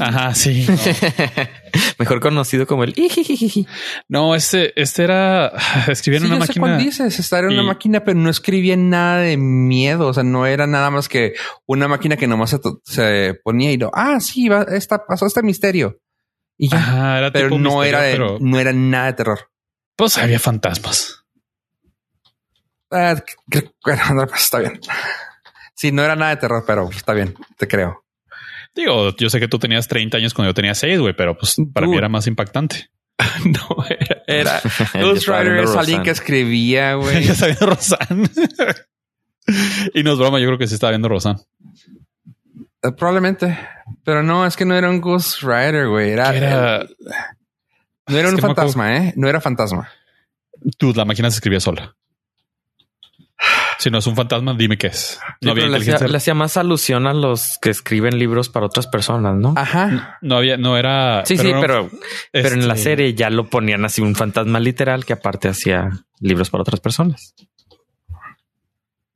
Ajá, 0.00 0.34
sí. 0.34 0.66
Mejor 1.98 2.20
conocido 2.20 2.66
como 2.66 2.84
el 2.84 2.94
No, 4.08 4.34
este, 4.34 4.78
este 4.80 5.04
era 5.04 5.52
escribía 5.88 6.20
en 6.20 6.26
una 6.26 6.36
máquina. 6.36 6.52
Sé 6.52 6.60
cuál 6.60 6.78
dices, 6.78 7.18
estar 7.18 7.44
en 7.44 7.52
una 7.52 7.62
máquina, 7.62 8.04
pero 8.04 8.18
no 8.18 8.30
escribía 8.30 8.76
nada 8.76 9.18
de 9.18 9.36
miedo. 9.36 10.08
O 10.08 10.14
sea, 10.14 10.22
no 10.22 10.46
era 10.46 10.66
nada 10.66 10.90
más 10.90 11.08
que 11.08 11.34
una 11.66 11.88
máquina 11.88 12.16
que 12.16 12.26
nomás 12.26 12.56
se, 12.84 13.34
ponía 13.42 13.72
y 13.72 13.76
lo, 13.76 13.90
ah, 13.94 14.20
sí, 14.20 14.48
va, 14.48 14.62
esta, 14.62 15.04
pasó 15.06 15.26
este 15.26 15.42
misterio. 15.42 16.00
Y 16.58 16.68
ya, 16.68 17.18
era 17.18 17.32
pero 17.32 17.58
no 17.58 17.82
era, 17.82 18.02
no 18.38 18.58
era 18.58 18.72
nada 18.72 19.06
de 19.06 19.12
terror. 19.14 19.50
Pues 19.96 20.18
había 20.18 20.38
fantasmas. 20.38 21.24
Ah, 22.90 23.14
está 24.36 24.58
bien. 24.58 24.80
Sí, 25.74 25.92
no 25.92 26.02
era 26.02 26.16
nada 26.16 26.34
de 26.34 26.36
terror, 26.36 26.64
pero 26.66 26.90
está 26.90 27.14
bien, 27.14 27.34
te 27.56 27.66
creo. 27.66 28.04
Digo, 28.74 29.14
yo 29.16 29.28
sé 29.30 29.40
que 29.40 29.48
tú 29.48 29.58
tenías 29.58 29.88
30 29.88 30.18
años 30.18 30.34
cuando 30.34 30.50
yo 30.50 30.54
tenía 30.54 30.74
6, 30.74 31.00
güey, 31.00 31.14
pero 31.16 31.36
pues 31.36 31.56
para 31.72 31.86
mí 31.86 31.96
era 31.96 32.08
más 32.08 32.26
impactante. 32.26 32.90
no, 33.44 33.84
era, 33.88 34.22
era 34.26 34.60
Ghost 34.94 35.28
Rider 35.28 35.58
es 35.58 35.76
alguien 35.76 36.02
que 36.02 36.10
escribía, 36.10 36.94
güey. 36.96 37.24
ya 37.24 37.32
está 37.32 37.46
viendo 37.46 37.66
Rosan. 37.66 38.30
y 39.94 40.02
no 40.02 40.12
es 40.12 40.18
broma, 40.18 40.38
yo 40.38 40.46
creo 40.46 40.58
que 40.58 40.66
sí 40.66 40.74
estaba 40.74 40.90
viendo 40.90 41.08
Rosan. 41.08 41.36
Eh, 42.82 42.92
probablemente, 42.96 43.58
pero 44.04 44.22
no, 44.22 44.46
es 44.46 44.56
que 44.56 44.64
no 44.64 44.74
era 44.74 44.88
un 44.88 45.00
Ghost 45.00 45.42
Rider, 45.42 45.88
güey. 45.88 46.10
Era, 46.10 46.86
no 48.06 48.18
era 48.18 48.28
un 48.28 48.38
fantasma, 48.38 48.96
¿eh? 48.96 49.12
No 49.16 49.28
era 49.28 49.40
fantasma. 49.40 49.88
Tú, 50.78 50.92
la 50.94 51.04
máquina 51.04 51.30
se 51.30 51.36
escribía 51.36 51.60
sola. 51.60 51.96
Si 53.78 53.90
no 53.90 53.98
es 53.98 54.06
un 54.06 54.14
fantasma, 54.14 54.54
dime 54.54 54.76
qué 54.76 54.88
es. 54.88 55.18
No 55.40 55.52
había 55.52 55.66
le, 55.66 56.16
hacía, 56.16 56.34
más 56.34 56.58
alusión 56.58 57.06
a 57.06 57.14
los 57.14 57.58
que 57.62 57.70
escriben 57.70 58.18
libros 58.18 58.50
para 58.50 58.66
otras 58.66 58.86
personas, 58.86 59.36
¿no? 59.36 59.54
Ajá. 59.56 60.18
No, 60.20 60.36
había, 60.36 60.58
no 60.58 60.76
era. 60.76 61.24
Sí, 61.24 61.38
sí, 61.38 61.50
pero, 61.60 61.88
pero 62.30 62.50
en 62.50 62.68
la 62.68 62.74
este 62.74 62.90
serie 62.90 63.14
ya 63.14 63.30
lo 63.30 63.48
ponían 63.48 63.84
así 63.86 64.02
un 64.02 64.14
fantasma 64.14 64.60
literal 64.60 65.06
que 65.06 65.14
aparte 65.14 65.48
hacía 65.48 65.90
libros 66.20 66.50
para 66.50 66.62
otras 66.62 66.80
personas. 66.80 67.34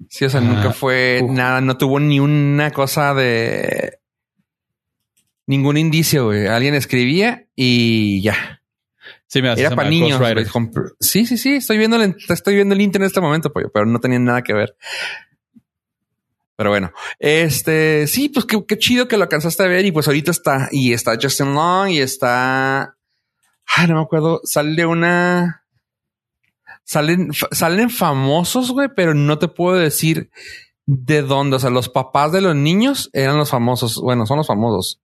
Sí, 0.09 0.25
o 0.25 0.31
sea, 0.31 0.41
nunca 0.41 0.72
fue 0.72 1.22
nada, 1.29 1.61
no 1.61 1.77
tuvo 1.77 2.01
ni 2.01 2.20
una 2.20 2.70
cosa 2.70 3.14
de 3.14 3.99
ningún 5.47 5.77
indicio, 5.77 6.27
güey. 6.27 6.47
Alguien 6.47 6.75
escribía 6.75 7.47
y 7.55 8.22
ya. 8.22 8.62
Sí, 9.35 9.43
me 9.43 9.53
Era 9.53 9.74
para 9.74 9.91
niños. 9.91 10.22
Sí, 11.01 11.26
sí, 11.26 11.37
sí. 11.37 11.55
Estoy 11.57 11.76
viendo 11.76 12.01
el, 12.01 12.14
estoy 12.28 12.55
viendo 12.55 12.72
el 12.72 12.80
internet 12.80 13.07
en 13.07 13.09
este 13.09 13.20
momento, 13.20 13.53
pero 13.53 13.85
no 13.85 13.99
tenía 13.99 14.20
nada 14.20 14.43
que 14.43 14.53
ver. 14.53 14.76
Pero 16.55 16.70
bueno, 16.70 16.93
este 17.18 18.07
sí, 18.07 18.28
pues 18.28 18.47
qué, 18.47 18.78
chido 18.78 19.09
que 19.09 19.16
lo 19.16 19.24
alcanzaste 19.24 19.64
a 19.64 19.66
ver. 19.66 19.87
Y 19.87 19.91
pues 19.91 20.07
ahorita 20.07 20.30
está, 20.30 20.68
y 20.70 20.93
está 20.93 21.18
Justin 21.20 21.53
Long 21.53 21.89
y 21.89 21.99
está. 21.99 22.97
Ay, 23.66 23.89
no 23.89 23.97
me 23.97 24.03
acuerdo. 24.03 24.41
Sale 24.45 24.87
una. 24.87 25.64
Salen, 26.85 27.32
salen 27.51 27.91
famosos, 27.91 28.70
güey, 28.70 28.89
pero 28.95 29.14
no 29.14 29.41
te 29.41 29.49
puedo 29.49 29.76
decir 29.76 30.30
de 30.87 31.22
dónde. 31.22 31.57
O 31.57 31.59
sea, 31.59 31.70
los 31.70 31.89
papás 31.89 32.30
de 32.30 32.41
los 32.41 32.55
niños 32.55 33.11
eran 33.12 33.37
los 33.37 33.51
famosos. 33.51 34.01
Bueno, 34.01 34.26
son 34.26 34.37
los 34.37 34.47
famosos 34.47 35.03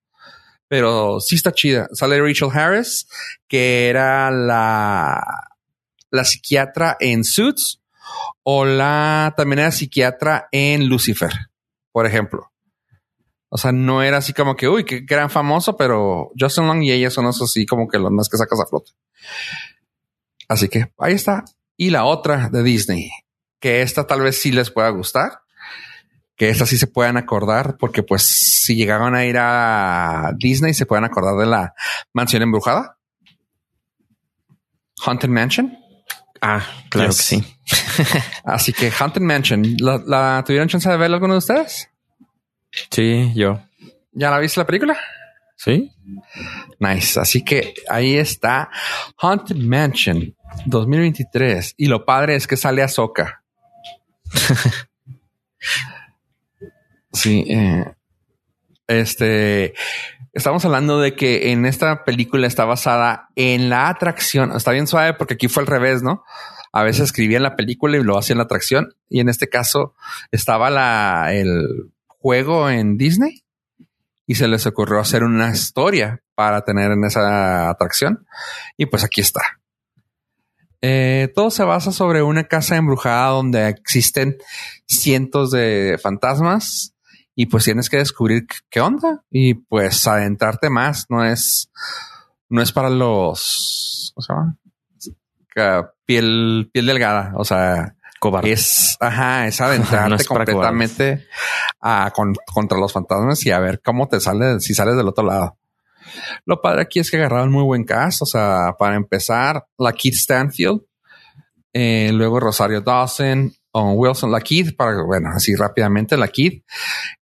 pero 0.71 1.19
sí 1.19 1.35
está 1.35 1.51
chida. 1.51 1.89
Sale 1.93 2.23
Rachel 2.23 2.49
Harris, 2.55 3.09
que 3.49 3.89
era 3.89 4.31
la, 4.31 5.21
la 6.13 6.25
psiquiatra 6.25 6.97
en 7.01 7.25
Suits, 7.25 7.83
o 8.45 8.65
la 8.65 9.35
también 9.37 9.59
era 9.59 9.73
psiquiatra 9.73 10.47
en 10.53 10.89
Lucifer, 10.89 11.33
por 11.91 12.07
ejemplo. 12.07 12.53
O 13.49 13.59
sea, 13.59 13.73
no 13.73 14.01
era 14.05 14.19
así 14.19 14.33
como 14.33 14.55
que, 14.55 14.69
uy, 14.69 14.85
qué 14.85 15.01
gran 15.01 15.29
famoso, 15.29 15.77
pero 15.77 16.31
Justin 16.39 16.69
Long 16.69 16.85
y 16.85 16.93
ella 16.93 17.11
son 17.11 17.27
así 17.27 17.67
como 17.67 17.89
que 17.89 17.99
los 17.99 18.13
más 18.13 18.29
que 18.29 18.37
sacas 18.37 18.61
a 18.61 18.67
flote. 18.67 18.93
Así 20.47 20.69
que 20.69 20.93
ahí 20.99 21.15
está. 21.15 21.45
Y 21.77 21.91
la 21.91 22.05
otra 22.05 22.49
de 22.49 22.63
Disney, 22.63 23.11
que 23.59 23.83
esta 23.83 24.07
tal 24.07 24.21
vez 24.21 24.41
sí 24.41 24.53
les 24.53 24.71
pueda 24.71 24.89
gustar, 24.91 25.41
que 26.41 26.49
estas 26.49 26.71
sí 26.71 26.79
se 26.79 26.87
puedan 26.87 27.19
acordar, 27.19 27.77
porque 27.77 28.03
pues 28.03 28.23
si 28.65 28.75
llegaban 28.75 29.15
a 29.15 29.27
ir 29.27 29.37
a 29.39 30.33
Disney 30.39 30.73
se 30.73 30.87
pueden 30.87 31.05
acordar 31.05 31.37
de 31.37 31.45
la 31.45 31.75
mansión 32.15 32.41
embrujada. 32.41 32.97
Haunted 35.05 35.29
Mansion. 35.29 35.77
Ah, 36.41 36.67
claro 36.89 37.11
que 37.11 37.15
sí. 37.15 37.45
Así 38.45 38.73
que 38.73 38.91
Haunted 38.91 39.21
Mansion, 39.21 39.63
¿la, 39.81 40.43
tuvieron 40.47 40.67
chance 40.67 40.89
de 40.89 40.97
ver 40.97 41.13
alguno 41.13 41.35
de 41.35 41.39
ustedes? 41.41 41.91
Sí, 42.91 43.33
yo. 43.35 43.61
¿Ya 44.13 44.31
la 44.31 44.39
viste 44.39 44.61
la 44.61 44.67
película? 44.67 44.97
Sí. 45.57 45.93
Nice. 46.79 47.21
Así 47.21 47.45
que 47.45 47.75
ahí 47.87 48.17
está 48.17 48.71
Haunted 49.19 49.57
Mansion 49.57 50.35
2023. 50.65 51.75
Y 51.77 51.85
lo 51.85 52.07
padre 52.07 52.35
es 52.35 52.47
que 52.47 52.57
sale 52.57 52.83
a 52.83 52.89
Soca. 52.89 53.45
sí. 57.13 57.45
Eh, 57.49 57.85
este. 58.87 59.75
Estamos 60.33 60.65
hablando 60.65 61.01
de 61.01 61.17
que 61.17 61.51
en 61.51 61.67
esta 61.67 62.05
película 62.05 62.47
está 62.47 62.65
basada 62.65 63.29
en 63.35 63.69
la 63.69 63.89
atracción. 63.89 64.53
Está 64.53 64.71
bien 64.71 64.87
suave 64.87 65.15
porque 65.15 65.35
aquí 65.35 65.49
fue 65.49 65.63
al 65.63 65.67
revés, 65.67 66.03
¿no? 66.03 66.25
A 66.73 66.85
veces 66.85 67.03
escribía 67.03 67.39
en 67.39 67.43
la 67.43 67.57
película 67.57 67.97
y 67.97 68.03
lo 68.03 68.17
hacía 68.17 68.35
en 68.35 68.39
la 68.39 68.45
atracción. 68.45 68.95
Y 69.09 69.21
en 69.21 69.29
este 69.29 69.49
caso 69.49 69.95
estaba 70.31 70.71
la, 70.71 71.33
el 71.33 71.91
juego 72.07 72.71
en 72.71 72.97
Disney 72.97 73.43
y 74.25 74.37
se 74.37 74.47
les 74.47 74.67
ocurrió 74.67 75.01
hacer 75.01 75.25
una 75.25 75.51
historia 75.51 76.23
para 76.37 76.63
tener 76.63 76.93
en 76.93 77.05
esa 77.05 77.69
atracción. 77.69 78.27
Y 78.77 78.87
pues 78.87 79.03
aquí 79.03 79.21
está. 79.21 79.41
Eh, 80.83 81.33
todo 81.35 81.51
se 81.51 81.65
basa 81.65 81.91
sobre 81.91 82.23
una 82.23 82.45
casa 82.45 82.77
embrujada 82.77 83.31
donde 83.31 83.69
existen 83.69 84.39
cientos 84.87 85.51
de 85.51 85.99
fantasmas 86.01 86.95
y 87.35 87.47
pues 87.47 87.65
tienes 87.65 87.89
que 87.89 87.99
descubrir 87.99 88.47
qué 88.69 88.81
onda 88.81 89.25
y 89.31 89.55
pues 89.55 90.07
adentrarte 90.07 90.71
más. 90.71 91.07
No 91.09 91.25
es, 91.25 91.71
no 92.49 92.63
es 92.63 92.73
para 92.73 92.91
los, 92.91 94.13
¿cómo 94.15 94.23
se 94.23 94.33
llama? 94.33 94.57
Piel, 96.05 96.71
piel 96.73 96.87
delgada. 96.87 97.33
O 97.37 97.45
sea, 97.45 97.97
Cobarde. 98.21 98.53
Es, 98.53 98.99
ajá, 99.01 99.47
es 99.47 99.61
adentrarte 99.63 100.25
completamente 100.27 101.27
a, 101.81 102.13
contra 102.13 102.79
los 102.79 102.93
fantasmas 102.93 103.45
y 103.47 103.51
a 103.51 103.59
ver 103.59 103.81
cómo 103.83 104.09
te 104.09 104.21
sale, 104.21 104.61
si 104.61 104.75
sales 104.75 104.97
del 104.97 105.09
otro 105.09 105.25
lado. 105.25 105.57
Lo 106.45 106.61
padre 106.61 106.83
aquí 106.83 107.01
es 107.01 107.11
que 107.11 107.17
agarraron 107.17 107.51
muy 107.51 107.63
buen 107.63 107.85
cast. 107.85 108.23
O 108.23 108.27
sea, 108.27 108.75
para 108.79 108.97
empezar, 108.97 109.65
la 109.79 109.93
Keith 109.93 110.15
Stanfield, 110.15 110.83
eh, 111.73 112.11
luego 112.13 112.41
Rosario 112.41 112.83
Dawson, 112.83 113.53
o 113.73 113.93
Wilson, 113.93 114.33
la 114.33 114.41
Keith, 114.41 114.77
para, 114.77 115.03
bueno, 115.03 115.31
así 115.35 115.55
rápidamente, 115.55 116.17
la 116.17 116.29
Keith 116.29 116.65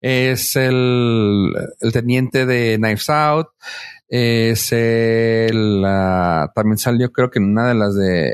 es 0.00 0.56
el, 0.56 1.52
el 1.80 1.92
teniente 1.92 2.46
de 2.46 2.76
Knives 2.78 3.10
Out. 3.10 3.48
Es 4.08 4.72
el, 4.72 5.82
también 6.54 6.78
salió 6.78 7.12
creo 7.12 7.30
que 7.30 7.38
en 7.38 7.50
una 7.50 7.68
de 7.68 7.74
las 7.74 7.94
de, 7.94 8.32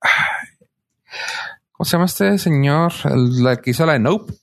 ¿Cómo 1.72 1.84
se 1.84 1.92
llama 1.92 2.06
este 2.06 2.38
señor? 2.38 2.92
El, 3.04 3.42
la 3.42 3.56
que 3.56 3.70
hizo 3.70 3.86
la 3.86 3.94
de 3.94 4.00
Nope. 4.00 4.34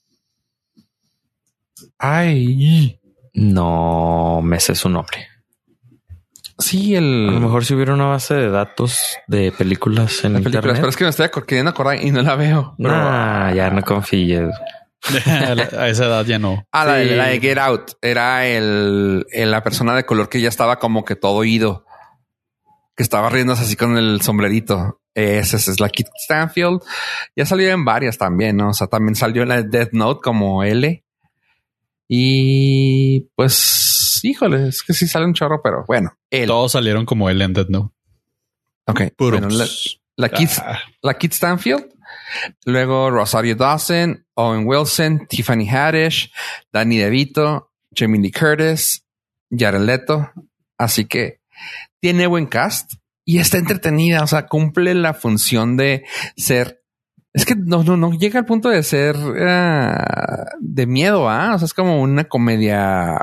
Ay. 1.98 3.00
No 3.34 4.42
me 4.44 4.60
sé 4.60 4.76
su 4.76 4.90
nombre. 4.90 5.28
Sí, 6.60 6.96
el. 6.96 7.30
A 7.30 7.32
lo 7.34 7.40
mejor 7.40 7.66
si 7.66 7.76
hubiera 7.76 7.94
una 7.94 8.06
base 8.06 8.34
de 8.34 8.50
datos 8.50 9.18
de 9.28 9.52
películas 9.52 10.24
en 10.24 10.38
internet. 10.38 10.62
Películas, 10.62 10.80
pero 10.80 10.90
es 10.90 10.98
que 10.98 11.04
me 11.04 11.10
estoy 11.12 11.30
queriendo 11.46 11.72
acordar 11.72 12.04
y 12.04 12.12
no 12.12 12.22
la 12.22 12.36
veo. 12.36 12.76
Ah, 12.86 13.52
ya 13.56 13.70
no 13.70 13.82
confíes. 13.84 14.50
a 15.78 15.88
esa 15.88 16.06
edad 16.06 16.26
ya 16.26 16.40
no. 16.40 16.66
Ah, 16.72 16.86
la, 16.86 16.96
de 16.96 17.40
Get 17.40 17.58
Out. 17.58 17.92
Era 18.02 18.48
el, 18.48 19.26
la 19.32 19.64
persona 19.64 19.96
de 19.96 20.06
color 20.06 20.30
que 20.30 20.42
ya 20.42 20.50
estaba 20.50 20.80
como 20.80 21.06
que 21.06 21.16
todo 21.16 21.34
oído. 21.34 21.86
Que 22.96 23.04
estaba 23.04 23.30
riéndose 23.30 23.64
así 23.64 23.76
con 23.76 23.98
el 23.98 24.22
sombrerito. 24.22 25.02
Esa 25.14 25.58
es 25.58 25.80
la 25.80 25.90
Kit 25.90 26.08
Stanfield. 26.24 26.82
Ya 27.36 27.46
salió 27.46 27.70
en 27.70 27.86
varias 27.86 28.18
también, 28.18 28.58
¿no? 28.58 28.70
O 28.70 28.74
sea, 28.74 28.88
también 28.88 29.16
salió 29.16 29.44
en 29.44 29.50
la 29.50 29.62
Death 29.62 29.94
Note 29.94 30.22
como 30.24 30.64
L. 30.64 31.04
Y 32.08 33.22
pues, 33.36 33.87
híjole, 34.24 34.70
es 34.70 34.84
que 34.84 34.94
sí 34.94 35.08
sale 35.08 35.26
un 35.26 35.34
chorro, 35.34 35.62
pero 35.64 35.86
bueno. 35.88 36.18
Todos 36.46 36.74
salieron 36.74 37.06
como 37.06 37.30
L 37.30 37.44
en 37.44 37.54
Death 37.54 37.70
Note. 37.70 37.94
Ok. 38.86 39.02
Bueno, 39.18 39.50
la, 39.50 39.68
la, 40.16 40.30
Kit, 40.30 40.50
ah. 40.60 40.80
la 41.02 41.14
Kit 41.16 41.34
Stanfield. 41.34 41.86
Luego 42.66 43.10
Rosario 43.10 43.56
Dawson, 43.56 44.26
Owen 44.36 44.66
Wilson, 44.66 45.28
Tiffany 45.28 45.68
Haddish, 45.68 46.32
Danny 46.72 46.98
DeVito, 46.98 47.72
Jamie 47.94 48.22
Lee 48.22 48.32
Curtis, 48.32 49.04
Jared 49.50 49.82
Leto. 49.82 50.32
Así 50.78 51.06
que 51.06 51.42
tiene 52.00 52.28
buen 52.28 52.46
cast 52.46 52.94
y 53.26 53.40
está 53.40 53.58
entretenida, 53.58 54.24
o 54.24 54.28
sea, 54.28 54.48
cumple 54.48 54.94
la 54.94 55.14
función 55.14 55.76
de 55.76 56.06
ser. 56.38 56.82
Es 57.34 57.46
que 57.46 57.56
no, 57.56 57.84
no, 57.84 57.98
no 57.98 58.12
llega 58.14 58.40
al 58.40 58.46
punto 58.46 58.70
de 58.70 58.84
ser 58.84 59.18
uh, 59.18 60.58
de 60.60 60.88
miedo, 60.88 61.30
¿ah? 61.30 61.54
O 61.56 61.60
sea, 61.60 61.66
es 61.66 61.74
como 61.74 62.02
una 62.02 62.24
comedia, 62.24 63.20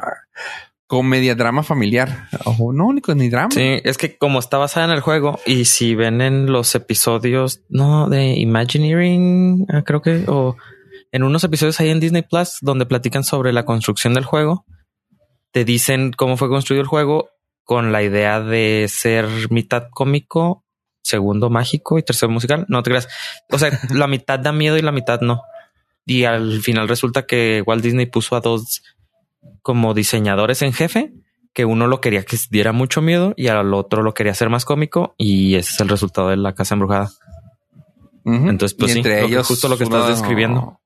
comedia 0.94 1.34
drama 1.34 1.64
familiar. 1.64 2.28
No, 2.46 2.86
único 2.86 3.12
ni 3.16 3.28
drama. 3.28 3.50
Sí, 3.50 3.80
es 3.82 3.98
que 3.98 4.16
como 4.16 4.38
está 4.38 4.58
basada 4.58 4.86
en 4.86 4.92
el 4.92 5.00
juego 5.00 5.40
y 5.44 5.64
si 5.64 5.96
ven 5.96 6.20
en 6.20 6.52
los 6.52 6.72
episodios, 6.76 7.62
no, 7.68 8.08
de 8.08 8.34
Imagineering, 8.36 9.66
ah, 9.72 9.82
creo 9.82 10.02
que, 10.02 10.22
o 10.28 10.56
en 11.10 11.24
unos 11.24 11.42
episodios 11.42 11.80
ahí 11.80 11.90
en 11.90 11.98
Disney 11.98 12.22
Plus 12.22 12.58
donde 12.60 12.86
platican 12.86 13.24
sobre 13.24 13.52
la 13.52 13.64
construcción 13.64 14.14
del 14.14 14.24
juego, 14.24 14.66
te 15.50 15.64
dicen 15.64 16.12
cómo 16.12 16.36
fue 16.36 16.48
construido 16.48 16.82
el 16.82 16.86
juego 16.86 17.28
con 17.64 17.90
la 17.90 18.04
idea 18.04 18.40
de 18.40 18.86
ser 18.88 19.26
mitad 19.50 19.88
cómico, 19.90 20.64
segundo 21.02 21.50
mágico 21.50 21.98
y 21.98 22.04
tercero 22.04 22.30
musical. 22.30 22.66
No 22.68 22.84
te 22.84 22.90
creas. 22.90 23.08
O 23.50 23.58
sea, 23.58 23.76
la 23.90 24.06
mitad 24.06 24.38
da 24.38 24.52
miedo 24.52 24.78
y 24.78 24.82
la 24.82 24.92
mitad 24.92 25.20
no. 25.22 25.42
Y 26.06 26.22
al 26.22 26.60
final 26.60 26.86
resulta 26.86 27.26
que 27.26 27.64
Walt 27.66 27.82
Disney 27.82 28.06
puso 28.06 28.36
a 28.36 28.40
dos 28.40 28.82
como 29.64 29.94
diseñadores 29.94 30.60
en 30.60 30.74
jefe, 30.74 31.14
que 31.54 31.64
uno 31.64 31.86
lo 31.86 32.02
quería 32.02 32.22
que 32.22 32.36
diera 32.50 32.72
mucho 32.72 33.00
miedo 33.00 33.32
y 33.34 33.48
al 33.48 33.72
otro 33.72 34.02
lo 34.02 34.12
quería 34.12 34.32
hacer 34.32 34.50
más 34.50 34.66
cómico 34.66 35.14
y 35.16 35.54
ese 35.54 35.70
es 35.72 35.80
el 35.80 35.88
resultado 35.88 36.28
de 36.28 36.36
la 36.36 36.54
casa 36.54 36.74
embrujada. 36.74 37.10
Entonces, 38.26 38.76
pues 38.78 38.94
entre 38.94 39.24
ellos, 39.24 39.46
justo 39.46 39.68
lo 39.68 39.78
que 39.78 39.84
estás 39.84 40.08
describiendo. 40.08 40.80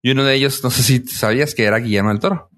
Y 0.00 0.12
uno 0.12 0.22
de 0.22 0.34
ellos, 0.34 0.62
no 0.62 0.70
sé 0.70 0.84
si 0.84 1.06
sabías 1.06 1.56
que 1.56 1.64
era 1.64 1.78
Guillermo 1.78 2.10
del 2.10 2.20
Toro. 2.20 2.50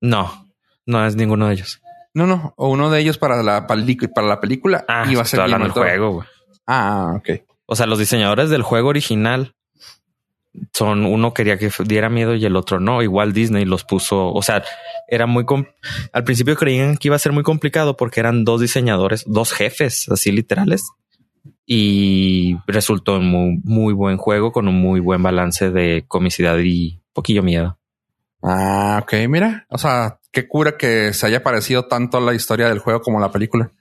No, 0.00 0.46
no 0.84 1.06
es 1.06 1.16
ninguno 1.16 1.46
de 1.46 1.54
ellos. 1.54 1.80
No, 2.12 2.26
no, 2.26 2.52
o 2.56 2.68
uno 2.68 2.90
de 2.90 3.00
ellos 3.00 3.16
para 3.16 3.42
la, 3.42 3.66
para 3.66 4.26
la 4.26 4.40
película 4.40 4.84
ah, 4.88 5.06
iba 5.10 5.22
a 5.22 5.24
ser 5.24 5.40
el 5.40 5.70
juego. 5.70 6.24
Ah, 6.66 7.14
ok. 7.16 7.30
O 7.64 7.76
sea, 7.76 7.86
los 7.86 7.98
diseñadores 7.98 8.50
del 8.50 8.62
juego 8.62 8.90
original 8.90 9.54
son 10.72 11.06
uno 11.06 11.34
quería 11.34 11.58
que 11.58 11.70
diera 11.84 12.08
miedo 12.08 12.34
y 12.34 12.44
el 12.44 12.56
otro 12.56 12.80
no. 12.80 13.02
Igual 13.02 13.32
Disney 13.32 13.64
los 13.64 13.84
puso. 13.84 14.32
O 14.32 14.42
sea, 14.42 14.62
era 15.08 15.26
muy 15.26 15.44
al 16.12 16.24
principio 16.24 16.56
creían 16.56 16.96
que 16.96 17.08
iba 17.08 17.16
a 17.16 17.20
ser 17.20 17.32
muy 17.32 17.42
complicado 17.42 17.96
porque 17.96 18.20
eran 18.20 18.44
dos 18.44 18.60
diseñadores, 18.60 19.24
dos 19.26 19.52
jefes 19.52 20.08
así 20.10 20.32
literales. 20.32 20.84
Y 21.66 22.56
resultó 22.66 23.16
un 23.16 23.30
muy, 23.30 23.60
muy 23.62 23.92
buen 23.92 24.16
juego 24.16 24.52
con 24.52 24.68
un 24.68 24.80
muy 24.80 25.00
buen 25.00 25.22
balance 25.22 25.70
de 25.70 26.04
comicidad 26.08 26.58
y 26.58 27.02
poquillo 27.12 27.42
miedo. 27.42 27.78
Ah, 28.42 29.00
ok, 29.02 29.28
mira. 29.28 29.66
O 29.68 29.78
sea, 29.78 30.20
qué 30.32 30.48
cura 30.48 30.76
que 30.76 31.12
se 31.12 31.26
haya 31.26 31.42
parecido 31.42 31.86
tanto 31.86 32.20
la 32.20 32.34
historia 32.34 32.68
del 32.68 32.78
juego 32.78 33.00
como 33.00 33.20
la 33.20 33.30
película. 33.30 33.72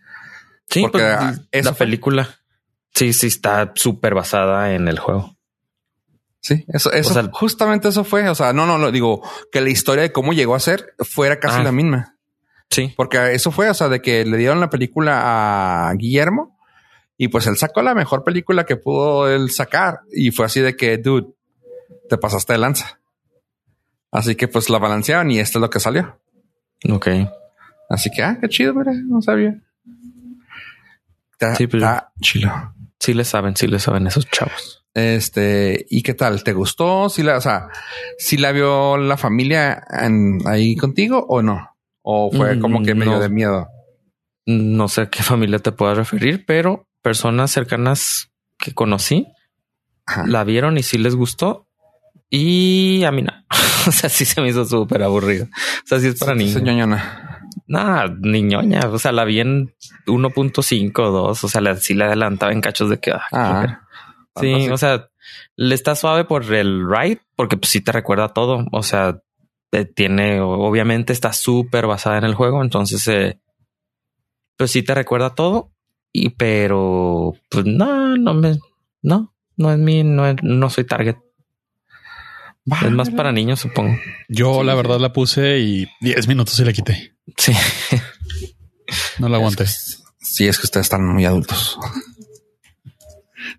Sí, 0.69 0.81
porque 0.81 1.15
pues, 1.51 1.65
la 1.65 1.73
película 1.73 2.29
sí, 2.93 3.13
sí 3.13 3.27
está 3.27 3.71
súper 3.75 4.13
basada 4.13 4.73
en 4.73 4.87
el 4.87 4.99
juego. 4.99 5.36
Sí, 6.47 6.63
eso, 6.69 6.93
eso 6.93 7.29
justamente 7.33 7.89
eso 7.89 8.05
fue. 8.05 8.29
O 8.29 8.33
sea, 8.33 8.53
no, 8.53 8.65
no, 8.65 8.77
no 8.77 8.89
digo 8.89 9.21
que 9.51 9.59
la 9.59 9.69
historia 9.69 10.03
de 10.03 10.13
cómo 10.13 10.31
llegó 10.31 10.55
a 10.55 10.61
ser 10.61 10.93
fuera 10.99 11.41
casi 11.41 11.59
ah. 11.59 11.63
la 11.63 11.73
misma. 11.73 12.15
Sí, 12.69 12.93
porque 12.95 13.33
eso 13.33 13.51
fue, 13.51 13.69
o 13.69 13.73
sea, 13.73 13.89
de 13.89 14.01
que 14.01 14.23
le 14.23 14.37
dieron 14.37 14.61
la 14.61 14.69
película 14.69 15.89
a 15.89 15.93
Guillermo 15.95 16.57
y 17.17 17.27
pues 17.27 17.47
él 17.47 17.57
sacó 17.57 17.81
la 17.81 17.95
mejor 17.95 18.23
película 18.23 18.65
que 18.65 18.77
pudo 18.77 19.29
él 19.29 19.51
sacar 19.51 19.99
y 20.09 20.31
fue 20.31 20.45
así 20.45 20.61
de 20.61 20.77
que, 20.77 20.97
dude, 20.97 21.27
te 22.07 22.17
pasaste 22.17 22.53
de 22.53 22.59
lanza. 22.59 23.01
Así 24.09 24.35
que 24.35 24.47
pues 24.47 24.69
la 24.69 24.79
balanceaban 24.79 25.29
y 25.29 25.39
esto 25.39 25.59
es 25.59 25.61
lo 25.61 25.69
que 25.69 25.81
salió. 25.81 26.17
Ok. 26.89 27.09
Así 27.89 28.09
que, 28.09 28.23
ah, 28.23 28.37
qué 28.39 28.47
chido, 28.47 28.73
mira, 28.73 28.93
no 28.93 29.21
sabía. 29.21 29.59
sí, 31.57 31.67
pero 31.67 31.87
pues, 31.87 32.01
chilo. 32.21 32.73
Sí 33.01 33.13
le 33.13 33.25
saben, 33.25 33.57
sí 33.57 33.67
le 33.67 33.79
saben 33.79 34.07
esos 34.07 34.25
chavos. 34.29 34.85
Este, 34.97 35.85
¿y 35.91 36.01
qué 36.01 36.15
tal? 36.15 36.43
¿Te 36.43 36.53
gustó? 36.53 37.07
Si 37.07 37.21
la, 37.21 37.37
o 37.37 37.41
sea, 37.41 37.67
si 38.17 38.35
la 38.35 38.51
vio 38.51 38.97
la 38.97 39.15
familia 39.15 39.83
ahí 40.45 40.75
contigo 40.75 41.23
o 41.29 41.43
no? 41.43 41.77
¿O 42.01 42.31
fue 42.31 42.55
mm, 42.55 42.59
como 42.59 42.81
que 42.81 42.95
medio 42.95 43.19
de 43.19 43.29
miedo? 43.29 43.67
No 44.47 44.87
sé 44.87 45.01
a 45.01 45.09
qué 45.11 45.21
familia 45.21 45.59
te 45.59 45.71
puedas 45.71 45.97
referir, 45.97 46.45
pero 46.47 46.87
personas 47.03 47.51
cercanas 47.51 48.31
que 48.57 48.73
conocí 48.73 49.27
la 50.25 50.43
vieron 50.43 50.79
y 50.79 50.83
sí 50.83 50.97
les 50.97 51.13
gustó, 51.13 51.67
Y 52.31 53.03
a 53.03 53.11
mí 53.11 53.21
no. 53.21 53.33
o 53.87 53.91
sea, 53.91 54.09
sí 54.09 54.25
se 54.25 54.41
me 54.41 54.49
hizo 54.49 54.65
súper 54.65 55.03
aburrido. 55.03 55.45
O 55.45 55.87
sea, 55.87 55.99
sí 55.99 56.07
es 56.07 56.15
para 56.15 56.33
niños. 56.33 56.55
Nada, 57.67 58.15
niñoña. 58.19 58.87
O 58.89 58.97
sea, 58.97 59.11
la 59.11 59.25
vi 59.25 59.41
en 59.41 59.75
1.5 60.07 60.91
2. 60.91 61.43
O 61.43 61.47
sea, 61.47 61.61
la, 61.61 61.75
sí 61.75 61.93
le 61.93 62.05
adelantaba 62.05 62.51
en 62.51 62.61
cachos 62.61 62.89
de 62.89 62.99
que. 62.99 63.11
Ah, 63.31 63.81
ah 64.37 64.41
sí, 64.41 64.69
o 64.69 64.77
sea, 64.77 65.09
le 65.55 65.75
está 65.75 65.95
suave 65.95 66.25
por 66.25 66.53
el 66.53 66.87
ride, 66.89 67.21
porque 67.35 67.57
pues 67.57 67.71
sí 67.71 67.81
te 67.81 67.91
recuerda 67.91 68.29
todo. 68.29 68.65
O 68.71 68.83
sea, 68.83 69.19
tiene, 69.95 70.39
obviamente 70.39 71.13
está 71.13 71.33
súper 71.33 71.87
basada 71.87 72.17
en 72.17 72.23
el 72.23 72.35
juego. 72.35 72.63
Entonces, 72.63 73.07
eh, 73.07 73.39
pues 74.55 74.71
sí 74.71 74.83
te 74.83 74.93
recuerda 74.93 75.35
todo. 75.35 75.71
Y 76.13 76.29
pero, 76.29 77.33
pues 77.49 77.65
no, 77.65 78.17
no 78.17 78.33
me, 78.33 78.57
no, 79.01 79.35
no 79.55 79.71
es 79.71 79.77
mi, 79.77 80.03
no, 80.03 80.33
no 80.41 80.69
soy 80.69 80.85
target. 80.85 81.17
Es 82.83 82.91
más 82.91 83.09
para 83.11 83.31
niños, 83.31 83.61
supongo. 83.61 83.97
Yo 84.27 84.63
la 84.63 84.75
verdad 84.75 84.99
la 84.99 85.13
puse 85.13 85.59
y 85.59 85.87
10 86.01 86.27
minutos 86.27 86.59
y 86.59 86.65
la 86.65 86.73
quité. 86.73 87.15
Sí. 87.37 87.53
No 89.19 89.29
la 89.29 89.37
aguanté. 89.37 89.65
sí, 90.19 90.47
es 90.47 90.57
que 90.57 90.65
ustedes 90.65 90.85
están 90.85 91.05
muy 91.05 91.25
adultos. 91.25 91.77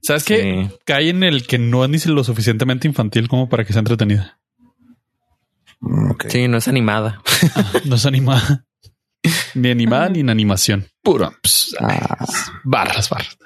¿Sabes 0.02 0.24
qué? 0.24 0.70
Cae 0.84 1.10
en 1.10 1.22
el 1.22 1.46
que 1.46 1.58
no 1.58 1.84
es 1.84 1.90
ni 1.90 2.12
lo 2.12 2.24
suficientemente 2.24 2.88
infantil 2.88 3.28
como 3.28 3.48
para 3.48 3.64
que 3.64 3.72
sea 3.72 3.80
entretenida. 3.80 4.38
Mm, 5.80 6.12
sí, 6.28 6.48
no 6.48 6.58
es 6.58 6.68
animada. 6.68 7.22
no 7.84 7.96
es 7.96 8.06
animada. 8.06 8.64
Ni 9.54 9.70
animada 9.70 10.08
ni 10.08 10.20
en 10.20 10.30
animación. 10.30 10.86
Puro. 11.02 11.32
Ah. 11.80 12.24
barras, 12.62 13.10
barras. 13.10 13.36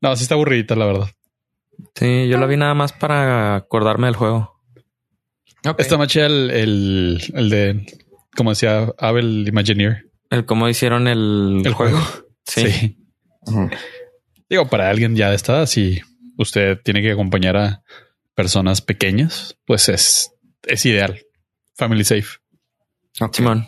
No, 0.00 0.16
sí 0.16 0.22
está 0.22 0.36
aburridita, 0.36 0.76
la 0.76 0.86
verdad. 0.86 1.10
Sí, 1.96 2.28
yo 2.28 2.38
la 2.38 2.46
vi 2.46 2.56
nada 2.56 2.72
más 2.74 2.92
para 2.92 3.56
acordarme 3.56 4.06
del 4.06 4.16
juego. 4.16 4.62
Está 5.78 5.98
más 5.98 6.14
el, 6.16 6.50
el, 7.34 7.50
de, 7.50 7.86
como 8.36 8.50
decía 8.50 8.92
Abel 8.98 9.46
Imagineer. 9.46 10.10
El 10.30 10.44
cómo 10.44 10.68
hicieron 10.68 11.08
el, 11.08 11.62
el 11.64 11.74
juego. 11.74 12.00
Sí. 12.44 12.96
Digo, 14.52 14.66
para 14.66 14.90
alguien 14.90 15.16
ya 15.16 15.30
de 15.30 15.36
esta 15.36 15.54
edad, 15.54 15.64
si 15.64 16.02
usted 16.36 16.78
tiene 16.84 17.00
que 17.00 17.10
acompañar 17.10 17.56
a 17.56 17.82
personas 18.34 18.82
pequeñas, 18.82 19.56
pues 19.64 19.88
es, 19.88 20.30
es 20.64 20.84
ideal. 20.84 21.22
Family 21.74 22.04
safe. 22.04 22.36
Simón. 23.32 23.66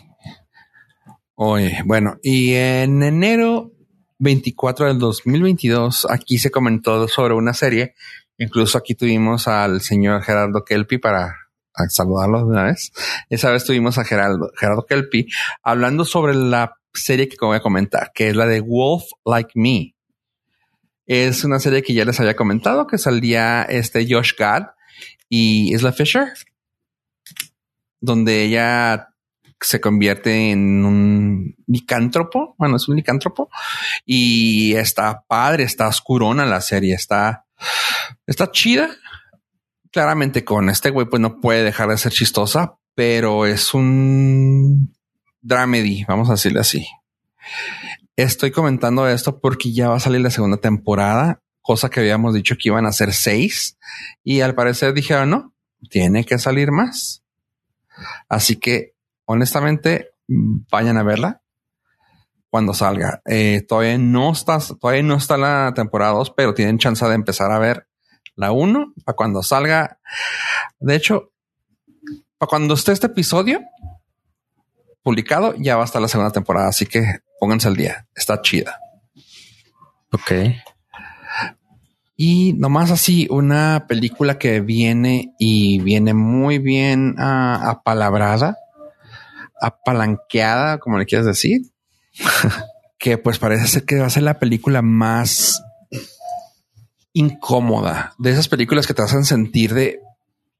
Oye, 1.33 1.81
bueno, 1.85 2.19
y 2.21 2.53
en 2.53 3.01
enero 3.01 3.71
24 4.19 4.85
del 4.85 4.99
2022, 4.99 6.05
aquí 6.07 6.37
se 6.37 6.51
comentó 6.51 7.07
sobre 7.07 7.33
una 7.33 7.55
serie. 7.55 7.95
Incluso 8.37 8.77
aquí 8.77 8.93
tuvimos 8.93 9.47
al 9.47 9.81
señor 9.81 10.21
Gerardo 10.21 10.63
Kelpi 10.63 10.99
para 10.99 11.33
saludarlo 11.89 12.41
de 12.41 12.45
una 12.45 12.63
vez. 12.65 12.91
Esa 13.31 13.49
vez 13.49 13.65
tuvimos 13.65 13.97
a 13.97 14.05
Gerardo, 14.05 14.51
Gerardo 14.55 14.85
Kelpi 14.85 15.29
hablando 15.63 16.05
sobre 16.05 16.35
la 16.35 16.77
serie 16.93 17.27
que 17.27 17.37
voy 17.41 17.57
a 17.57 17.61
comentar, 17.61 18.11
que 18.13 18.27
es 18.27 18.35
la 18.35 18.45
de 18.45 18.61
Wolf 18.61 19.05
Like 19.25 19.53
Me. 19.55 19.94
Es 21.05 21.43
una 21.43 21.59
serie 21.59 21.83
que 21.83 21.93
ya 21.93 22.05
les 22.05 22.19
había 22.19 22.35
comentado, 22.35 22.87
que 22.87 22.97
salía 22.97 23.63
este 23.63 24.07
Josh 24.09 24.33
Gad 24.37 24.67
y 25.29 25.73
Isla 25.73 25.91
Fisher, 25.91 26.33
donde 27.99 28.43
ella 28.43 29.09
se 29.61 29.81
convierte 29.81 30.51
en 30.51 30.85
un 30.85 31.55
licántropo. 31.67 32.55
Bueno, 32.57 32.77
es 32.77 32.87
un 32.87 32.95
licántropo 32.95 33.49
y 34.05 34.73
está 34.75 35.23
padre, 35.27 35.63
está 35.63 35.87
oscurona 35.87 36.45
la 36.45 36.61
serie, 36.61 36.93
está, 36.93 37.45
está 38.25 38.51
chida. 38.51 38.89
Claramente 39.91 40.43
con 40.43 40.69
este 40.69 40.89
güey, 40.89 41.07
pues 41.07 41.21
no 41.21 41.39
puede 41.39 41.63
dejar 41.63 41.89
de 41.89 41.97
ser 41.97 42.11
chistosa, 42.11 42.77
pero 42.95 43.45
es 43.45 43.73
un 43.73 44.93
dramedy, 45.41 46.03
vamos 46.05 46.29
a 46.29 46.33
decirle 46.33 46.59
así. 46.59 46.85
Estoy 48.15 48.51
comentando 48.51 49.07
esto 49.09 49.39
porque 49.39 49.73
ya 49.73 49.89
va 49.89 49.97
a 49.97 49.99
salir 49.99 50.21
la 50.21 50.31
segunda 50.31 50.57
temporada, 50.57 51.41
cosa 51.61 51.89
que 51.89 51.99
habíamos 51.99 52.33
dicho 52.33 52.55
que 52.55 52.69
iban 52.69 52.85
a 52.85 52.93
ser 52.93 53.13
seis 53.13 53.77
y 54.23 54.39
al 54.39 54.55
parecer 54.55 54.93
dijeron 54.93 55.29
no, 55.29 55.53
tiene 55.89 56.23
que 56.23 56.39
salir 56.39 56.71
más. 56.71 57.23
Así 58.29 58.55
que 58.55 58.95
honestamente, 59.25 60.11
vayan 60.27 60.97
a 60.97 61.03
verla 61.03 61.41
cuando 62.49 62.73
salga. 62.73 63.21
Eh, 63.25 63.65
todavía 63.67 63.97
no 63.97 64.31
está, 64.31 64.59
todavía 64.59 65.03
no 65.03 65.15
está 65.15 65.35
la 65.35 65.73
temporada 65.75 66.13
2, 66.13 66.31
pero 66.37 66.53
tienen 66.53 66.77
chance 66.77 67.05
de 67.05 67.15
empezar 67.15 67.51
a 67.51 67.59
ver 67.59 67.87
la 68.35 68.53
1 68.53 68.93
para 69.03 69.15
cuando 69.15 69.43
salga. 69.43 69.99
De 70.79 70.95
hecho, 70.95 71.33
para 72.37 72.47
cuando 72.49 72.75
esté 72.75 72.93
este 72.93 73.07
episodio 73.07 73.61
publicado, 75.05 75.53
ya 75.59 75.75
va 75.77 75.83
a 75.83 75.85
estar 75.85 76.01
la 76.01 76.07
segunda 76.07 76.31
temporada. 76.31 76.69
Así 76.69 76.87
que 76.87 77.19
pónganse 77.39 77.67
al 77.67 77.75
día. 77.75 78.07
Está 78.15 78.41
chida. 78.41 78.79
Ok. 80.11 80.31
Y 82.17 82.53
nomás 82.53 82.89
así, 82.89 83.27
una 83.29 83.85
película 83.87 84.39
que 84.39 84.61
viene 84.61 85.35
y 85.37 85.79
viene 85.79 86.15
muy 86.15 86.57
bien 86.57 87.15
uh, 87.19 87.69
apalabrada 87.69 88.57
apalanqueada, 89.61 90.79
como 90.79 90.97
le 90.97 91.05
quieras 91.05 91.25
decir, 91.25 91.61
que 92.97 93.17
pues 93.17 93.39
parece 93.39 93.67
ser 93.67 93.85
que 93.85 93.99
va 93.99 94.07
a 94.07 94.09
ser 94.09 94.23
la 94.23 94.39
película 94.39 94.81
más 94.81 95.61
incómoda 97.13 98.13
de 98.17 98.31
esas 98.31 98.47
películas 98.47 98.87
que 98.87 98.93
te 98.93 99.01
hacen 99.01 99.23
sentir 99.23 99.73
de 99.73 100.01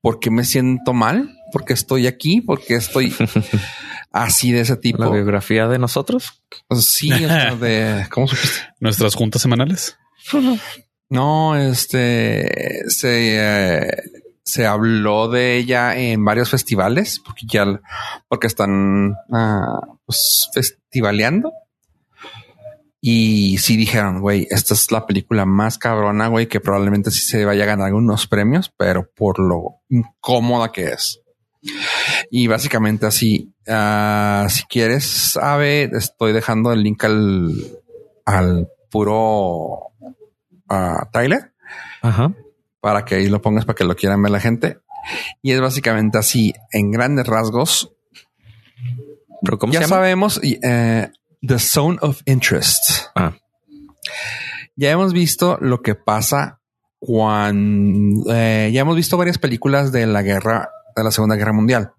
por 0.02 0.20
qué 0.20 0.30
me 0.30 0.46
siento 0.46 0.94
mal, 0.94 1.36
por 1.52 1.66
qué 1.66 1.74
estoy 1.74 2.08
aquí, 2.08 2.42
por 2.42 2.64
qué 2.64 2.76
estoy 2.76 3.14
así 4.16 4.52
de 4.52 4.62
ese 4.62 4.78
tipo. 4.78 5.04
La 5.04 5.10
biografía 5.10 5.68
de 5.68 5.78
nosotros. 5.78 6.42
Sí, 6.80 7.10
de 7.10 8.08
cómo 8.12 8.28
supiste 8.28 8.62
nuestras 8.80 9.14
juntas 9.16 9.42
semanales. 9.42 9.98
No, 11.08 11.56
este 11.56 12.84
se 12.88 13.38
eh, 13.38 13.88
se 14.44 14.66
habló 14.66 15.28
de 15.28 15.56
ella 15.56 15.96
en 15.96 16.26
varios 16.26 16.50
festivales 16.50 17.22
porque 17.24 17.46
ya 17.48 17.80
porque 18.28 18.48
están 18.48 19.14
ah, 19.32 19.82
pues, 20.04 20.50
festivaleando 20.52 21.54
y 23.00 23.60
sí 23.60 23.78
dijeron, 23.78 24.20
güey, 24.20 24.48
esta 24.50 24.74
es 24.74 24.92
la 24.92 25.06
película 25.06 25.46
más 25.46 25.78
cabrona, 25.78 26.28
güey, 26.28 26.48
que 26.48 26.60
probablemente 26.60 27.12
sí 27.12 27.22
se 27.22 27.46
vaya 27.46 27.64
a 27.64 27.68
ganar 27.68 27.86
algunos 27.86 28.26
premios, 28.26 28.74
pero 28.76 29.08
por 29.16 29.38
lo 29.38 29.84
incómoda 29.90 30.72
que 30.72 30.86
es. 30.86 31.22
Y 32.32 32.48
básicamente 32.48 33.06
así, 33.06 33.54
uh, 33.68 34.50
si 34.50 34.64
quieres, 34.64 35.06
sabe, 35.06 35.90
estoy 35.94 36.34
dejando 36.34 36.72
el 36.72 36.84
link 36.84 37.04
al, 37.04 37.52
al 38.26 38.68
puro 38.90 39.92
uh, 40.70 41.06
trailer. 41.12 41.54
Ajá 42.02 42.34
para 42.86 43.04
que 43.04 43.16
ahí 43.16 43.30
lo 43.30 43.42
pongas 43.42 43.66
para 43.66 43.76
que 43.76 43.84
lo 43.84 43.96
quieran 43.96 44.22
ver 44.22 44.32
la 44.32 44.40
gente. 44.40 44.78
Y 45.42 45.54
es 45.54 45.60
básicamente 45.60 46.20
así, 46.20 46.54
en 46.72 46.92
grandes 46.92 47.26
rasgos. 47.26 47.92
¿Pero 49.42 49.58
cómo 49.58 49.74
ya 49.74 49.88
sabemos 49.88 50.40
eh, 50.44 51.10
The 51.42 51.58
Zone 51.58 51.98
of 52.02 52.22
Interest. 52.26 53.08
Ah. 53.16 53.34
Ya 54.76 54.92
hemos 54.92 55.14
visto 55.14 55.58
lo 55.62 55.82
que 55.82 55.96
pasa 55.96 56.62
cuando 57.00 58.32
eh, 58.32 58.70
ya 58.72 58.82
hemos 58.82 58.96
visto 58.96 59.18
varias 59.18 59.40
películas 59.40 59.92
de 59.92 60.06
la 60.06 60.22
guerra, 60.22 60.70
de 60.96 61.04
la 61.04 61.12
Segunda 61.12 61.36
Guerra 61.36 61.54
Mundial. 61.54 61.94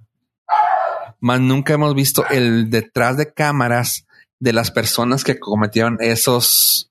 Mas 1.20 1.40
nunca 1.40 1.74
hemos 1.74 1.94
visto 1.94 2.26
el 2.28 2.70
detrás 2.70 3.16
de 3.16 3.32
cámaras 3.32 4.07
de 4.38 4.53
las 4.53 4.70
personas 4.70 5.24
que 5.24 5.38
cometieron 5.38 5.97
esos 6.01 6.90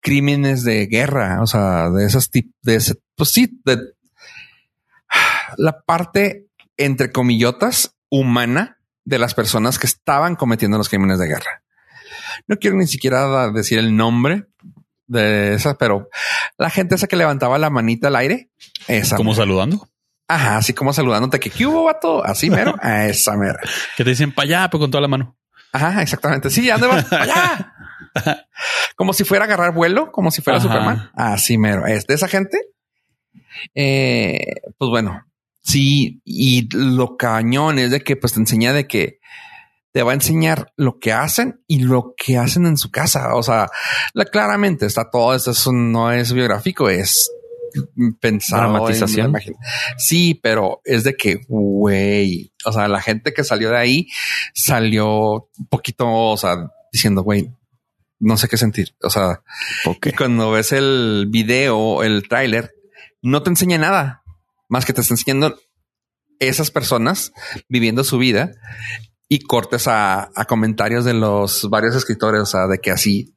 crímenes 0.00 0.64
de 0.64 0.86
guerra, 0.86 1.40
o 1.42 1.46
sea, 1.46 1.90
de 1.90 2.04
esas 2.04 2.30
de 2.30 2.74
ese, 2.74 2.96
pues 3.14 3.30
sí, 3.30 3.60
de 3.64 3.78
la 5.56 5.80
parte 5.80 6.46
entre 6.76 7.12
comillotas 7.12 7.94
humana 8.10 8.78
de 9.04 9.18
las 9.18 9.34
personas 9.34 9.78
que 9.78 9.86
estaban 9.86 10.36
cometiendo 10.36 10.78
los 10.78 10.88
crímenes 10.88 11.18
de 11.18 11.28
guerra. 11.28 11.62
No 12.46 12.56
quiero 12.56 12.76
ni 12.76 12.86
siquiera 12.86 13.50
decir 13.50 13.78
el 13.78 13.96
nombre 13.96 14.46
de 15.06 15.54
esas, 15.54 15.76
pero 15.76 16.08
la 16.58 16.70
gente 16.70 16.94
esa 16.94 17.06
que 17.06 17.16
levantaba 17.16 17.58
la 17.58 17.70
manita 17.70 18.08
al 18.08 18.16
aire, 18.16 18.50
esa. 18.86 19.16
Como 19.16 19.34
saludando. 19.34 19.88
Ajá, 20.28 20.58
así 20.58 20.74
como 20.74 20.92
saludándote 20.92 21.40
que 21.40 21.48
¿qué 21.48 21.66
hubo, 21.66 21.84
vato? 21.84 22.22
Así 22.22 22.50
mero, 22.50 22.74
a 22.82 23.06
esa 23.06 23.34
mera. 23.36 23.58
Que 23.96 24.04
te 24.04 24.10
dicen 24.10 24.32
para 24.32 24.44
allá, 24.44 24.70
pues 24.70 24.80
con 24.80 24.90
toda 24.90 25.00
la 25.00 25.08
mano. 25.08 25.36
Ajá, 25.72 26.02
exactamente. 26.02 26.50
Sí, 26.50 26.68
¿dónde 26.68 26.86
vas? 26.86 27.10
allá. 27.12 27.74
como 28.96 29.14
si 29.14 29.24
fuera 29.24 29.44
a 29.44 29.46
agarrar 29.46 29.72
vuelo, 29.72 30.12
como 30.12 30.30
si 30.30 30.42
fuera 30.42 30.60
Superman. 30.60 31.10
Así 31.14 31.56
mero. 31.56 31.86
Es 31.86 32.06
de 32.06 32.14
esa 32.14 32.28
gente. 32.28 32.58
Eh, 33.74 34.56
pues 34.76 34.90
bueno, 34.90 35.24
sí. 35.62 36.20
Y 36.24 36.68
lo 36.74 37.16
cañón 37.16 37.78
es 37.78 37.90
de 37.90 38.02
que 38.02 38.16
pues 38.16 38.34
te 38.34 38.40
enseña 38.40 38.72
de 38.72 38.86
que 38.86 39.20
te 39.92 40.02
va 40.02 40.12
a 40.12 40.14
enseñar 40.14 40.72
lo 40.76 40.98
que 40.98 41.12
hacen 41.12 41.62
y 41.66 41.80
lo 41.80 42.14
que 42.16 42.36
hacen 42.36 42.66
en 42.66 42.76
su 42.76 42.90
casa. 42.90 43.34
O 43.34 43.42
sea, 43.42 43.68
claramente 44.30 44.84
está 44.84 45.10
todo 45.10 45.34
esto, 45.34 45.52
no 45.72 46.12
es 46.12 46.32
biográfico, 46.32 46.90
es 46.90 47.30
pensado. 48.20 48.62
Dramatización. 48.62 49.34
Sí, 49.96 50.38
pero 50.42 50.80
es 50.84 51.04
de 51.04 51.16
que, 51.16 51.40
güey, 51.48 52.52
o 52.64 52.72
sea, 52.72 52.88
la 52.88 53.00
gente 53.00 53.32
que 53.32 53.44
salió 53.44 53.70
de 53.70 53.78
ahí 53.78 54.08
salió 54.54 55.48
un 55.58 55.66
poquito, 55.68 56.06
o 56.08 56.36
sea, 56.36 56.70
diciendo, 56.92 57.22
güey, 57.22 57.50
no 58.20 58.36
sé 58.36 58.48
qué 58.48 58.56
sentir. 58.56 58.94
O 59.02 59.10
sea, 59.10 59.42
Ok. 59.86 60.08
cuando 60.16 60.50
ves 60.50 60.72
el 60.72 61.26
video, 61.30 62.02
el 62.02 62.28
tráiler, 62.28 62.72
no 63.22 63.42
te 63.42 63.50
enseña 63.50 63.78
nada 63.78 64.22
más 64.68 64.84
que 64.84 64.92
te 64.92 65.00
está 65.00 65.14
enseñando 65.14 65.58
esas 66.40 66.70
personas 66.70 67.32
viviendo 67.68 68.04
su 68.04 68.18
vida 68.18 68.52
y 69.28 69.40
cortes 69.40 69.88
a, 69.88 70.30
a 70.34 70.44
comentarios 70.46 71.04
de 71.04 71.14
los 71.14 71.68
varios 71.70 71.94
escritores. 71.96 72.42
O 72.42 72.46
sea, 72.46 72.66
de 72.66 72.78
que 72.78 72.90
así, 72.90 73.34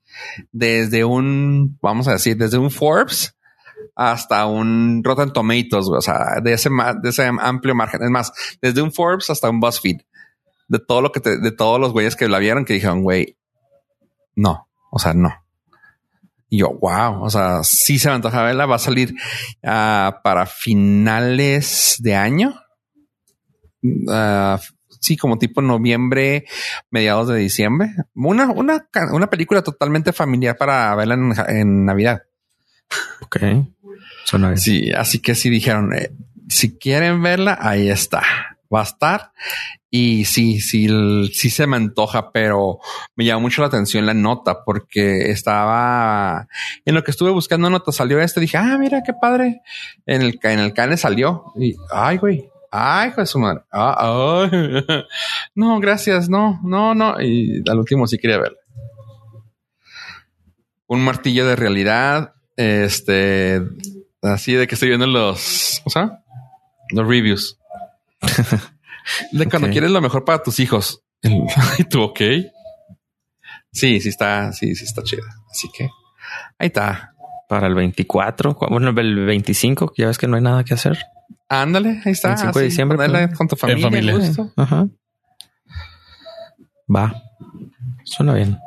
desde 0.52 1.04
un, 1.06 1.78
vamos 1.82 2.08
a 2.08 2.14
decir, 2.14 2.38
desde 2.38 2.58
un 2.58 2.72
Forbes 2.72 3.36
hasta 3.96 4.46
un 4.46 5.04
Rotten 5.04 5.34
Tomatoes, 5.34 5.86
güey, 5.86 5.98
o 5.98 6.02
sea, 6.02 6.40
de 6.42 6.54
ese, 6.54 6.70
de 7.02 7.10
ese 7.10 7.26
amplio 7.26 7.76
margen. 7.76 8.04
Es 8.04 8.10
más, 8.10 8.32
desde 8.62 8.82
un 8.82 8.92
Forbes 8.92 9.30
hasta 9.30 9.50
un 9.50 9.60
BuzzFeed, 9.60 10.02
de 10.68 10.80
todo 10.80 11.02
lo 11.02 11.12
que 11.12 11.20
te, 11.20 11.38
de 11.38 11.52
todos 11.52 11.80
los 11.80 11.92
güeyes 11.92 12.16
que 12.16 12.28
la 12.28 12.40
vieron 12.40 12.66
que 12.66 12.74
dijeron, 12.74 13.04
güey, 13.04 13.38
no, 14.36 14.70
o 14.92 15.00
sea, 15.00 15.14
no. 15.14 15.34
Y 16.54 16.60
yo, 16.60 16.70
wow, 16.70 17.24
o 17.24 17.30
sea, 17.30 17.64
sí 17.64 17.98
se 17.98 18.10
me 18.10 18.16
antoja 18.16 18.44
verla. 18.44 18.66
Va 18.66 18.76
a 18.76 18.80
salir 18.80 19.16
ah, 19.64 20.20
para 20.22 20.46
finales 20.46 21.96
de 22.00 22.14
año. 22.14 22.54
Ah, 24.10 24.60
sí, 25.00 25.16
como 25.16 25.38
tipo 25.38 25.62
noviembre, 25.62 26.46
mediados 26.90 27.30
de 27.30 27.38
diciembre. 27.38 27.96
Una, 28.14 28.52
una, 28.52 28.86
una 29.14 29.30
película 29.30 29.62
totalmente 29.62 30.12
familiar 30.12 30.58
para 30.58 30.94
verla 30.96 31.14
en, 31.14 31.34
en 31.48 31.86
Navidad. 31.86 32.24
Ok. 33.22 33.38
Sí, 34.58 34.92
así 34.92 35.20
que 35.20 35.36
sí 35.36 35.50
dijeron, 35.50 35.94
eh, 35.94 36.12
si 36.50 36.78
quieren 36.78 37.22
verla, 37.22 37.58
ahí 37.62 37.90
está. 37.90 38.22
Va 38.74 38.82
a 38.82 38.84
estar. 38.84 39.32
Y 39.90 40.24
sí, 40.24 40.62
sí, 40.62 40.88
sí 41.34 41.50
se 41.50 41.68
me 41.68 41.76
antoja, 41.76 42.32
pero 42.32 42.80
me 43.16 43.26
llamó 43.26 43.42
mucho 43.42 43.62
la 43.62 43.68
atención 43.68 44.06
la 44.06 44.14
nota 44.14 44.64
porque 44.64 45.30
estaba 45.32 46.48
en 46.86 46.96
lo 46.96 47.04
que 47.04 47.12
estuve 47.12 47.32
buscando 47.32 47.70
nota, 47.70 47.92
salió 47.92 48.22
este. 48.22 48.40
Dije, 48.40 48.58
ah, 48.58 48.78
mira 48.80 49.04
qué 49.06 49.14
padre. 49.14 49.62
En 50.06 50.22
el, 50.22 50.40
en 50.44 50.60
el 50.60 50.74
cane 50.74 50.96
salió 50.96 51.52
y 51.58 51.76
ay, 51.92 52.18
güey, 52.18 52.50
ay, 52.72 53.10
hijo 53.10 53.20
de 53.20 53.28
su 53.28 53.40
madre. 53.40 53.64
Ah. 53.72 54.50
No, 55.56 55.80
gracias, 55.82 56.30
no, 56.30 56.62
no, 56.64 56.96
no. 56.96 57.22
Y 57.22 57.62
al 57.70 57.80
último 57.80 58.08
sí 58.08 58.18
quería 58.18 58.38
verla. 58.38 58.58
Un 60.88 61.04
martillo 61.04 61.46
de 61.46 61.58
realidad. 61.58 62.34
Este, 62.56 63.62
así 64.22 64.54
de 64.54 64.68
que 64.68 64.76
estoy 64.76 64.90
viendo 64.90 65.08
los, 65.08 65.82
o 65.86 65.90
sea, 65.90 66.24
los 66.92 67.08
reviews. 67.08 67.58
de 69.32 69.50
cuando 69.50 69.70
quieres 69.70 69.92
lo 69.92 70.02
mejor 70.02 70.26
para 70.26 70.44
tus 70.44 70.60
hijos. 70.60 71.04
¿Y 71.78 71.84
tú 71.86 72.02
ok? 72.04 72.20
Sí, 73.72 74.00
sí 74.02 74.10
está, 74.10 74.52
sí, 74.54 74.76
sí 74.76 74.84
está 74.86 75.02
chida. 75.04 75.24
Así 75.50 75.70
que 75.76 75.90
ahí 76.60 76.68
está. 76.68 77.14
Para 77.48 77.68
el 77.68 77.76
24, 77.76 78.56
cu- 78.56 78.68
bueno, 78.70 78.90
el 78.90 79.26
25, 79.26 79.90
que 79.94 80.04
ya 80.04 80.08
ves 80.08 80.18
que 80.18 80.28
no 80.28 80.36
hay 80.38 80.42
nada 80.42 80.64
que 80.64 80.74
hacer. 80.74 80.98
Ándale, 81.50 82.02
ahí 82.06 82.12
está. 82.14 82.30
25 82.30 82.60
de 82.60 82.66
así, 82.66 82.70
diciembre, 82.70 82.96
ponerla 82.98 83.28
pues. 83.28 83.38
con 83.38 83.48
tu 83.48 83.56
familia. 83.58 83.84
familia. 83.90 84.52
Ajá. 84.56 84.88
Va. 86.94 87.14
Suena 88.06 88.34
bien. 88.34 88.58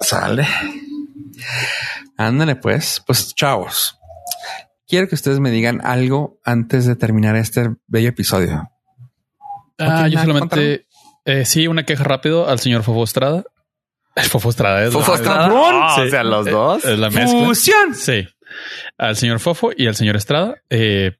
Sale. 0.00 0.46
Ándale, 2.18 2.56
pues, 2.56 3.02
pues 3.06 3.34
chavos. 3.34 3.98
Quiero 4.88 5.08
que 5.08 5.14
ustedes 5.16 5.40
me 5.40 5.50
digan 5.50 5.80
algo 5.84 6.38
antes 6.44 6.86
de 6.86 6.94
terminar 6.96 7.36
este 7.36 7.70
bello 7.86 8.08
episodio. 8.10 8.70
Ah, 9.78 10.08
yo 10.08 10.18
solamente 10.20 10.86
eh, 11.24 11.44
sí, 11.44 11.66
una 11.66 11.84
queja 11.84 12.04
rápido 12.04 12.48
al 12.48 12.60
señor 12.60 12.82
Fofo 12.82 13.04
Estrada. 13.04 13.44
El 14.14 14.24
Fofo 14.30 14.50
Estrada 14.50 14.84
es 14.84 14.92
Fofo 14.92 15.12
la- 15.12 15.18
Estrada. 15.18 15.94
Sí. 15.96 16.00
O 16.02 16.08
sea, 16.10 16.24
los 16.24 16.46
Eh, 16.46 16.50
dos. 16.50 16.84
es 16.84 16.98
la 16.98 17.10
mezcla. 17.10 17.44
Fusión. 17.44 17.94
Sí. 17.94 18.26
Al 18.96 19.16
señor 19.16 19.40
Fofo 19.40 19.70
y 19.76 19.86
al 19.88 19.94
señor 19.96 20.16
Estrada. 20.16 20.56
Eh, 20.70 21.16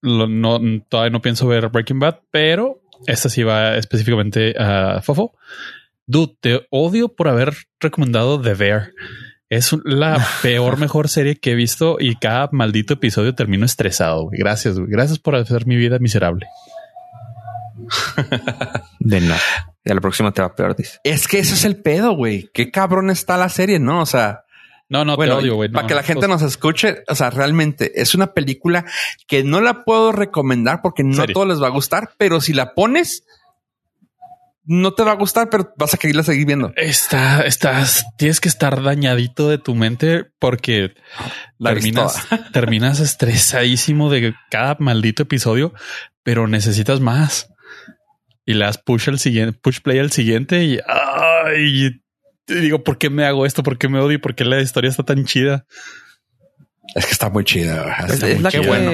lo- 0.00 0.26
no, 0.26 0.58
todavía 0.88 1.10
no 1.10 1.22
pienso 1.22 1.46
ver 1.46 1.68
Breaking 1.68 2.00
Bad, 2.00 2.18
pero 2.30 2.82
esta 3.06 3.28
sí 3.28 3.42
va 3.44 3.76
específicamente 3.76 4.54
a 4.58 5.00
Fofo. 5.02 5.32
Dude, 6.06 6.36
te 6.40 6.66
odio 6.70 7.08
por 7.14 7.28
haber 7.28 7.54
recomendado 7.78 8.40
The 8.42 8.54
Bear. 8.54 8.90
Es 9.52 9.76
la 9.84 10.26
peor, 10.42 10.78
mejor 10.78 11.10
serie 11.10 11.38
que 11.38 11.50
he 11.50 11.54
visto 11.54 11.98
y 12.00 12.16
cada 12.16 12.48
maldito 12.52 12.94
episodio 12.94 13.34
termino 13.34 13.66
estresado. 13.66 14.22
güey. 14.24 14.38
Gracias, 14.38 14.78
güey. 14.78 14.90
Gracias 14.90 15.18
por 15.18 15.36
hacer 15.36 15.66
mi 15.66 15.76
vida 15.76 15.98
miserable. 15.98 16.46
De 18.98 19.20
nada. 19.20 19.40
Y 19.84 19.90
a 19.90 19.94
la 19.94 20.00
próxima 20.00 20.32
te 20.32 20.40
va 20.40 20.54
peor, 20.54 20.74
dice. 20.74 21.00
Es 21.04 21.28
que 21.28 21.40
ese 21.40 21.52
es 21.52 21.66
el 21.66 21.76
pedo, 21.76 22.12
güey. 22.16 22.48
Qué 22.54 22.70
cabrón 22.70 23.10
está 23.10 23.36
la 23.36 23.50
serie, 23.50 23.78
¿no? 23.78 24.00
O 24.00 24.06
sea, 24.06 24.44
No, 24.88 25.04
no 25.04 25.16
bueno, 25.16 25.36
te 25.36 25.42
odio, 25.42 25.56
güey. 25.56 25.68
para 25.70 25.86
que 25.86 25.94
la 25.96 26.02
gente 26.02 26.26
pues, 26.26 26.40
nos 26.40 26.50
escuche, 26.50 27.04
o 27.06 27.14
sea, 27.14 27.28
realmente 27.28 28.00
es 28.00 28.14
una 28.14 28.32
película 28.32 28.86
que 29.26 29.44
no 29.44 29.60
la 29.60 29.84
puedo 29.84 30.12
recomendar 30.12 30.80
porque 30.80 31.04
no 31.04 31.22
a 31.22 31.26
todos 31.26 31.46
les 31.46 31.60
va 31.62 31.66
a 31.66 31.70
gustar, 31.72 32.12
pero 32.16 32.40
si 32.40 32.54
la 32.54 32.72
pones, 32.74 33.24
no 34.64 34.94
te 34.94 35.02
va 35.02 35.12
a 35.12 35.16
gustar, 35.16 35.50
pero 35.50 35.72
vas 35.76 35.94
a 35.94 35.96
quererla 35.96 36.22
seguir 36.22 36.46
viendo. 36.46 36.72
Está, 36.76 37.42
estás, 37.42 38.04
tienes 38.16 38.40
que 38.40 38.48
estar 38.48 38.82
dañadito 38.82 39.48
de 39.48 39.58
tu 39.58 39.74
mente 39.74 40.24
porque 40.38 40.94
La 41.58 41.70
terminas, 41.70 42.26
terminas 42.52 43.00
estresadísimo 43.00 44.10
de 44.10 44.34
cada 44.50 44.76
maldito 44.78 45.24
episodio, 45.24 45.72
pero 46.22 46.46
necesitas 46.46 47.00
más. 47.00 47.48
Y 48.44 48.54
le 48.54 48.64
das 48.64 48.78
push 48.78 49.08
al 49.08 49.18
siguiente, 49.18 49.58
push 49.60 49.80
play 49.80 49.98
al 49.98 50.10
siguiente 50.10 50.64
y 50.64 50.78
ay, 50.86 52.02
te 52.44 52.56
digo, 52.56 52.82
¿por 52.82 52.98
qué 52.98 53.08
me 53.10 53.24
hago 53.24 53.46
esto? 53.46 53.62
¿Por 53.62 53.78
qué 53.78 53.88
me 53.88 54.00
odio? 54.00 54.20
¿Por 54.20 54.34
qué 54.34 54.44
la 54.44 54.60
historia 54.60 54.90
está 54.90 55.04
tan 55.04 55.24
chida? 55.24 55.64
Es 56.94 57.06
que 57.06 57.12
está 57.12 57.30
muy 57.30 57.44
chida. 57.44 57.96
Es, 58.08 58.22
es 58.22 58.34
muy 58.34 58.42
la 58.42 58.50
chida. 58.50 58.62
que 58.62 58.68
bueno. 58.68 58.90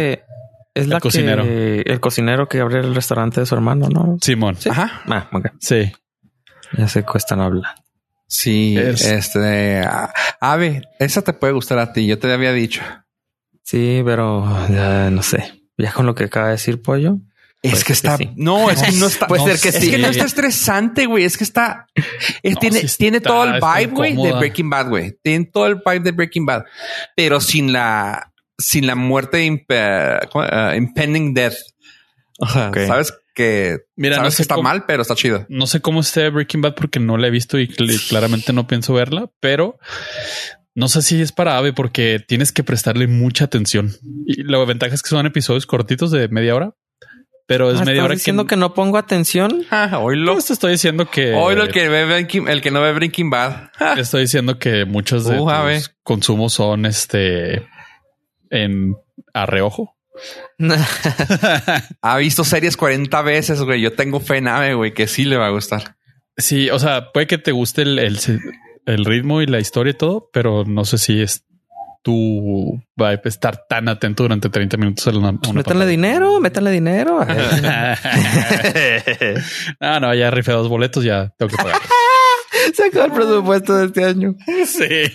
Es 0.81 0.87
la 0.89 1.01
cocinero. 1.01 1.43
que 1.45 1.83
el 1.87 2.01
cocinero 2.01 2.49
que 2.49 2.61
abre 2.61 2.81
el 2.81 2.95
restaurante 2.95 3.41
de 3.41 3.47
su 3.47 3.55
hermano, 3.55 3.89
¿no? 3.89 4.17
Simón. 4.21 4.57
Sí. 4.57 4.69
Ajá. 4.71 5.03
Ah, 5.07 5.29
ok. 5.33 5.49
Sí. 5.61 5.93
Ya 6.77 6.89
se 6.89 7.03
cuestan 7.03 7.41
hablar. 7.41 7.75
Sí, 8.27 8.77
Es- 8.77 9.05
este 9.07 9.81
a- 9.81 10.13
Ave, 10.41 10.83
esa 10.99 11.23
te 11.23 11.33
puede 11.33 11.53
gustar 11.55 11.79
a 11.79 11.93
ti. 11.93 12.07
Yo 12.07 12.19
te 12.19 12.31
había 12.33 12.53
dicho. 12.53 12.83
Sí, 13.63 14.03
pero 14.05 14.45
ya 14.71 15.11
no 15.11 15.23
sé. 15.23 15.63
Ya 15.77 15.93
con 15.93 16.07
lo 16.07 16.15
que 16.15 16.25
acaba 16.25 16.47
de 16.47 16.53
decir 16.53 16.81
Pollo. 16.83 17.19
Es 17.63 17.83
que 17.85 17.93
está. 17.93 18.17
sí. 18.17 18.31
No, 18.37 18.71
es 18.71 18.81
que 18.83 18.93
no 18.93 19.07
está. 19.07 19.27
Puede 19.27 19.43
no, 19.43 19.49
ser 19.49 19.61
que 19.61 19.77
es 19.77 19.83
sí. 19.85 19.91
que 19.91 19.99
no 19.99 20.09
está 20.09 20.25
estresante, 20.27 21.07
güey. 21.07 21.25
Es 21.25 21.37
que 21.37 21.43
está. 21.45 21.87
es- 22.43 22.55
No, 22.55 22.61
tiene, 22.61 22.87
sí 22.87 22.97
tiene 22.99 23.17
está, 23.17 23.31
todo 23.31 23.45
el 23.45 23.55
está 23.55 23.79
vibe, 23.79 23.93
güey, 23.93 24.15
de. 24.17 24.33
Breaking 24.33 24.71
Bad, 24.71 24.89
güey. 24.89 25.19
Tiene 25.23 25.47
todo 25.47 25.67
el 25.67 25.77
vibe 25.77 26.01
de 26.01 26.13
Breaking 26.13 26.47
Bad, 26.47 26.65
pero 27.17 27.41
sin 27.41 27.73
la, 27.73 28.33
sin 28.59 28.87
la 28.87 28.95
muerte 28.95 29.47
imp- 29.47 30.29
¿cómo? 30.31 30.45
Ah, 30.51 30.75
impending 30.77 31.33
death. 31.35 31.55
O 32.41 32.47
sea, 32.49 32.69
Ok. 32.69 32.79
sabes 32.87 33.15
que 33.35 33.79
Mira, 33.97 34.17
sabes 34.17 34.27
no 34.27 34.31
que 34.31 34.37
sé 34.37 34.43
está 34.43 34.55
cómo- 34.57 34.69
mal, 34.69 34.85
pero 34.87 35.03
está 35.03 35.15
chido. 35.15 35.47
No 35.49 35.67
sé 35.67 35.81
cómo 35.81 36.01
esté 36.01 36.29
Breaking 36.31 36.61
Bad 36.63 36.75
porque 36.75 36.99
no 37.01 37.17
la 37.17 37.29
he 37.29 37.31
visto 37.31 37.59
y 37.59 37.69
cl- 37.69 38.09
claramente 38.09 38.53
no 38.53 38.67
pienso 38.67 38.93
verla, 38.95 39.31
pero 39.41 39.79
no 40.75 40.89
sé 40.89 41.03
si 41.03 41.21
es 41.21 41.33
para 41.33 41.57
Ave 41.57 41.73
porque 41.73 42.21
tienes 42.27 42.53
que 42.53 42.63
prestarle 42.65 43.07
mucha 43.07 43.45
atención. 43.45 43.93
Y 44.27 44.43
la 44.45 44.59
ventaja 44.65 44.95
es 44.95 45.03
que 45.03 45.09
son 45.11 45.27
episodios 45.27 45.67
cortitos 45.67 46.11
de 46.11 46.29
media 46.29 46.55
hora, 46.55 46.75
pero 47.47 47.71
es 47.71 47.77
Ah, 47.81 47.85
media 47.85 47.93
¿estás 47.95 48.05
hora 48.05 48.15
diciendo 48.15 48.45
que, 48.45 48.51
que 48.51 48.57
no 48.57 48.75
pongo 48.75 48.99
atención. 48.99 49.65
Ah, 49.71 49.99
oílo. 50.01 50.35
Pues 50.35 50.47
te 50.47 50.53
estoy 50.53 50.73
diciendo 50.73 51.09
que 51.11 51.35
Oílo 51.35 51.65
el 51.65 51.73
que 51.73 51.89
ve 51.89 52.05
Breaking, 52.07 52.49
el 52.49 52.61
que 52.61 52.71
no 52.71 52.81
ve 52.83 52.93
Breaking 52.93 53.31
Bad. 53.31 53.71
te 53.95 54.01
estoy 54.01 54.23
diciendo 54.23 54.59
que 54.59 54.85
muchos 54.85 55.25
de 55.25 55.39
Uh, 55.41 55.49
tus 55.77 55.91
consumos 56.03 56.53
son 56.55 56.87
este 56.87 57.67
en 58.51 58.97
a 59.35 59.47
reojo. 59.47 59.95
ha 62.03 62.17
visto 62.19 62.45
series 62.45 62.77
40 62.77 63.23
veces, 63.23 63.63
güey. 63.63 63.81
Yo 63.81 63.93
tengo 63.93 64.21
fe 64.21 64.39
en 64.39 64.49
Ave, 64.49 64.75
güey, 64.75 64.93
que 64.93 65.07
sí 65.07 65.25
le 65.25 65.37
va 65.37 65.47
a 65.47 65.51
gustar. 65.51 65.97
Sí, 66.37 66.71
o 66.71 66.79
sea, 66.79 67.13
puede 67.13 67.27
que 67.27 67.39
te 67.39 67.53
guste 67.53 67.83
el, 67.83 67.99
el, 67.99 68.19
el 68.87 69.05
ritmo 69.05 69.43
y 69.43 69.47
la 69.47 69.59
historia 69.59 69.91
y 69.91 69.95
todo, 69.95 70.31
pero 70.33 70.65
no 70.65 70.85
sé 70.85 70.99
si 70.99 71.21
es 71.21 71.45
tu 72.03 72.81
vibe 72.97 73.21
estar 73.25 73.65
tan 73.69 73.89
atento 73.89 74.23
durante 74.23 74.49
30 74.49 74.77
minutos 74.77 75.07
a 75.07 75.11
una, 75.11 75.29
a 75.29 75.31
una 75.31 75.39
Métanle 75.39 75.63
pantalla. 75.63 75.85
dinero, 75.87 76.41
métanle 76.41 76.71
dinero. 76.71 77.19
ah, 79.81 79.99
no, 80.01 80.15
ya 80.15 80.31
rifé 80.31 80.53
dos 80.53 80.69
boletos, 80.69 81.05
ya 81.05 81.33
tengo 81.37 81.51
que 81.51 81.57
pagar. 81.57 81.81
Se 82.75 82.85
acabó 82.85 83.07
el 83.07 83.13
presupuesto 83.13 83.77
de 83.77 83.87
este 83.87 84.05
año. 84.05 84.35
sí. 84.65 85.13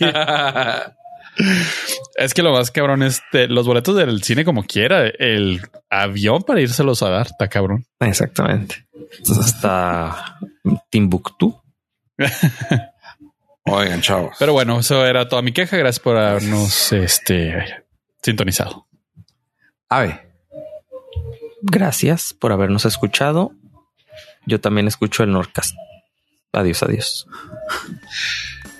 Es 2.15 2.33
que 2.33 2.43
lo 2.43 2.51
más 2.51 2.71
cabrón 2.71 3.03
es 3.03 3.21
de 3.31 3.47
los 3.47 3.65
boletos 3.65 3.95
del 3.95 4.21
cine 4.23 4.45
como 4.45 4.63
quiera. 4.63 5.07
El 5.07 5.61
avión 5.89 6.43
para 6.43 6.61
írselos 6.61 7.01
a 7.03 7.09
dar, 7.09 7.27
está 7.27 7.47
cabrón. 7.47 7.85
Exactamente. 7.99 8.85
Hasta 9.29 10.39
Timbuktu. 10.89 11.61
Oigan, 13.65 14.01
chavos. 14.01 14.35
Pero 14.39 14.53
bueno, 14.53 14.79
eso 14.79 15.05
era 15.05 15.27
toda 15.27 15.41
mi 15.41 15.51
queja. 15.51 15.77
Gracias 15.77 15.99
por 15.99 16.17
habernos 16.17 16.91
este, 16.91 17.83
sintonizado. 18.21 18.87
Ave. 19.89 20.29
Gracias 21.61 22.33
por 22.33 22.51
habernos 22.51 22.85
escuchado. 22.85 23.53
Yo 24.45 24.59
también 24.59 24.87
escucho 24.87 25.23
el 25.23 25.31
Nordcast. 25.31 25.75
Adiós, 26.51 26.83
adiós. 26.83 27.27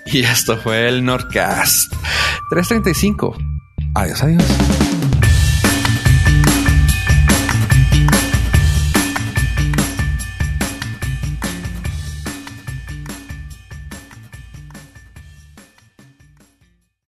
Y 0.06 0.22
esto 0.24 0.58
fue 0.58 0.88
el 0.88 1.04
Nordcast 1.04 1.94
335. 2.50 3.38
Adiós, 3.96 4.24
adiós. 4.24 4.83